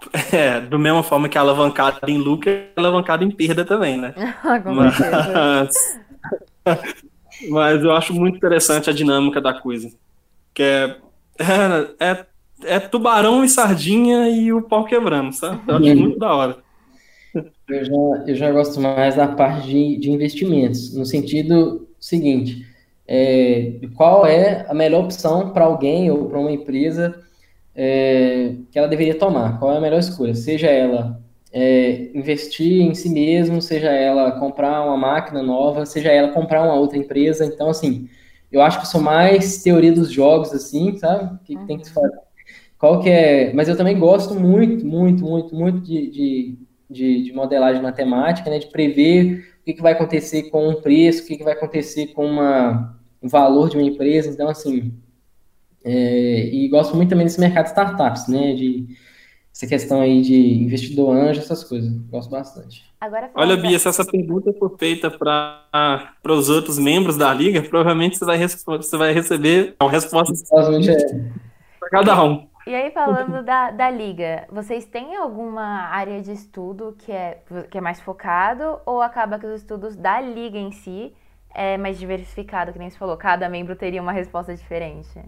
é, 0.32 0.62
do 0.62 0.78
mesma 0.78 1.02
forma 1.02 1.28
que 1.28 1.38
a 1.38 1.42
alavancada 1.42 2.00
em 2.08 2.18
lucro 2.18 2.50
é 2.50 2.70
alavancada 2.76 3.24
em 3.24 3.32
perda 3.32 3.66
também, 3.66 3.98
né? 3.98 4.14
mas, 4.64 5.70
mas 7.50 7.84
eu 7.84 7.92
acho 7.92 8.14
muito 8.14 8.38
interessante 8.38 8.90
a 8.90 8.94
dinâmica 8.94 9.42
da 9.42 9.54
coisa. 9.54 9.92
Que 10.54 10.64
é, 10.64 10.98
é, 11.40 12.12
é, 12.12 12.26
é 12.64 12.80
tubarão 12.80 13.44
e 13.44 13.50
sardinha 13.50 14.30
e 14.30 14.54
o 14.54 14.62
pau 14.62 14.86
quebrando, 14.86 15.34
sabe? 15.34 15.62
Eu 15.68 15.78
acho 15.78 15.96
muito 15.96 16.20
da 16.20 16.34
hora. 16.34 16.58
Eu 17.34 17.86
já, 17.86 18.24
eu 18.28 18.36
já 18.36 18.52
gosto 18.52 18.80
mais 18.80 19.16
da 19.16 19.28
parte 19.28 19.68
de, 19.68 19.98
de 19.98 20.12
investimentos, 20.12 20.96
no 20.96 21.06
sentido 21.06 21.89
seguinte: 22.00 22.66
é, 23.08 23.80
qual 23.96 24.26
é 24.26 24.66
a 24.68 24.74
melhor 24.74 25.06
opção 25.06 25.52
para 25.52 25.66
alguém 25.66 26.10
ou 26.12 26.30
para 26.30 26.40
uma 26.40 26.52
empresa 26.52 27.20
é, 27.76 28.56
que 28.72 28.78
ela 28.78 28.88
deveria 28.88 29.16
tomar? 29.16 29.60
Qual 29.60 29.74
é 29.74 29.78
a 29.78 29.82
melhor 29.82 30.00
escolha? 30.00 30.36
Seja 30.36 30.68
ela 30.68 31.22
é, 31.52 32.10
investir 32.14 32.82
em 32.82 32.94
si 32.94 33.10
mesmo, 33.10 33.62
seja 33.62 33.90
ela 33.90 34.34
comprar 34.34 34.86
uma 34.86 34.98
máquina 34.98 35.42
nova, 35.42 35.86
seja 35.86 36.12
ela 36.12 36.32
comprar 36.32 36.64
uma 36.64 36.76
outra 36.76 36.98
empresa. 36.98 37.46
Então, 37.46 37.70
assim, 37.70 38.08
eu 38.52 38.62
acho 38.62 38.80
que 38.80 38.88
sou 38.88 39.02
mais 39.02 39.62
teoria 39.64 39.92
dos 39.92 40.12
jogos, 40.12 40.54
assim, 40.54 40.98
sabe? 40.98 41.36
O 41.36 41.40
que, 41.46 41.56
que 41.56 41.66
tem 41.66 41.78
que 41.80 41.88
se 41.88 41.94
fazer? 41.94 42.20
Qual 42.78 43.02
que 43.02 43.10
é? 43.10 43.54
Mas 43.54 43.68
eu 43.68 43.76
também 43.76 44.00
gosto 44.00 44.36
muito, 44.36 44.86
muito, 44.86 45.24
muito, 45.24 45.56
muito 45.56 45.82
de, 45.82 46.10
de 46.10 46.58
de, 46.90 47.24
de 47.24 47.34
modelagem 47.34 47.82
matemática, 47.82 48.50
né, 48.50 48.58
de 48.58 48.68
prever 48.68 49.46
que, 49.70 49.74
que 49.76 49.82
vai 49.82 49.94
acontecer 49.94 50.44
com 50.50 50.68
um 50.68 50.82
preço, 50.82 51.24
o 51.24 51.28
que, 51.28 51.38
que 51.38 51.44
vai 51.44 51.54
acontecer 51.54 52.08
com 52.08 52.26
uma, 52.26 52.98
um 53.22 53.28
valor 53.28 53.70
de 53.70 53.78
uma 53.78 53.88
empresa. 53.88 54.30
Então, 54.30 54.50
assim, 54.50 54.94
é, 55.84 56.48
e 56.48 56.68
gosto 56.70 56.96
muito 56.96 57.10
também 57.10 57.26
desse 57.26 57.40
mercado 57.40 57.66
de 57.66 57.70
startups, 57.70 58.28
né, 58.28 58.54
de 58.54 58.88
essa 59.54 59.68
questão 59.68 60.02
aí 60.02 60.22
de 60.22 60.64
investidor 60.64 61.16
anjo, 61.16 61.42
essas 61.42 61.64
coisas. 61.64 61.92
Gosto 62.10 62.30
bastante. 62.30 62.84
Agora, 63.00 63.30
Olha, 63.36 63.58
Bia, 63.58 63.78
se 63.78 63.88
essa 63.88 64.06
pergunta 64.06 64.52
for 64.54 64.76
feita 64.78 65.12
para 65.12 66.18
os 66.30 66.50
outros 66.50 66.80
membros 66.80 67.16
da 67.18 67.34
liga, 67.34 67.62
provavelmente 67.62 68.18
você 68.18 68.26
vai, 68.26 68.48
você 68.48 68.98
vai 68.98 69.14
receber 69.14 69.76
uma 69.82 69.92
resposta 69.92 70.34
é. 70.34 71.32
para 71.80 71.90
cada 71.90 72.24
um. 72.24 72.49
E 72.70 72.76
aí, 72.76 72.92
falando 72.92 73.42
da, 73.44 73.72
da 73.72 73.90
liga, 73.90 74.46
vocês 74.52 74.86
têm 74.86 75.16
alguma 75.16 75.88
área 75.88 76.22
de 76.22 76.32
estudo 76.32 76.96
que 77.00 77.12
é, 77.12 77.42
que 77.68 77.80
é 77.80 77.82
mais 77.82 78.00
focado 78.00 78.80
ou 78.86 79.02
acaba 79.02 79.40
que 79.40 79.48
os 79.48 79.62
estudos 79.62 79.96
da 79.96 80.22
liga 80.22 80.60
em 80.60 80.72
si 80.72 81.12
é 81.50 81.80
mais 81.80 81.98
diversificado, 81.98 82.72
que 82.72 82.78
nem 82.78 82.88
você 82.88 82.96
falou, 82.96 83.18
cada 83.18 83.50
membro 83.50 83.76
teria 83.76 84.00
uma 84.00 84.12
resposta 84.12 84.56
diferente? 84.56 85.20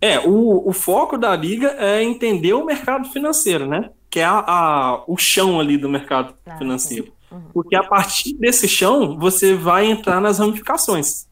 É, 0.00 0.18
o, 0.20 0.66
o 0.66 0.72
foco 0.72 1.18
da 1.18 1.36
liga 1.36 1.76
é 1.78 2.02
entender 2.02 2.54
o 2.54 2.64
mercado 2.64 3.06
financeiro, 3.10 3.66
né? 3.66 3.90
Que 4.08 4.20
é 4.20 4.24
a, 4.24 4.38
a 4.38 5.04
o 5.06 5.18
chão 5.18 5.60
ali 5.60 5.76
do 5.76 5.86
mercado 5.90 6.34
ah, 6.46 6.56
financeiro. 6.56 7.12
Uhum. 7.30 7.42
Porque 7.52 7.76
a 7.76 7.84
partir 7.84 8.32
desse 8.38 8.66
chão, 8.66 9.18
você 9.18 9.54
vai 9.54 9.84
entrar 9.84 10.18
nas 10.18 10.38
ramificações. 10.38 11.27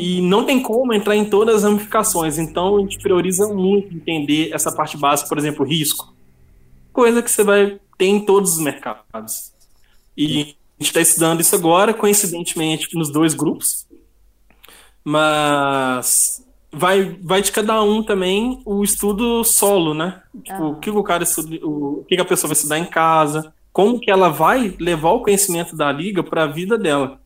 E 0.00 0.22
não 0.22 0.46
tem 0.46 0.62
como 0.62 0.94
entrar 0.94 1.14
em 1.14 1.26
todas 1.26 1.56
as 1.56 1.62
ramificações. 1.62 2.38
Então 2.38 2.78
a 2.78 2.80
gente 2.80 2.98
prioriza 2.98 3.46
muito 3.48 3.94
entender 3.94 4.50
essa 4.50 4.72
parte 4.72 4.96
básica, 4.96 5.28
por 5.28 5.36
exemplo, 5.36 5.62
risco. 5.62 6.14
Coisa 6.90 7.22
que 7.22 7.30
você 7.30 7.44
vai 7.44 7.78
ter 7.98 8.06
em 8.06 8.24
todos 8.24 8.54
os 8.54 8.60
mercados. 8.60 9.52
E 10.16 10.40
a 10.40 10.44
gente 10.44 10.56
está 10.80 11.02
estudando 11.02 11.40
isso 11.40 11.54
agora, 11.54 11.92
coincidentemente, 11.92 12.88
nos 12.96 13.12
dois 13.12 13.34
grupos. 13.34 13.86
Mas 15.04 16.42
vai, 16.72 17.18
vai 17.22 17.42
de 17.42 17.52
cada 17.52 17.82
um 17.82 18.02
também 18.02 18.62
o 18.64 18.82
estudo 18.82 19.44
solo, 19.44 19.92
né? 19.92 20.22
Tipo, 20.42 20.64
o 20.68 20.76
que 20.80 20.88
o 20.88 21.02
cara 21.02 21.24
estuda, 21.24 21.56
o, 21.62 22.00
o 22.00 22.04
que 22.08 22.18
a 22.18 22.24
pessoa 22.24 22.48
vai 22.48 22.56
estudar 22.56 22.78
em 22.78 22.86
casa, 22.86 23.52
como 23.70 24.00
que 24.00 24.10
ela 24.10 24.30
vai 24.30 24.74
levar 24.80 25.10
o 25.10 25.22
conhecimento 25.22 25.76
da 25.76 25.92
liga 25.92 26.22
para 26.22 26.44
a 26.44 26.46
vida 26.46 26.78
dela. 26.78 27.20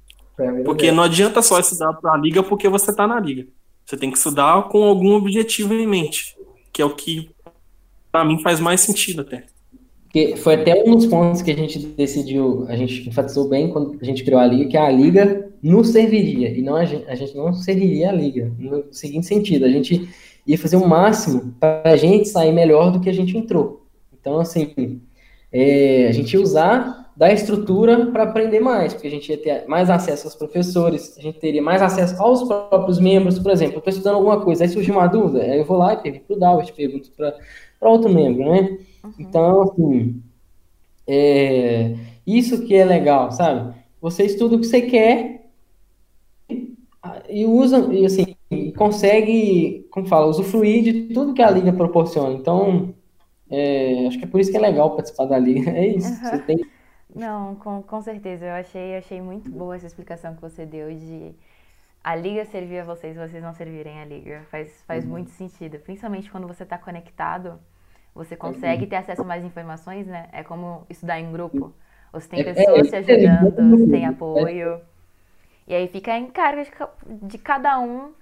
Porque 0.65 0.91
não 0.91 1.05
adianta 1.05 1.43
só 1.43 1.61
estudar 1.61 1.93
para 1.95 2.13
a 2.13 2.17
liga 2.17 2.43
porque 2.43 2.69
você 2.69 2.91
está 2.91 3.07
na 3.07 3.21
liga. 3.21 3.47
Você 3.85 3.97
tem 3.97 4.11
que 4.11 4.17
estudar 4.17 4.69
com 4.69 4.83
algum 4.83 5.15
objetivo 5.15 5.75
em 5.75 5.87
mente, 5.87 6.37
que 6.73 6.81
é 6.81 6.85
o 6.85 6.95
que 6.95 7.31
para 8.11 8.25
mim 8.25 8.41
faz 8.43 8.59
mais 8.59 8.81
sentido 8.81 9.21
até. 9.21 9.45
Que 10.11 10.37
foi 10.37 10.55
até 10.55 10.83
um 10.87 10.95
dos 10.95 11.07
pontos 11.07 11.43
que 11.43 11.51
a 11.51 11.57
gente 11.57 11.79
decidiu, 11.79 12.65
a 12.69 12.77
gente 12.77 13.09
enfatizou 13.09 13.49
bem 13.49 13.71
quando 13.71 13.99
a 14.01 14.05
gente 14.05 14.25
criou 14.25 14.41
a 14.41 14.47
liga, 14.47 14.71
que 14.71 14.77
a 14.77 14.91
liga 14.91 15.53
nos 15.63 15.89
serviria 15.89 16.49
e 16.51 16.63
não 16.63 16.77
a 16.77 16.85
gente, 16.85 17.05
a 17.09 17.15
gente 17.15 17.37
não 17.37 17.53
serviria 17.53 18.11
a 18.11 18.13
liga. 18.13 18.53
No 18.59 18.85
seguinte 18.93 19.27
sentido, 19.27 19.65
a 19.65 19.69
gente 19.69 20.09
ia 20.47 20.59
fazer 20.59 20.77
o 20.77 20.87
máximo 20.87 21.55
para 21.59 21.83
a 21.85 21.97
gente 21.97 22.29
sair 22.29 22.53
melhor 22.53 22.93
do 22.93 23.01
que 23.01 23.09
a 23.09 23.13
gente 23.13 23.37
entrou. 23.37 23.87
Então, 24.13 24.39
assim, 24.39 25.01
é, 25.51 26.07
a 26.09 26.13
gente 26.13 26.33
ia 26.33 26.41
usar 26.41 27.04
da 27.17 27.33
estrutura 27.33 28.07
para 28.07 28.25
aprender 28.25 28.61
mais, 28.61 28.93
porque 28.93 29.07
a 29.07 29.11
gente 29.11 29.29
ia 29.31 29.39
ter 29.39 29.67
mais 29.69 29.89
acesso 29.89 30.27
aos 30.27 30.35
professores, 30.35 31.17
a 31.17 31.23
gente 31.23 31.39
teria 31.39 31.63
mais 31.63 31.81
acesso 31.81 32.21
aos 32.21 32.43
próprios 32.43 32.99
membros, 32.99 33.39
por 33.39 33.53
exemplo, 33.53 33.77
eu 33.77 33.79
estou 33.79 33.93
estudando 33.93 34.17
alguma 34.17 34.41
coisa, 34.41 34.65
aí 34.65 34.69
surgiu 34.69 34.95
uma 34.95 35.07
dúvida, 35.07 35.45
aí 35.45 35.59
eu 35.59 35.65
vou 35.65 35.77
lá 35.77 35.95
e 35.95 35.97
pergunto 35.99 36.25
para 36.27 36.37
o 36.37 36.39
Dalvert, 36.41 36.73
pergunto 36.75 37.11
para 37.13 37.91
outro 37.91 38.11
membro, 38.11 38.51
né? 38.51 38.79
Uhum. 39.05 39.13
Então, 39.21 39.63
assim, 39.63 40.23
é, 41.07 41.95
isso 42.27 42.67
que 42.67 42.75
é 42.75 42.85
legal, 42.85 43.31
sabe? 43.31 43.75
Você 44.01 44.25
estuda 44.25 44.57
o 44.57 44.61
que 44.61 44.67
você 44.67 44.83
quer 44.83 45.45
e 47.29 47.47
usa, 47.47 47.79
e 47.93 48.05
assim, 48.05 48.35
consegue, 48.77 49.87
como 49.91 50.07
fala, 50.07 50.27
usufruir 50.27 50.83
de 50.83 51.15
tudo 51.15 51.35
que 51.35 51.43
a 51.43 51.51
liga 51.51 51.73
proporciona. 51.73 52.35
Então, 52.35 52.95
é, 53.49 54.07
acho 54.07 54.19
que 54.19 54.25
é 54.25 54.29
por 54.29 54.41
isso 54.41 54.51
que 54.51 54.57
é 54.57 54.61
legal 54.61 54.97
participar 54.97 55.27
da 55.27 55.39
liga. 55.39 55.71
É 55.73 55.87
isso. 55.87 56.09
Uhum. 56.09 56.31
Você 56.31 56.39
tem 56.41 56.74
não, 57.15 57.55
com, 57.57 57.83
com 57.83 58.03
certeza. 58.03 58.47
Eu 58.47 58.55
achei, 58.55 58.97
achei 58.97 59.21
muito 59.23 59.49
boa 59.51 59.77
essa 59.77 59.87
explicação 59.87 60.35
que 60.35 60.43
você 60.43 60.67
deu 60.67 60.91
de 60.91 61.35
a 62.03 62.15
liga 62.15 62.45
servir 62.45 62.81
a 62.81 62.85
vocês, 62.85 63.17
vocês 63.17 63.43
não 63.43 63.55
servirem 63.55 64.01
a 64.01 64.05
liga. 64.05 64.43
Faz, 64.51 64.83
faz 64.83 65.05
uhum. 65.05 65.13
muito 65.13 65.31
sentido. 65.31 65.79
Principalmente 65.79 66.31
quando 66.31 66.47
você 66.47 66.65
está 66.65 66.77
conectado, 66.77 67.59
você 68.15 68.37
consegue 68.37 68.87
ter 68.87 68.97
acesso 68.97 69.23
a 69.23 69.25
mais 69.25 69.45
informações, 69.45 70.07
né? 70.07 70.29
É 70.33 70.43
como 70.43 70.85
estudar 70.91 71.19
em 71.19 71.33
grupo. 71.33 71.73
Você 72.13 72.29
tem 72.29 72.41
é, 72.41 72.43
é, 72.43 72.55
pessoas 72.55 72.89
te 72.89 72.95
é, 72.95 73.29
ajudando, 73.29 73.79
você 73.79 73.91
tem 73.91 74.07
apoio. 74.07 74.81
E 75.67 75.75
aí 75.75 75.89
fica 75.89 76.17
em 76.17 76.27
cargo 76.27 76.63
de, 76.63 77.27
de 77.27 77.39
cada 77.39 77.79
um 77.79 78.13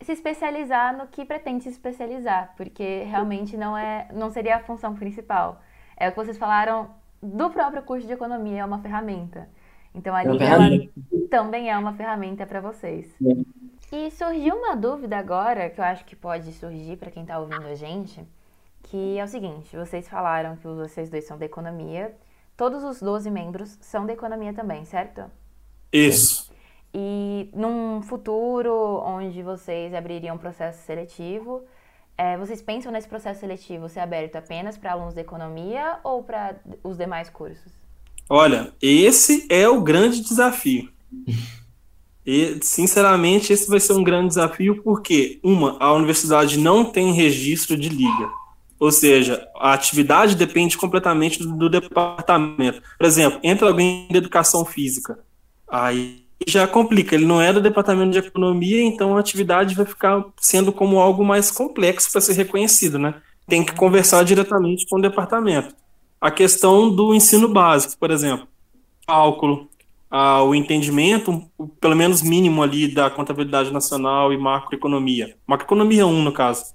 se 0.00 0.12
especializar 0.12 0.96
no 0.96 1.06
que 1.06 1.24
pretende 1.24 1.64
se 1.64 1.68
especializar, 1.68 2.54
porque 2.56 3.02
realmente 3.04 3.56
não 3.56 3.76
é, 3.76 4.08
não 4.12 4.30
seria 4.30 4.56
a 4.56 4.60
função 4.60 4.94
principal. 4.94 5.60
É 5.96 6.08
o 6.08 6.12
que 6.12 6.16
vocês 6.16 6.38
falaram 6.38 6.90
do 7.22 7.50
próprio 7.50 7.82
curso 7.82 8.06
de 8.06 8.12
economia 8.12 8.60
é 8.60 8.64
uma 8.64 8.78
ferramenta. 8.78 9.48
Então 9.94 10.14
a 10.14 10.22
Liga 10.22 10.46
também 11.30 11.70
é 11.70 11.76
uma 11.76 11.92
ferramenta 11.92 12.46
para 12.46 12.60
vocês. 12.60 13.14
É. 13.24 14.06
E 14.06 14.10
surgiu 14.12 14.56
uma 14.56 14.76
dúvida 14.76 15.16
agora, 15.18 15.68
que 15.68 15.80
eu 15.80 15.84
acho 15.84 16.04
que 16.04 16.14
pode 16.14 16.52
surgir 16.52 16.96
para 16.96 17.10
quem 17.10 17.22
está 17.22 17.38
ouvindo 17.38 17.66
a 17.66 17.74
gente, 17.74 18.24
que 18.84 19.18
é 19.18 19.24
o 19.24 19.28
seguinte, 19.28 19.76
vocês 19.76 20.08
falaram 20.08 20.56
que 20.56 20.66
vocês 20.66 21.10
dois 21.10 21.24
são 21.26 21.36
da 21.36 21.44
economia, 21.44 22.14
todos 22.56 22.84
os 22.84 23.00
12 23.00 23.30
membros 23.30 23.76
são 23.80 24.06
da 24.06 24.12
economia 24.12 24.52
também, 24.52 24.84
certo? 24.84 25.24
Isso. 25.92 26.50
E 26.94 27.50
num 27.52 28.00
futuro 28.02 29.02
onde 29.04 29.42
vocês 29.42 29.92
abririam 29.92 30.36
um 30.36 30.38
processo 30.38 30.84
seletivo, 30.84 31.64
é, 32.20 32.36
vocês 32.36 32.60
pensam 32.60 32.92
nesse 32.92 33.08
processo 33.08 33.40
seletivo 33.40 33.88
ser 33.88 34.00
aberto 34.00 34.36
apenas 34.36 34.76
para 34.76 34.92
alunos 34.92 35.14
de 35.14 35.20
economia 35.20 35.96
ou 36.04 36.22
para 36.22 36.54
os 36.84 36.98
demais 36.98 37.30
cursos? 37.30 37.72
Olha, 38.28 38.74
esse 38.82 39.46
é 39.48 39.66
o 39.66 39.80
grande 39.80 40.20
desafio. 40.20 40.90
E, 42.26 42.58
sinceramente, 42.60 43.54
esse 43.54 43.66
vai 43.70 43.80
ser 43.80 43.94
um 43.94 44.04
grande 44.04 44.28
desafio 44.28 44.82
porque, 44.82 45.40
uma, 45.42 45.78
a 45.80 45.94
universidade 45.94 46.58
não 46.58 46.84
tem 46.84 47.14
registro 47.14 47.74
de 47.74 47.88
liga. 47.88 48.28
Ou 48.78 48.92
seja, 48.92 49.48
a 49.56 49.72
atividade 49.72 50.36
depende 50.36 50.76
completamente 50.76 51.38
do, 51.38 51.56
do 51.56 51.70
departamento. 51.70 52.82
Por 52.98 53.06
exemplo, 53.06 53.40
entra 53.42 53.66
alguém 53.66 54.06
de 54.10 54.18
educação 54.18 54.66
física. 54.66 55.18
Aí 55.66 56.19
já 56.46 56.66
complica. 56.66 57.14
Ele 57.14 57.26
não 57.26 57.40
é 57.40 57.52
do 57.52 57.60
departamento 57.60 58.12
de 58.12 58.18
economia, 58.18 58.82
então 58.82 59.16
a 59.16 59.20
atividade 59.20 59.74
vai 59.74 59.86
ficar 59.86 60.24
sendo 60.38 60.72
como 60.72 60.98
algo 60.98 61.24
mais 61.24 61.50
complexo 61.50 62.10
para 62.10 62.20
ser 62.20 62.34
reconhecido, 62.34 62.98
né? 62.98 63.14
Tem 63.46 63.64
que 63.64 63.74
conversar 63.74 64.24
diretamente 64.24 64.86
com 64.88 64.98
o 64.98 65.02
departamento. 65.02 65.74
A 66.20 66.30
questão 66.30 66.94
do 66.94 67.14
ensino 67.14 67.48
básico, 67.48 67.98
por 67.98 68.10
exemplo, 68.10 68.46
cálculo, 69.06 69.68
ah, 70.10 70.42
o 70.42 70.54
entendimento, 70.54 71.42
pelo 71.80 71.96
menos 71.96 72.22
mínimo 72.22 72.62
ali, 72.62 72.88
da 72.92 73.08
contabilidade 73.08 73.72
nacional 73.72 74.32
e 74.32 74.38
macroeconomia. 74.38 75.36
Macroeconomia 75.46 76.06
1, 76.06 76.22
no 76.22 76.32
caso. 76.32 76.74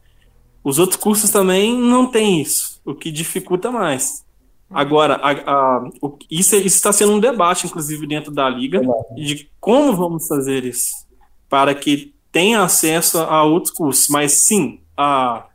Os 0.63 0.79
outros 0.79 0.99
cursos 0.99 1.29
também 1.29 1.77
não 1.77 2.07
têm 2.07 2.41
isso, 2.41 2.81
o 2.83 2.95
que 2.95 3.11
dificulta 3.11 3.71
mais. 3.71 4.24
Agora, 4.69 5.15
a, 5.15 5.31
a, 5.31 5.89
o, 6.01 6.17
isso, 6.29 6.55
isso 6.55 6.75
está 6.75 6.91
sendo 6.91 7.13
um 7.13 7.19
debate, 7.19 7.67
inclusive, 7.67 8.07
dentro 8.07 8.31
da 8.31 8.49
Liga, 8.49 8.81
de 9.15 9.49
como 9.59 9.95
vamos 9.95 10.27
fazer 10.27 10.65
isso, 10.65 10.93
para 11.49 11.73
que 11.75 12.13
tenha 12.31 12.61
acesso 12.61 13.19
a 13.19 13.43
outros 13.43 13.73
cursos. 13.73 14.07
Mas 14.09 14.33
sim, 14.33 14.79
a, 14.97 15.45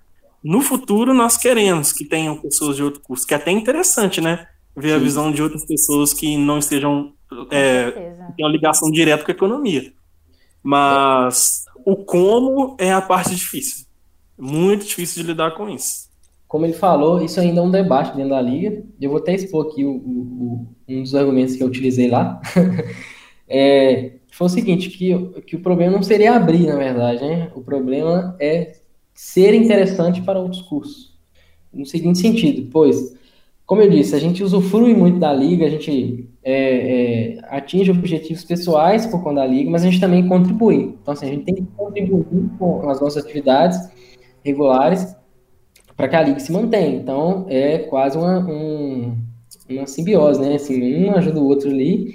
no 0.42 0.62
futuro 0.62 1.12
nós 1.12 1.36
queremos 1.36 1.92
que 1.92 2.04
tenham 2.04 2.36
pessoas 2.36 2.76
de 2.76 2.82
outro 2.82 3.00
curso, 3.00 3.26
que 3.26 3.34
é 3.34 3.36
até 3.36 3.50
interessante, 3.50 4.20
né? 4.20 4.46
Ver 4.76 4.90
sim. 4.90 4.94
a 4.94 4.98
visão 4.98 5.32
de 5.32 5.42
outras 5.42 5.64
pessoas 5.64 6.14
que 6.14 6.36
não 6.36 6.58
estejam 6.58 7.12
é, 7.50 7.90
tem 8.36 8.44
uma 8.44 8.50
ligação 8.50 8.90
direta 8.90 9.24
com 9.24 9.30
a 9.30 9.34
economia. 9.34 9.92
Mas 10.62 11.64
o 11.84 11.96
como 11.96 12.76
é 12.78 12.92
a 12.92 13.00
parte 13.00 13.34
difícil. 13.34 13.86
Muito 14.38 14.86
difícil 14.86 15.22
de 15.22 15.28
lidar 15.28 15.52
com 15.52 15.68
isso. 15.68 16.09
Como 16.50 16.66
ele 16.66 16.72
falou, 16.72 17.22
isso 17.22 17.38
ainda 17.38 17.60
é 17.60 17.62
um 17.62 17.70
debate 17.70 18.16
dentro 18.16 18.30
da 18.30 18.42
liga. 18.42 18.82
Eu 19.00 19.10
vou 19.10 19.20
até 19.20 19.32
expor 19.32 19.68
aqui 19.68 19.84
o, 19.84 19.92
o, 19.92 20.66
um 20.88 21.00
dos 21.00 21.14
argumentos 21.14 21.54
que 21.54 21.62
eu 21.62 21.68
utilizei 21.68 22.08
lá. 22.08 22.42
é, 23.48 24.14
foi 24.32 24.48
o 24.48 24.50
seguinte, 24.50 24.90
que, 24.90 25.16
que 25.42 25.54
o 25.54 25.60
problema 25.60 25.92
não 25.92 26.02
seria 26.02 26.34
abrir, 26.34 26.66
na 26.66 26.74
verdade, 26.74 27.22
né? 27.22 27.52
O 27.54 27.60
problema 27.60 28.36
é 28.40 28.72
ser 29.14 29.54
interessante 29.54 30.22
para 30.22 30.40
outros 30.40 30.62
cursos. 30.62 31.16
No 31.72 31.86
seguinte 31.86 32.18
sentido, 32.18 32.68
pois, 32.72 33.16
como 33.64 33.82
eu 33.82 33.88
disse, 33.88 34.16
a 34.16 34.18
gente 34.18 34.42
usufrui 34.42 34.92
muito 34.92 35.20
da 35.20 35.32
liga, 35.32 35.66
a 35.66 35.70
gente 35.70 36.28
é, 36.42 37.36
é, 37.36 37.38
atinge 37.44 37.92
objetivos 37.92 38.42
pessoais 38.42 39.06
por 39.06 39.22
conta 39.22 39.36
da 39.36 39.46
liga, 39.46 39.70
mas 39.70 39.84
a 39.84 39.86
gente 39.88 40.00
também 40.00 40.26
contribui. 40.26 40.96
Então, 41.00 41.14
assim, 41.14 41.26
a 41.26 41.30
gente 41.30 41.44
tem 41.44 41.54
que 41.54 41.62
contribuir 41.76 42.50
com 42.58 42.90
as 42.90 43.00
nossas 43.00 43.22
atividades 43.22 43.78
regulares 44.42 45.19
para 46.00 46.08
que 46.08 46.16
a 46.16 46.22
liga 46.22 46.40
se 46.40 46.50
mantenha. 46.50 46.96
Então, 46.96 47.44
é 47.48 47.78
quase 47.78 48.16
uma, 48.16 48.38
um, 48.38 49.14
uma 49.68 49.86
simbiose, 49.86 50.40
né? 50.40 50.54
Assim, 50.54 51.04
um 51.04 51.14
ajuda 51.14 51.38
o 51.38 51.44
outro 51.44 51.68
ali, 51.68 52.14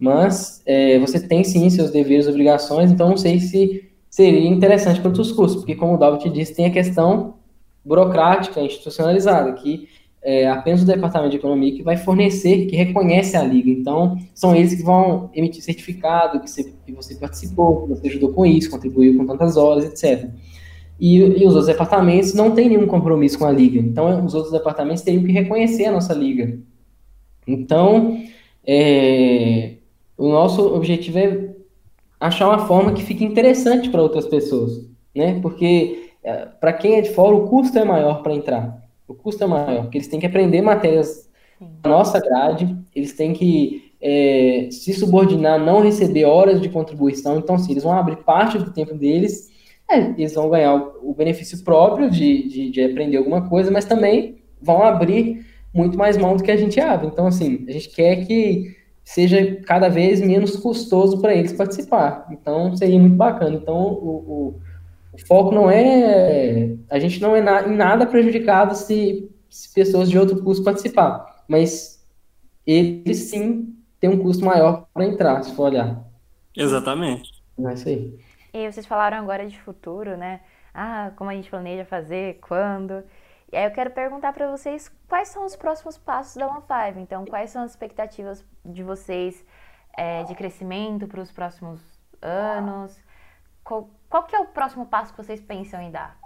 mas 0.00 0.62
é, 0.64 0.96
você 1.00 1.18
tem 1.18 1.42
sim 1.42 1.68
seus 1.68 1.90
deveres 1.90 2.28
obrigações, 2.28 2.92
então 2.92 3.08
não 3.08 3.16
sei 3.16 3.40
se 3.40 3.90
seria 4.08 4.48
interessante 4.48 5.00
para 5.00 5.08
outros 5.08 5.32
cursos, 5.32 5.56
porque, 5.56 5.74
como 5.74 5.94
o 5.94 5.98
David 5.98 6.30
disse, 6.30 6.54
tem 6.54 6.66
a 6.66 6.70
questão 6.70 7.34
burocrática, 7.84 8.60
institucionalizada, 8.60 9.52
que 9.54 9.88
é 10.22 10.48
apenas 10.48 10.82
o 10.82 10.86
Departamento 10.86 11.30
de 11.30 11.36
Economia 11.36 11.74
que 11.74 11.82
vai 11.82 11.96
fornecer, 11.96 12.66
que 12.66 12.76
reconhece 12.76 13.36
a 13.36 13.42
liga. 13.42 13.70
Então, 13.70 14.18
são 14.34 14.54
eles 14.54 14.74
que 14.74 14.82
vão 14.82 15.30
emitir 15.34 15.62
certificado 15.62 16.40
que 16.40 16.48
você, 16.48 16.72
que 16.84 16.92
você 16.92 17.16
participou, 17.16 17.82
que 17.82 17.88
você 17.88 18.08
ajudou 18.08 18.32
com 18.32 18.46
isso, 18.46 18.70
contribuiu 18.70 19.16
com 19.16 19.26
tantas 19.26 19.56
horas, 19.56 19.84
etc. 19.84 20.30
E, 20.98 21.18
e, 21.18 21.46
os 21.46 21.54
outros 21.54 21.66
departamentos 21.66 22.32
não 22.32 22.52
têm 22.52 22.70
nenhum 22.70 22.86
compromisso 22.86 23.38
com 23.38 23.44
a 23.44 23.52
liga. 23.52 23.78
Então, 23.78 24.24
os 24.24 24.34
outros 24.34 24.52
departamentos 24.52 25.02
teriam 25.02 25.24
que 25.24 25.32
reconhecer 25.32 25.86
a 25.86 25.92
nossa 25.92 26.14
liga. 26.14 26.58
Então, 27.46 28.22
é, 28.66 29.74
o 30.16 30.28
nosso 30.28 30.74
objetivo 30.74 31.18
é 31.18 31.50
achar 32.18 32.48
uma 32.48 32.66
forma 32.66 32.92
que 32.92 33.02
fique 33.02 33.24
interessante 33.24 33.90
para 33.90 34.02
outras 34.02 34.26
pessoas, 34.26 34.88
né? 35.14 35.38
Porque 35.40 36.10
é, 36.24 36.46
para 36.60 36.72
quem 36.72 36.96
é 36.96 37.00
de 37.02 37.10
fora, 37.10 37.36
o 37.36 37.46
custo 37.48 37.78
é 37.78 37.84
maior 37.84 38.22
para 38.22 38.34
entrar. 38.34 38.82
O 39.06 39.14
custo 39.14 39.44
é 39.44 39.46
maior, 39.46 39.82
porque 39.82 39.98
eles 39.98 40.08
têm 40.08 40.18
que 40.18 40.26
aprender 40.26 40.60
matérias 40.62 41.28
da 41.60 41.90
nossa 41.90 42.18
grade, 42.18 42.76
eles 42.94 43.12
têm 43.12 43.32
que 43.32 43.92
é, 44.00 44.68
se 44.70 44.92
subordinar, 44.92 45.58
não 45.58 45.80
receber 45.80 46.24
horas 46.24 46.60
de 46.60 46.68
contribuição. 46.68 47.38
Então, 47.38 47.58
se 47.58 47.70
eles 47.70 47.84
vão 47.84 47.92
abrir 47.92 48.16
parte 48.16 48.58
do 48.58 48.72
tempo 48.72 48.94
deles, 48.94 49.50
é, 49.90 49.98
eles 49.98 50.34
vão 50.34 50.50
ganhar 50.50 50.74
o, 50.74 51.10
o 51.10 51.14
benefício 51.14 51.62
próprio 51.62 52.10
de, 52.10 52.48
de, 52.48 52.70
de, 52.70 52.84
aprender 52.84 53.16
alguma 53.16 53.48
coisa, 53.48 53.70
mas 53.70 53.84
também 53.84 54.38
vão 54.60 54.82
abrir 54.82 55.46
muito 55.72 55.96
mais 55.96 56.16
mão 56.16 56.36
do 56.36 56.42
que 56.42 56.50
a 56.50 56.56
gente 56.56 56.80
abre. 56.80 57.06
Então, 57.06 57.26
assim, 57.26 57.64
a 57.68 57.72
gente 57.72 57.90
quer 57.90 58.26
que 58.26 58.74
seja 59.04 59.60
cada 59.64 59.88
vez 59.88 60.20
menos 60.20 60.56
custoso 60.56 61.20
para 61.20 61.34
eles 61.34 61.52
participar. 61.52 62.26
Então, 62.32 62.74
seria 62.76 62.98
muito 62.98 63.14
bacana. 63.14 63.54
Então, 63.54 63.76
o, 63.76 64.08
o, 64.08 64.60
o 65.12 65.26
foco 65.26 65.54
não 65.54 65.70
é. 65.70 66.74
A 66.90 66.98
gente 66.98 67.20
não 67.20 67.36
é 67.36 67.40
na, 67.40 67.68
em 67.68 67.76
nada 67.76 68.06
prejudicado 68.06 68.74
se, 68.74 69.30
se 69.48 69.72
pessoas 69.72 70.10
de 70.10 70.18
outro 70.18 70.42
curso 70.42 70.64
participar, 70.64 71.44
mas 71.46 72.04
eles 72.66 73.18
sim 73.18 73.72
têm 74.00 74.10
um 74.10 74.18
custo 74.18 74.44
maior 74.44 74.86
para 74.92 75.06
entrar, 75.06 75.42
se 75.44 75.54
for 75.54 75.70
olhar. 75.70 76.04
Exatamente. 76.56 77.30
É 77.60 77.74
isso 77.74 77.88
aí. 77.88 78.25
E 78.56 78.72
vocês 78.72 78.86
falaram 78.86 79.18
agora 79.18 79.46
de 79.46 79.60
futuro, 79.60 80.16
né? 80.16 80.40
Ah, 80.72 81.12
como 81.14 81.28
a 81.28 81.34
gente 81.34 81.50
planeja 81.50 81.84
fazer, 81.84 82.38
quando. 82.40 83.04
E 83.52 83.56
aí 83.56 83.64
eu 83.66 83.70
quero 83.70 83.90
perguntar 83.90 84.32
para 84.32 84.50
vocês 84.50 84.90
quais 85.06 85.28
são 85.28 85.44
os 85.44 85.54
próximos 85.54 85.98
passos 85.98 86.36
da 86.36 86.48
One 86.48 86.62
Five. 86.62 86.98
Então, 86.98 87.26
quais 87.26 87.50
são 87.50 87.62
as 87.62 87.72
expectativas 87.72 88.42
de 88.64 88.82
vocês 88.82 89.44
é, 89.94 90.22
de 90.22 90.34
crescimento 90.34 91.06
para 91.06 91.20
os 91.20 91.30
próximos 91.30 91.82
anos? 92.22 92.98
Qual, 93.62 93.90
qual 94.08 94.22
que 94.22 94.34
é 94.34 94.40
o 94.40 94.46
próximo 94.46 94.86
passo 94.86 95.12
que 95.12 95.22
vocês 95.22 95.42
pensam 95.42 95.78
em 95.82 95.90
dar? 95.90 96.16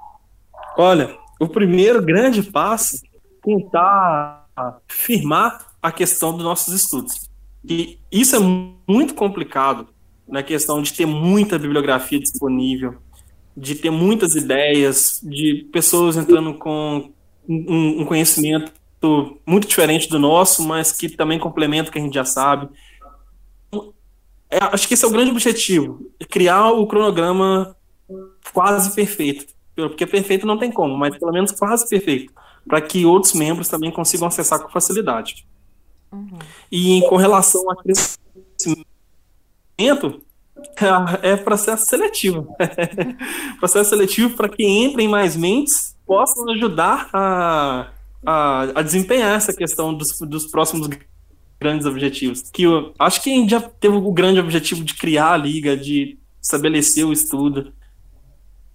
Olha, 0.77 1.19
o 1.41 1.49
primeiro 1.49 2.01
grande 2.01 2.45
passo 2.45 2.95
é 2.95 3.19
tentar 3.43 4.47
firmar 4.87 5.67
a 5.83 5.91
questão 5.91 6.33
dos 6.33 6.45
nossos 6.45 6.73
estudos. 6.73 7.29
E 7.65 7.99
isso 8.13 8.37
é 8.37 8.39
muito 8.39 9.17
complicado 9.17 9.89
na 10.31 10.43
questão 10.43 10.81
de 10.81 10.93
ter 10.93 11.07
muita 11.07 11.59
bibliografia 11.59 12.19
disponível, 12.19 12.97
de 13.57 13.75
ter 13.75 13.91
muitas 13.91 14.35
ideias, 14.35 15.21
de 15.23 15.69
pessoas 15.73 16.17
entrando 16.17 16.55
com 16.55 17.11
um, 17.49 18.03
um 18.03 18.05
conhecimento 18.05 18.73
muito 19.47 19.67
diferente 19.67 20.09
do 20.09 20.19
nosso, 20.19 20.67
mas 20.67 20.93
que 20.93 21.09
também 21.09 21.39
complementa 21.39 21.89
o 21.89 21.93
que 21.93 21.99
a 21.99 22.03
gente 22.03 22.15
já 22.15 22.25
sabe. 22.25 22.69
É, 24.51 24.59
acho 24.73 24.87
que 24.87 24.95
esse 24.95 25.05
é 25.05 25.09
o 25.09 25.13
grande 25.13 25.31
objetivo, 25.31 26.11
criar 26.29 26.71
o 26.71 26.87
cronograma 26.87 27.77
quase 28.53 28.95
perfeito. 28.95 29.47
Porque 29.75 30.07
perfeito 30.07 30.47
não 30.47 30.59
tem 30.59 30.71
como, 30.71 30.97
mas 30.97 31.17
pelo 31.17 31.33
menos 31.33 31.53
quase 31.53 31.89
perfeito, 31.89 32.33
para 32.69 32.81
que 32.81 33.07
outros 33.07 33.33
membros 33.33 33.69
também 33.69 33.91
consigam 33.91 34.29
acessar 34.29 34.61
com 34.61 34.69
facilidade. 34.69 35.47
Uhum. 36.13 36.39
E 36.71 37.01
com 37.09 37.17
relação 37.17 37.71
a 37.71 37.77
crescimento, 37.77 38.87
é, 39.89 41.33
é 41.33 41.37
processo 41.37 41.87
seletivo. 41.87 42.55
processo 43.59 43.91
seletivo 43.91 44.37
para 44.37 44.49
que 44.49 44.65
entrem 44.65 45.09
mais 45.09 45.37
mentes 45.37 45.97
possam 46.07 46.51
ajudar 46.51 47.09
a, 47.13 47.89
a, 48.27 48.63
a 48.75 48.83
desempenhar 48.83 49.37
essa 49.37 49.53
questão 49.53 49.95
dos, 49.95 50.19
dos 50.21 50.47
próximos 50.47 50.89
grandes 51.61 51.87
objetivos. 51.87 52.51
Que 52.51 52.65
eu 52.65 52.93
acho 52.99 53.23
que 53.23 53.31
a 53.31 53.35
gente 53.35 53.51
já 53.51 53.61
teve 53.61 53.97
o 53.97 54.13
grande 54.13 54.41
objetivo 54.41 54.83
de 54.83 54.95
criar 54.95 55.33
a 55.33 55.37
liga, 55.37 55.77
de 55.77 56.19
estabelecer 56.43 57.05
o 57.05 57.13
estudo, 57.13 57.73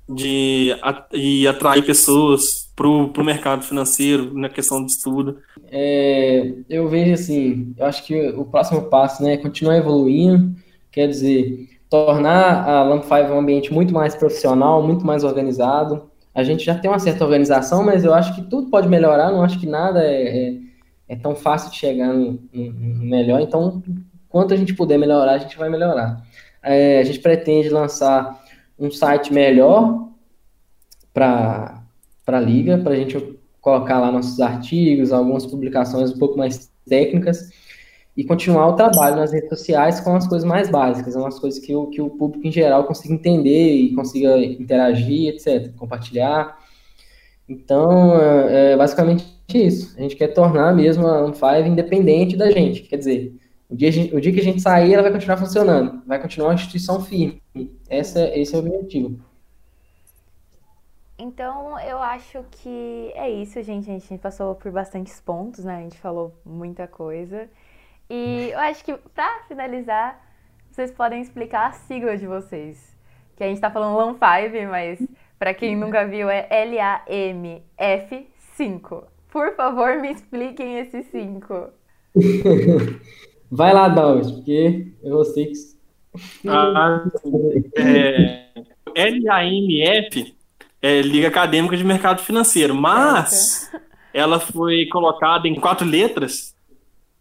de 0.08 0.70
e 1.12 1.48
atrair 1.48 1.84
pessoas 1.84 2.70
para 2.76 2.88
o 2.88 3.24
mercado 3.24 3.64
financeiro 3.64 4.34
na 4.34 4.50
questão 4.50 4.86
de 4.86 4.92
estudo. 4.92 5.40
É, 5.72 6.54
eu 6.70 6.88
vejo 6.88 7.14
assim, 7.14 7.74
eu 7.78 7.86
acho 7.86 8.06
que 8.06 8.30
o 8.30 8.46
próximo 8.46 8.84
passo 8.84 9.24
né, 9.24 9.34
é 9.34 9.38
continuar 9.38 9.78
evoluindo, 9.78 10.56
quer 10.96 11.10
dizer, 11.10 11.68
tornar 11.90 12.64
a 12.66 12.86
Lamp5 12.86 13.30
um 13.30 13.40
ambiente 13.40 13.74
muito 13.74 13.94
mais 13.94 14.16
profissional, 14.16 14.82
muito 14.82 15.06
mais 15.06 15.26
organizado. 15.26 16.10
A 16.34 16.42
gente 16.42 16.64
já 16.64 16.74
tem 16.74 16.90
uma 16.90 17.00
certa 17.00 17.26
organização, 17.26 17.84
mas 17.84 18.06
eu 18.06 18.14
acho 18.14 18.34
que 18.34 18.42
tudo 18.44 18.70
pode 18.70 18.88
melhorar, 18.88 19.30
não 19.30 19.44
acho 19.44 19.60
que 19.60 19.68
nada 19.68 20.02
é, 20.02 20.48
é, 20.48 20.58
é 21.10 21.16
tão 21.18 21.36
fácil 21.36 21.70
de 21.70 21.76
chegar 21.76 22.14
no, 22.14 22.40
no, 22.54 22.72
no, 22.72 23.06
melhor, 23.06 23.42
então, 23.42 23.84
quanto 24.30 24.54
a 24.54 24.58
gente 24.58 24.74
puder 24.74 24.98
melhorar, 24.98 25.34
a 25.34 25.38
gente 25.38 25.58
vai 25.58 25.70
melhorar. 25.70 26.24
É, 26.64 27.00
a 27.00 27.04
gente 27.04 27.20
pretende 27.20 27.68
lançar 27.68 28.42
um 28.80 28.90
site 28.90 29.34
melhor 29.34 30.08
para 31.14 31.84
a 32.26 32.40
Liga, 32.40 32.78
para 32.78 32.94
a 32.94 32.96
gente 32.96 33.38
colocar 33.60 34.00
lá 34.00 34.12
nossos 34.12 34.40
artigos, 34.40 35.12
algumas 35.12 35.46
publicações 35.46 36.12
um 36.12 36.18
pouco 36.18 36.38
mais 36.38 36.72
técnicas, 36.88 37.50
e 38.16 38.24
continuar 38.24 38.68
o 38.68 38.76
trabalho 38.76 39.18
nas 39.18 39.34
redes 39.34 39.50
sociais 39.50 40.00
com 40.00 40.16
as 40.16 40.28
coisas 40.28 40.48
mais 40.48 40.70
básicas, 40.70 41.16
umas 41.16 41.38
coisas 41.38 41.60
que 41.60 41.76
o, 41.76 41.88
que 41.88 42.02
o 42.02 42.10
público 42.10 42.48
em 42.48 42.52
geral 42.52 42.86
consiga 42.86 43.14
entender 43.14 43.76
e 43.76 43.94
consiga 43.94 44.38
interagir, 44.38 45.34
etc., 45.34 45.74
compartilhar. 45.76 46.58
Então, 47.48 48.16
é, 48.20 48.72
é 48.72 48.78
basicamente 48.78 49.26
isso. 49.54 49.96
A 49.98 50.02
gente 50.02 50.16
quer 50.16 50.30
tornar 50.30 50.74
mesmo 50.74 51.06
a 51.06 51.26
Unfive 51.26 51.68
independente 51.68 52.38
da 52.38 52.50
gente. 52.50 52.84
Quer 52.84 52.98
dizer, 52.98 53.36
o 53.70 53.76
dia, 53.76 53.90
o 54.16 54.22
dia 54.22 54.32
que 54.32 54.40
a 54.40 54.44
gente 54.44 54.62
sair, 54.62 54.94
ela 54.94 55.04
vai 55.04 55.12
continuar 55.12 55.38
funcionando, 55.38 56.02
vai 56.08 56.22
continuar 56.22 56.50
uma 56.50 56.56
instituição 56.56 57.02
firme. 57.04 57.42
Essa, 57.90 58.28
esse 58.38 58.56
é 58.56 58.58
o 58.58 58.62
objetivo. 58.62 59.20
Então, 61.18 61.80
eu 61.80 61.98
acho 61.98 62.44
que 62.52 63.12
é 63.16 63.30
isso, 63.30 63.62
gente. 63.64 63.90
A 63.90 63.94
gente 63.94 64.18
passou 64.18 64.56
por 64.56 64.72
bastantes 64.72 65.20
pontos, 65.20 65.64
né? 65.64 65.78
A 65.78 65.82
gente 65.82 65.98
falou 65.98 66.34
muita 66.46 66.88
coisa. 66.88 67.50
E 68.10 68.50
eu 68.52 68.60
acho 68.60 68.84
que, 68.84 68.94
para 69.14 69.44
finalizar, 69.48 70.22
vocês 70.72 70.92
podem 70.92 71.22
explicar 71.22 71.68
a 71.68 71.72
sigla 71.72 72.18
de 72.18 72.28
vocês. 72.28 72.96
Que 73.36 73.44
a 73.44 73.48
gente 73.48 73.58
está 73.58 73.70
falando 73.72 73.98
Long 73.98 74.16
Five, 74.16 74.66
mas 74.68 75.00
Para 75.38 75.54
quem 75.54 75.76
nunca 75.76 76.08
viu, 76.08 76.30
é 76.30 76.48
L-A-M-F-5. 76.50 77.66
Por 79.30 79.54
favor, 79.56 79.98
me 80.00 80.12
expliquem 80.12 80.80
esse 80.80 81.04
5. 81.04 81.68
Vai 83.52 83.74
lá, 83.74 83.90
Dalvis, 83.90 84.32
porque 84.32 84.94
eu 85.04 85.26
sei 85.26 85.48
que. 85.48 85.76
Ah, 86.48 87.04
é, 87.78 88.50
LAMF 88.96 90.34
é 90.82 91.02
Liga 91.02 91.28
Acadêmica 91.28 91.76
de 91.76 91.84
Mercado 91.84 92.22
Financeiro, 92.22 92.74
mas 92.74 93.70
ela 94.14 94.40
foi 94.40 94.86
colocada 94.86 95.50
em 95.50 95.56
quatro 95.56 95.86
letras 95.86 96.55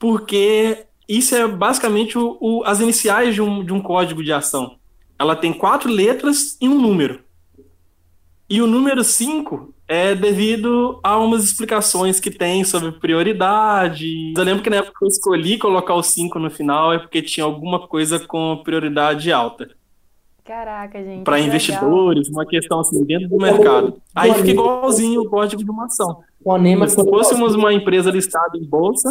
porque 0.05 0.85
isso 1.09 1.35
é 1.35 1.49
basicamente 1.49 2.19
o, 2.19 2.37
o, 2.39 2.63
as 2.67 2.79
iniciais 2.79 3.35
de 3.35 3.41
um, 3.41 3.65
de 3.65 3.73
um 3.73 3.81
código 3.81 4.23
de 4.23 4.35
ação. 4.35 4.77
Ela 5.19 5.35
tem 5.35 5.51
quatro 5.51 5.91
letras 5.91 6.59
e 6.61 6.69
um 6.69 6.79
número. 6.79 7.21
E 8.51 8.61
o 8.61 8.67
número 8.67 9.03
5 9.03 9.73
é 9.89 10.15
devido 10.15 11.01
a 11.03 11.17
umas 11.17 11.43
explicações 11.45 12.21
que 12.21 12.31
tem 12.31 12.65
sobre 12.65 12.93
prioridade. 12.93 14.35
Eu 14.37 14.45
lembro 14.45 14.63
que 14.63 14.69
na 14.69 14.77
época 14.77 14.93
que 14.99 15.05
eu 15.07 15.09
escolhi 15.09 15.57
colocar 15.57 15.95
o 15.95 16.03
5 16.03 16.39
no 16.39 16.51
final 16.51 16.93
é 16.93 16.99
porque 16.99 17.23
tinha 17.23 17.45
alguma 17.45 17.89
coisa 17.89 18.21
com 18.21 18.61
prioridade 18.63 19.33
alta. 19.33 19.71
Caraca, 20.45 21.03
gente. 21.03 21.25
Para 21.25 21.41
investidores, 21.41 22.29
legal. 22.29 22.43
uma 22.43 22.47
questão 22.47 22.81
assim 22.81 23.03
dentro 23.07 23.31
do 23.31 23.39
mercado. 23.39 23.97
Aí 24.15 24.35
fica 24.35 24.51
igualzinho 24.51 25.23
o 25.23 25.31
código 25.31 25.65
de 25.65 25.71
uma 25.71 25.87
ação. 25.87 26.23
Se 26.89 27.05
fôssemos 27.09 27.55
uma 27.55 27.73
empresa 27.73 28.11
listada 28.11 28.59
em 28.59 28.69
bolsa, 28.69 29.11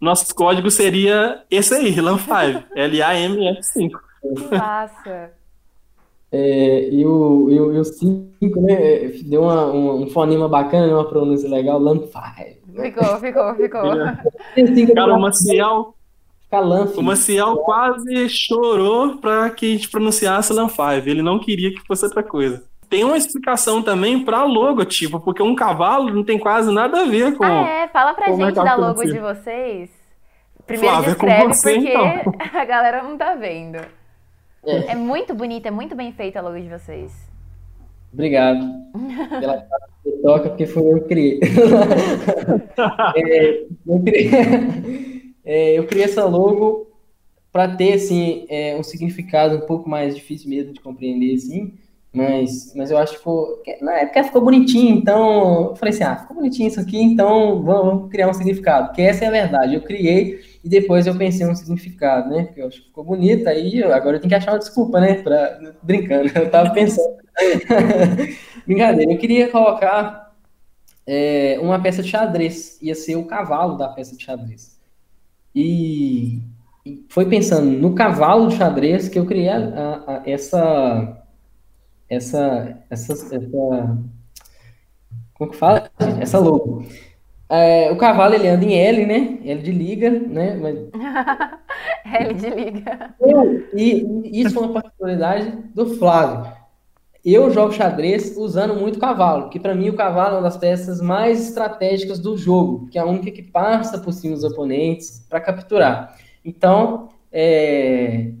nosso 0.00 0.34
código 0.34 0.70
seria 0.70 1.42
esse 1.50 1.74
aí, 1.74 1.94
LAM5, 1.94 2.64
L-A-M-F5. 2.74 3.90
Massa. 4.58 5.32
É, 6.30 6.88
e, 6.90 7.06
o, 7.06 7.50
e, 7.50 7.60
o, 7.60 7.74
e 7.74 7.78
o 7.78 7.84
5, 7.84 8.60
né? 8.60 9.08
Deu 9.24 9.42
uma, 9.42 9.66
um, 9.66 10.02
um 10.02 10.10
fonema 10.10 10.48
bacana, 10.48 10.92
uma 10.92 11.08
pronúncia 11.08 11.48
legal, 11.48 11.80
LAM5. 11.80 12.58
Ficou, 12.82 13.18
ficou, 13.18 13.54
ficou. 13.54 13.82
Cara, 14.94 15.16
o 15.16 15.20
Maciel. 15.20 15.94
O 16.96 17.02
Maciel 17.02 17.56
quase 17.58 18.28
chorou 18.28 19.18
para 19.18 19.50
que 19.50 19.66
a 19.66 19.68
gente 19.70 19.90
pronunciasse 19.90 20.52
LAM5. 20.52 21.06
Ele 21.06 21.22
não 21.22 21.38
queria 21.38 21.72
que 21.72 21.86
fosse 21.86 22.04
outra 22.04 22.22
coisa. 22.22 22.67
Tem 22.88 23.04
uma 23.04 23.16
explicação 23.16 23.82
também 23.82 24.24
para 24.24 24.44
logotipo, 24.44 25.20
porque 25.20 25.42
um 25.42 25.54
cavalo 25.54 26.12
não 26.12 26.24
tem 26.24 26.38
quase 26.38 26.72
nada 26.72 27.02
a 27.02 27.04
ver 27.04 27.36
com. 27.36 27.44
Ah, 27.44 27.68
é? 27.68 27.88
Fala 27.88 28.14
pra 28.14 28.32
gente 28.32 28.54
da 28.54 28.74
logo 28.74 29.04
de 29.04 29.18
vocês. 29.18 29.90
Primeiro 30.66 30.94
Flávia, 30.94 31.10
descreve, 31.10 31.46
você, 31.48 31.74
porque 31.74 31.90
então. 31.90 32.34
a 32.60 32.64
galera 32.64 33.02
não 33.02 33.16
tá 33.16 33.34
vendo. 33.34 33.78
É. 34.64 34.92
é 34.92 34.94
muito 34.94 35.34
bonita, 35.34 35.68
é 35.68 35.70
muito 35.70 35.94
bem 35.94 36.12
feita 36.12 36.38
a 36.38 36.42
logo 36.42 36.58
de 36.58 36.68
vocês. 36.68 37.12
Obrigado. 38.12 38.60
Pela 39.40 39.66
toca, 40.22 40.48
porque 40.48 40.66
foi 40.66 40.82
eu 40.82 41.02
que 41.02 41.08
criei. 41.08 41.40
é, 43.16 43.66
eu, 43.86 44.00
criei 44.02 44.30
é, 45.44 45.78
eu 45.78 45.86
criei 45.86 46.04
essa 46.04 46.24
logo 46.24 46.90
para 47.52 47.68
ter 47.76 47.94
assim, 47.94 48.46
é, 48.48 48.76
um 48.76 48.82
significado 48.82 49.56
um 49.56 49.66
pouco 49.66 49.88
mais 49.88 50.14
difícil 50.14 50.48
mesmo 50.48 50.72
de 50.72 50.80
compreender, 50.80 51.34
assim, 51.34 51.74
mas, 52.18 52.72
mas 52.74 52.90
eu 52.90 52.98
acho 52.98 53.12
que 53.12 53.18
ficou, 53.18 53.62
na 53.80 53.92
época 53.92 54.24
ficou 54.24 54.42
bonitinho, 54.42 54.96
então 54.96 55.68
eu 55.68 55.76
falei 55.76 55.94
assim, 55.94 56.02
ah, 56.02 56.16
ficou 56.16 56.36
bonitinho 56.36 56.66
isso 56.66 56.80
aqui, 56.80 57.00
então 57.00 57.62
vamos, 57.62 57.86
vamos 57.86 58.10
criar 58.10 58.28
um 58.28 58.34
significado, 58.34 58.92
que 58.92 59.00
essa 59.00 59.24
é 59.24 59.28
a 59.28 59.30
verdade. 59.30 59.76
Eu 59.76 59.82
criei 59.82 60.40
e 60.64 60.68
depois 60.68 61.06
eu 61.06 61.16
pensei 61.16 61.46
um 61.46 61.54
significado, 61.54 62.28
né? 62.30 62.42
Porque 62.42 62.60
eu 62.60 62.66
acho 62.66 62.80
que 62.80 62.86
ficou 62.88 63.04
bonito, 63.04 63.48
aí 63.48 63.84
agora 63.84 64.16
eu 64.16 64.20
tenho 64.20 64.30
que 64.30 64.34
achar 64.34 64.50
uma 64.50 64.58
desculpa, 64.58 65.00
né? 65.00 65.14
Pra, 65.22 65.60
brincando, 65.80 66.28
eu 66.34 66.50
tava 66.50 66.70
pensando. 66.70 67.18
Brincadeira, 68.66 69.12
eu 69.12 69.18
queria 69.18 69.48
colocar 69.48 70.34
é, 71.06 71.56
uma 71.62 71.80
peça 71.80 72.02
de 72.02 72.08
xadrez, 72.08 72.82
ia 72.82 72.96
ser 72.96 73.14
o 73.14 73.26
cavalo 73.26 73.78
da 73.78 73.90
peça 73.90 74.16
de 74.16 74.24
xadrez. 74.24 74.76
E, 75.54 76.42
e 76.84 77.06
foi 77.08 77.26
pensando 77.26 77.70
no 77.70 77.94
cavalo 77.94 78.48
de 78.48 78.56
xadrez 78.56 79.08
que 79.08 79.20
eu 79.20 79.24
criei 79.24 79.50
a, 79.50 79.58
a, 79.58 80.16
a, 80.16 80.22
essa, 80.26 81.17
essa, 82.08 82.78
essa, 82.90 83.12
essa, 83.12 83.98
como 85.34 85.50
que 85.50 85.56
fala? 85.56 85.90
Essa 86.20 86.38
logo. 86.38 86.84
É, 87.48 87.90
o 87.90 87.96
cavalo 87.96 88.34
ele 88.34 88.48
anda 88.48 88.64
em 88.64 88.74
L, 88.74 89.06
né? 89.06 89.38
L 89.44 89.62
de 89.62 89.72
liga, 89.72 90.10
né? 90.10 90.54
Mas... 90.54 90.76
L 92.20 92.34
de 92.34 92.50
liga. 92.50 93.14
E, 93.74 94.40
isso 94.42 94.54
foi 94.54 94.64
uma 94.64 94.82
particularidade 94.82 95.52
do 95.74 95.96
Flávio. 95.96 96.52
Eu 97.24 97.50
jogo 97.50 97.72
xadrez 97.72 98.36
usando 98.36 98.74
muito 98.74 98.98
cavalo, 98.98 99.48
que 99.48 99.58
para 99.58 99.74
mim 99.74 99.88
o 99.88 99.96
cavalo 99.96 100.36
é 100.36 100.38
uma 100.38 100.42
das 100.42 100.56
peças 100.56 101.00
mais 101.00 101.48
estratégicas 101.48 102.18
do 102.18 102.36
jogo, 102.36 102.86
que 102.88 102.98
é 102.98 103.00
a 103.00 103.06
única 103.06 103.30
que 103.30 103.42
passa 103.42 103.98
por 103.98 104.12
cima 104.12 104.34
dos 104.34 104.44
oponentes 104.44 105.24
para 105.28 105.40
capturar. 105.40 106.16
Então, 106.44 107.08
é... 107.32 108.32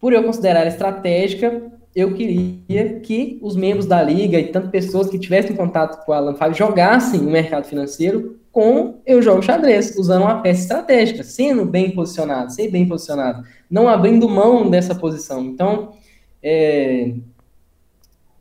por 0.00 0.12
eu 0.12 0.22
considerar 0.22 0.66
estratégica, 0.66 1.71
eu 1.94 2.14
queria 2.14 3.00
que 3.00 3.38
os 3.42 3.54
membros 3.54 3.86
da 3.86 4.02
liga 4.02 4.38
e 4.38 4.48
tanto 4.48 4.70
pessoas 4.70 5.08
que 5.08 5.18
tivessem 5.18 5.54
contato 5.54 6.04
com 6.04 6.12
a 6.12 6.16
Alan 6.16 6.34
Fábio 6.34 6.56
jogassem 6.56 7.20
o 7.20 7.30
mercado 7.30 7.66
financeiro 7.66 8.40
com 8.50 9.00
eu 9.06 9.22
jogo 9.22 9.42
xadrez, 9.42 9.96
usando 9.96 10.22
uma 10.22 10.40
peça 10.42 10.62
estratégica, 10.62 11.22
sendo 11.22 11.64
bem 11.64 11.90
posicionado, 11.90 12.52
ser 12.52 12.70
bem 12.70 12.86
posicionado, 12.86 13.44
não 13.70 13.88
abrindo 13.88 14.28
mão 14.28 14.68
dessa 14.68 14.94
posição. 14.94 15.42
Então, 15.42 15.94
é, 16.42 17.14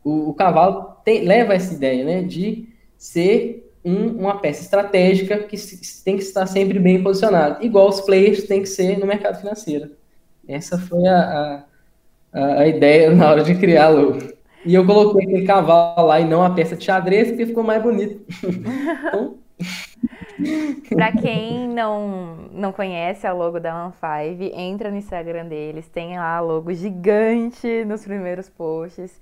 o, 0.04 0.30
o, 0.30 0.34
cavalo 0.34 0.98
tem, 1.06 1.24
leva 1.24 1.54
essa 1.54 1.74
ideia 1.74 2.04
né, 2.04 2.24
de 2.24 2.68
ser 2.98 3.72
um, 3.84 4.08
uma 4.20 4.38
peça 4.38 4.62
estratégica 4.62 5.40
que 5.44 5.58
se, 5.58 6.04
tem 6.04 6.18
que 6.18 6.24
estar 6.24 6.46
sempre 6.46 6.78
bem 6.78 7.02
posicionado, 7.02 7.64
igual 7.64 7.88
os 7.88 8.02
players 8.02 8.44
têm 8.44 8.62
que 8.62 8.70
ser 8.70 9.00
no 9.00 9.06
mercado 9.06 9.40
financeiro. 9.40 9.92
Essa 10.46 10.78
foi 10.78 11.08
a, 11.08 11.20
a 11.20 11.64
a, 12.34 12.68
ideia 12.68 13.12
na 13.12 13.30
hora 13.30 13.44
de 13.44 13.56
criar 13.56 13.90
logo. 13.90 14.20
E 14.66 14.76
eu 14.76 14.86
coloquei 14.86 15.24
aquele 15.24 15.46
cavalo 15.46 16.08
lá 16.08 16.20
e 16.20 16.26
não 16.26 16.44
a 16.44 16.52
peça 16.52 16.76
de 16.76 16.84
xadrez, 16.84 17.30
porque 17.30 17.48
ficou 17.48 17.64
mais 17.64 17.82
bonito. 17.82 18.22
então... 19.08 19.36
Para 20.90 21.12
quem 21.12 21.68
não, 21.68 22.50
não 22.52 22.72
conhece 22.72 23.28
a 23.28 23.34
logo 23.34 23.60
da 23.60 23.92
One5, 23.92 24.52
entra 24.56 24.90
no 24.90 24.98
Instagram 24.98 25.46
deles, 25.46 25.88
tem 25.88 26.18
lá 26.18 26.38
a 26.38 26.40
logo 26.40 26.74
gigante 26.74 27.86
nos 27.86 28.04
primeiros 28.04 28.50
posts. 28.50 29.22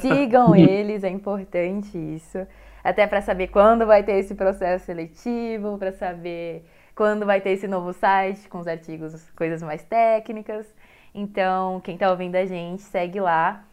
Sigam 0.00 0.54
eles, 0.56 1.04
é 1.04 1.08
importante 1.08 1.96
isso. 1.96 2.46
Até 2.84 3.06
para 3.06 3.20
saber 3.20 3.48
quando 3.48 3.86
vai 3.86 4.02
ter 4.02 4.12
esse 4.12 4.34
processo 4.34 4.86
seletivo, 4.86 5.78
para 5.78 5.92
saber 5.92 6.64
quando 6.94 7.24
vai 7.24 7.40
ter 7.40 7.50
esse 7.50 7.66
novo 7.66 7.92
site 7.92 8.48
com 8.48 8.58
os 8.58 8.66
artigos, 8.66 9.30
coisas 9.36 9.62
mais 9.62 9.82
técnicas. 9.82 10.66
Então, 11.14 11.80
quem 11.80 11.96
tá 11.96 12.10
ouvindo 12.10 12.36
a 12.36 12.44
gente, 12.44 12.82
segue 12.82 13.20
lá. 13.20 13.64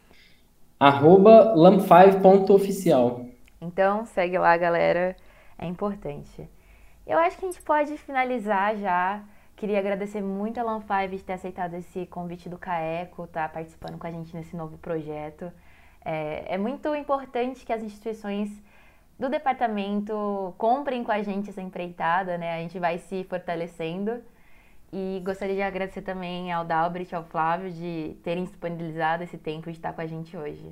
Arroba 0.79 1.53
lam5.oficial. 1.55 3.25
Então, 3.61 4.05
segue 4.05 4.37
lá, 4.37 4.55
galera. 4.57 5.15
É 5.57 5.65
importante. 5.65 6.49
Eu 7.07 7.19
acho 7.19 7.37
que 7.37 7.45
a 7.45 7.51
gente 7.51 7.61
pode 7.61 7.97
finalizar 7.97 8.75
já. 8.77 9.23
Queria 9.55 9.79
agradecer 9.79 10.21
muito 10.21 10.59
a 10.59 10.63
Lam5 10.63 11.09
de 11.11 11.23
ter 11.23 11.33
aceitado 11.33 11.75
esse 11.75 12.05
convite 12.07 12.49
do 12.49 12.57
CAECO, 12.57 13.25
tá 13.27 13.47
participando 13.47 13.97
com 13.97 14.05
a 14.05 14.11
gente 14.11 14.35
nesse 14.35 14.55
novo 14.55 14.77
projeto. 14.77 15.49
É, 16.03 16.55
é 16.55 16.57
muito 16.57 16.93
importante 16.93 17.65
que 17.65 17.71
as 17.71 17.81
instituições 17.81 18.49
do 19.17 19.29
departamento 19.29 20.53
comprem 20.57 21.03
com 21.03 21.11
a 21.11 21.23
gente 21.23 21.49
essa 21.49 21.61
empreitada, 21.61 22.37
né? 22.37 22.55
A 22.55 22.59
gente 22.59 22.77
vai 22.79 22.97
se 22.97 23.23
fortalecendo. 23.23 24.21
E 24.97 25.19
gostaria 25.25 25.55
de 25.55 25.61
agradecer 25.61 26.03
também 26.03 26.53
ao 26.53 26.63
Dalbrit 26.63 27.11
e 27.11 27.15
ao 27.15 27.25
Flávio 27.25 27.69
de 27.69 28.15
terem 28.23 28.45
disponibilizado 28.45 29.25
esse 29.25 29.37
tempo 29.37 29.69
de 29.69 29.77
estar 29.77 29.91
com 29.91 29.99
a 29.99 30.07
gente 30.07 30.37
hoje. 30.37 30.71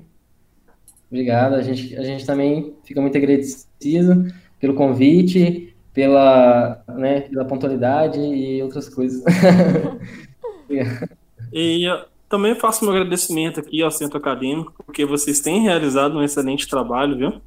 Obrigado, 1.10 1.56
a 1.56 1.60
gente, 1.60 1.94
a 1.94 2.02
gente 2.02 2.24
também 2.24 2.74
fica 2.84 3.02
muito 3.02 3.18
agradecido 3.18 4.32
pelo 4.58 4.72
convite, 4.72 5.76
pela, 5.92 6.82
né, 6.88 7.20
pela 7.20 7.44
pontualidade 7.44 8.18
e 8.18 8.62
outras 8.62 8.88
coisas. 8.88 9.22
e 11.52 11.86
eu 11.86 12.06
também 12.26 12.54
faço 12.54 12.82
meu 12.82 12.94
agradecimento 12.94 13.60
aqui 13.60 13.82
ao 13.82 13.90
Centro 13.90 14.16
Acadêmico, 14.16 14.72
porque 14.86 15.04
vocês 15.04 15.40
têm 15.40 15.60
realizado 15.60 16.16
um 16.16 16.22
excelente 16.22 16.66
trabalho, 16.66 17.18
viu? 17.18 17.42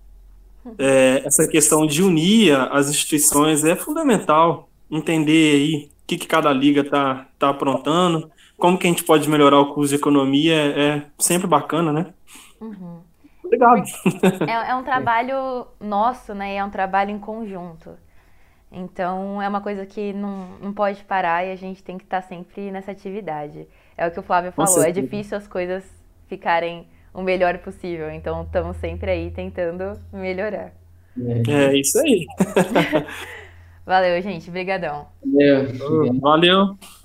É, 0.78 1.24
essa 1.26 1.48
questão 1.48 1.88
de 1.88 2.04
unir 2.04 2.56
as 2.72 2.88
instituições 2.88 3.64
é 3.64 3.76
fundamental, 3.76 4.70
entender 4.92 5.56
aí 5.56 5.97
que, 6.08 6.18
que 6.18 6.26
cada 6.26 6.52
liga 6.54 6.82
está 6.82 7.28
tá 7.38 7.50
aprontando, 7.50 8.32
como 8.58 8.78
que 8.78 8.88
a 8.88 8.90
gente 8.90 9.04
pode 9.04 9.30
melhorar 9.30 9.60
o 9.60 9.74
curso 9.74 9.90
de 9.90 9.96
economia, 9.96 10.56
é 10.56 11.04
sempre 11.20 11.46
bacana, 11.46 11.92
né? 11.92 12.14
Uhum. 12.62 13.02
Obrigado. 13.44 13.84
É, 14.48 14.72
é, 14.72 14.76
um 14.76 14.84
trabalho 14.84 15.68
nosso, 15.80 16.34
né? 16.34 16.56
É 16.56 16.64
um 16.64 16.70
trabalho 16.70 17.12
em 17.12 17.20
conjunto. 17.20 17.92
Então, 18.72 19.42
é 19.42 19.48
uma 19.48 19.62
coisa 19.62 19.86
que 19.86 20.12
não, 20.12 20.58
não 20.62 20.74
pode 20.74 21.04
parar 21.04 21.46
e 21.46 21.52
a 21.52 21.56
gente 21.56 21.84
tem 21.84 21.98
que 21.98 22.04
estar 22.04 22.22
tá 22.22 22.28
sempre 22.28 22.72
nessa 22.72 22.92
atividade. 22.92 23.68
É 23.96 24.08
o 24.08 24.12
que 24.12 24.20
o 24.20 24.24
Flávio 24.24 24.52
falou, 24.52 24.84
é 24.84 24.92
difícil 24.92 25.38
as 25.38 25.48
coisas 25.48 25.84
ficarem 26.28 26.88
o 27.14 27.22
melhor 27.22 27.58
possível. 27.60 28.12
Então, 28.12 28.44
estamos 28.44 28.76
sempre 28.78 29.10
aí 29.12 29.32
tentando 29.32 29.98
melhorar. 30.12 30.74
É 31.48 31.74
isso 31.76 32.00
aí. 32.00 32.26
Valeu, 33.88 34.22
gente. 34.22 34.50
Obrigadão. 34.50 35.08
Valeu. 35.24 36.20
Valeu. 36.20 36.78